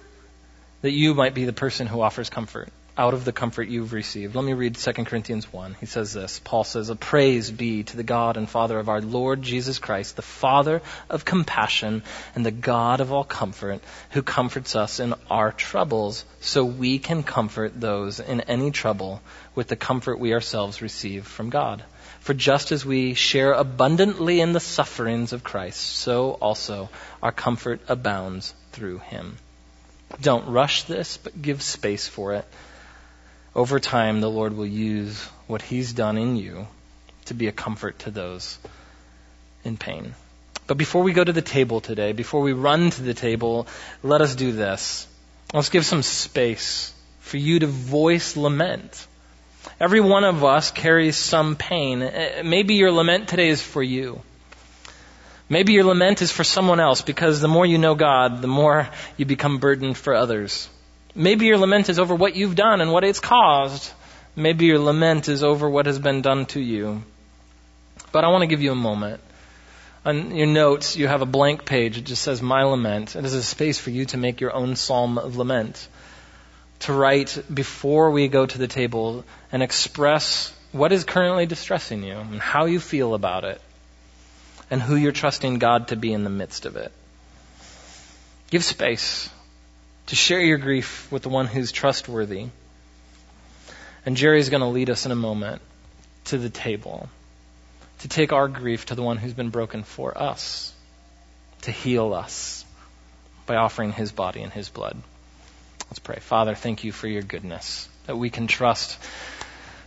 that 0.81 0.91
you 0.91 1.13
might 1.13 1.33
be 1.33 1.45
the 1.45 1.53
person 1.53 1.87
who 1.87 2.01
offers 2.01 2.29
comfort 2.29 2.69
out 2.99 3.13
of 3.13 3.23
the 3.23 3.31
comfort 3.31 3.69
you've 3.69 3.93
received. 3.93 4.35
Let 4.35 4.43
me 4.43 4.51
read 4.51 4.75
2 4.75 4.91
Corinthians 5.05 5.51
1. 5.53 5.77
He 5.79 5.85
says 5.85 6.11
this. 6.11 6.39
Paul 6.43 6.65
says, 6.65 6.89
A 6.89 6.97
praise 6.97 7.49
be 7.49 7.83
to 7.83 7.95
the 7.95 8.03
God 8.03 8.35
and 8.35 8.49
Father 8.49 8.77
of 8.77 8.89
our 8.89 8.99
Lord 8.99 9.41
Jesus 9.41 9.79
Christ, 9.79 10.17
the 10.17 10.21
Father 10.21 10.81
of 11.09 11.23
compassion 11.23 12.03
and 12.35 12.45
the 12.45 12.51
God 12.51 12.99
of 12.99 13.13
all 13.13 13.23
comfort, 13.23 13.81
who 14.11 14.21
comforts 14.21 14.75
us 14.75 14.99
in 14.99 15.13
our 15.29 15.53
troubles, 15.53 16.25
so 16.41 16.65
we 16.65 16.99
can 16.99 17.23
comfort 17.23 17.79
those 17.79 18.19
in 18.19 18.41
any 18.41 18.69
trouble 18.69 19.21
with 19.55 19.69
the 19.69 19.77
comfort 19.77 20.19
we 20.19 20.33
ourselves 20.33 20.81
receive 20.81 21.25
from 21.25 21.49
God. 21.49 21.81
For 22.29 22.35
just 22.35 22.71
as 22.71 22.85
we 22.85 23.15
share 23.15 23.53
abundantly 23.53 24.39
in 24.39 24.53
the 24.53 24.59
sufferings 24.59 25.33
of 25.33 25.43
Christ, 25.43 25.81
so 25.81 26.33
also 26.33 26.89
our 27.23 27.31
comfort 27.31 27.81
abounds 27.87 28.53
through 28.71 28.99
him. 28.99 29.37
Don't 30.21 30.45
rush 30.45 30.83
this, 30.83 31.17
but 31.17 31.41
give 31.41 31.63
space 31.63 32.07
for 32.07 32.35
it 32.35 32.45
over 33.55 33.79
time, 33.79 34.21
the 34.21 34.29
Lord 34.29 34.55
will 34.55 34.65
use 34.65 35.21
what 35.47 35.61
He's 35.61 35.91
done 35.91 36.17
in 36.17 36.37
you 36.37 36.67
to 37.25 37.33
be 37.33 37.47
a 37.47 37.51
comfort 37.51 37.99
to 37.99 38.11
those 38.11 38.57
in 39.63 39.77
pain. 39.77 40.13
But 40.67 40.77
before 40.77 41.03
we 41.03 41.13
go 41.13 41.23
to 41.23 41.33
the 41.33 41.41
table 41.41 41.81
today, 41.81 42.13
before 42.13 42.41
we 42.41 42.53
run 42.53 42.91
to 42.91 43.01
the 43.01 43.13
table, 43.13 43.67
let 44.03 44.21
us 44.21 44.35
do 44.35 44.51
this. 44.51 45.07
Let's 45.53 45.69
give 45.69 45.85
some 45.85 46.03
space 46.03 46.93
for 47.21 47.37
you 47.37 47.59
to 47.59 47.67
voice 47.67 48.37
lament. 48.37 49.07
Every 49.79 50.01
one 50.01 50.23
of 50.23 50.43
us 50.43 50.71
carries 50.71 51.17
some 51.17 51.55
pain. 51.55 52.01
Uh, 52.01 52.41
maybe 52.43 52.75
your 52.75 52.91
lament 52.91 53.27
today 53.27 53.49
is 53.49 53.61
for 53.61 53.83
you. 53.83 54.21
Maybe 55.49 55.73
your 55.73 55.83
lament 55.83 56.21
is 56.21 56.31
for 56.31 56.43
someone 56.43 56.79
else 56.79 57.01
because 57.01 57.41
the 57.41 57.47
more 57.47 57.65
you 57.65 57.79
know 57.79 57.95
God, 57.95 58.41
the 58.41 58.47
more 58.47 58.87
you 59.17 59.25
become 59.25 59.57
burdened 59.57 59.97
for 59.97 60.13
others. 60.13 60.69
Maybe 61.15 61.47
your 61.47 61.57
lament 61.57 61.89
is 61.89 61.97
over 61.97 62.13
what 62.13 62.35
you've 62.35 62.55
done 62.55 62.81
and 62.81 62.91
what 62.91 63.03
it's 63.03 63.19
caused. 63.19 63.91
Maybe 64.35 64.65
your 64.65 64.79
lament 64.79 65.27
is 65.27 65.43
over 65.43 65.67
what 65.67 65.87
has 65.87 65.97
been 65.97 66.21
done 66.21 66.45
to 66.47 66.59
you. 66.59 67.03
But 68.11 68.23
I 68.23 68.27
want 68.29 68.43
to 68.43 68.47
give 68.47 68.61
you 68.61 68.71
a 68.71 68.75
moment. 68.75 69.21
On 70.05 70.35
your 70.35 70.47
notes, 70.47 70.95
you 70.95 71.07
have 71.07 71.21
a 71.21 71.25
blank 71.25 71.65
page. 71.65 71.97
It 71.97 72.05
just 72.05 72.21
says 72.21 72.41
My 72.41 72.63
Lament. 72.63 73.15
It 73.15 73.25
is 73.25 73.33
a 73.33 73.43
space 73.43 73.77
for 73.77 73.89
you 73.89 74.05
to 74.05 74.17
make 74.17 74.39
your 74.39 74.53
own 74.53 74.75
psalm 74.75 75.17
of 75.17 75.35
lament. 75.35 75.87
To 76.79 76.93
write 76.93 77.43
before 77.53 78.11
we 78.11 78.27
go 78.27 78.45
to 78.45 78.57
the 78.57 78.67
table 78.67 79.25
and 79.51 79.61
express 79.61 80.53
what 80.71 80.91
is 80.91 81.03
currently 81.03 81.45
distressing 81.45 82.03
you 82.03 82.17
and 82.17 82.39
how 82.39 82.65
you 82.65 82.79
feel 82.79 83.13
about 83.13 83.43
it 83.43 83.61
and 84.71 84.81
who 84.81 84.95
you're 84.95 85.11
trusting 85.11 85.59
God 85.59 85.89
to 85.89 85.95
be 85.95 86.13
in 86.13 86.23
the 86.23 86.29
midst 86.29 86.65
of 86.65 86.77
it. 86.77 86.91
Give 88.49 88.63
space 88.63 89.29
to 90.07 90.15
share 90.15 90.41
your 90.41 90.57
grief 90.57 91.11
with 91.11 91.23
the 91.23 91.29
one 91.29 91.47
who's 91.47 91.71
trustworthy. 91.71 92.47
And 94.05 94.15
Jerry's 94.15 94.49
going 94.49 94.61
to 94.61 94.67
lead 94.67 94.89
us 94.89 95.05
in 95.05 95.11
a 95.11 95.15
moment 95.15 95.61
to 96.25 96.37
the 96.37 96.49
table 96.49 97.09
to 97.99 98.07
take 98.07 98.31
our 98.31 98.47
grief 98.47 98.87
to 98.87 98.95
the 98.95 99.03
one 99.03 99.17
who's 99.17 99.33
been 99.33 99.49
broken 99.49 99.83
for 99.83 100.17
us, 100.17 100.73
to 101.63 101.71
heal 101.71 102.13
us 102.13 102.65
by 103.45 103.55
offering 103.55 103.91
his 103.91 104.11
body 104.11 104.41
and 104.41 104.53
his 104.53 104.69
blood. 104.69 104.97
Let's 105.89 105.99
pray. 105.99 106.19
Father, 106.19 106.55
thank 106.55 106.83
you 106.83 106.91
for 106.91 107.07
your 107.07 107.23
goodness, 107.23 107.89
that 108.05 108.15
we 108.15 108.29
can 108.29 108.47
trust 108.47 108.97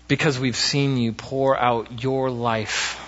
because 0.09 0.39
we've 0.39 0.57
seen 0.57 0.97
you 0.97 1.13
pour 1.13 1.59
out 1.59 2.03
your 2.03 2.31
life 2.31 2.99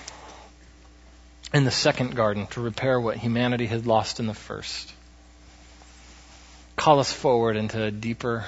in 1.53 1.64
the 1.64 1.70
second 1.70 2.14
garden 2.16 2.47
to 2.49 2.61
repair 2.61 3.01
what 3.01 3.16
humanity 3.16 3.66
had 3.66 3.86
lost 3.86 4.20
in 4.20 4.26
the 4.26 4.34
first 4.34 4.92
call 6.76 7.01
us 7.01 7.12
forward 7.12 7.57
into 7.57 7.82
a 7.82 7.90
deeper 7.90 8.45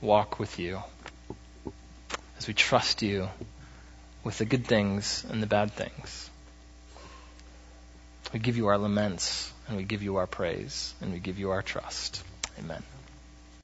walk 0.00 0.38
with 0.38 0.58
you 0.58 0.82
as 2.38 2.48
we 2.48 2.54
trust 2.54 3.02
you 3.02 3.28
with 4.24 4.38
the 4.38 4.44
good 4.44 4.66
things 4.66 5.24
and 5.30 5.42
the 5.42 5.46
bad 5.46 5.72
things. 5.72 6.30
We 8.32 8.40
give 8.40 8.56
you 8.56 8.66
our 8.66 8.78
laments 8.78 9.52
and 9.68 9.76
we 9.76 9.84
give 9.84 10.02
you 10.02 10.16
our 10.16 10.26
praise 10.26 10.94
and 11.00 11.12
we 11.12 11.20
give 11.20 11.38
you 11.38 11.50
our 11.50 11.62
trust. 11.62 12.22
Amen. 12.58 12.82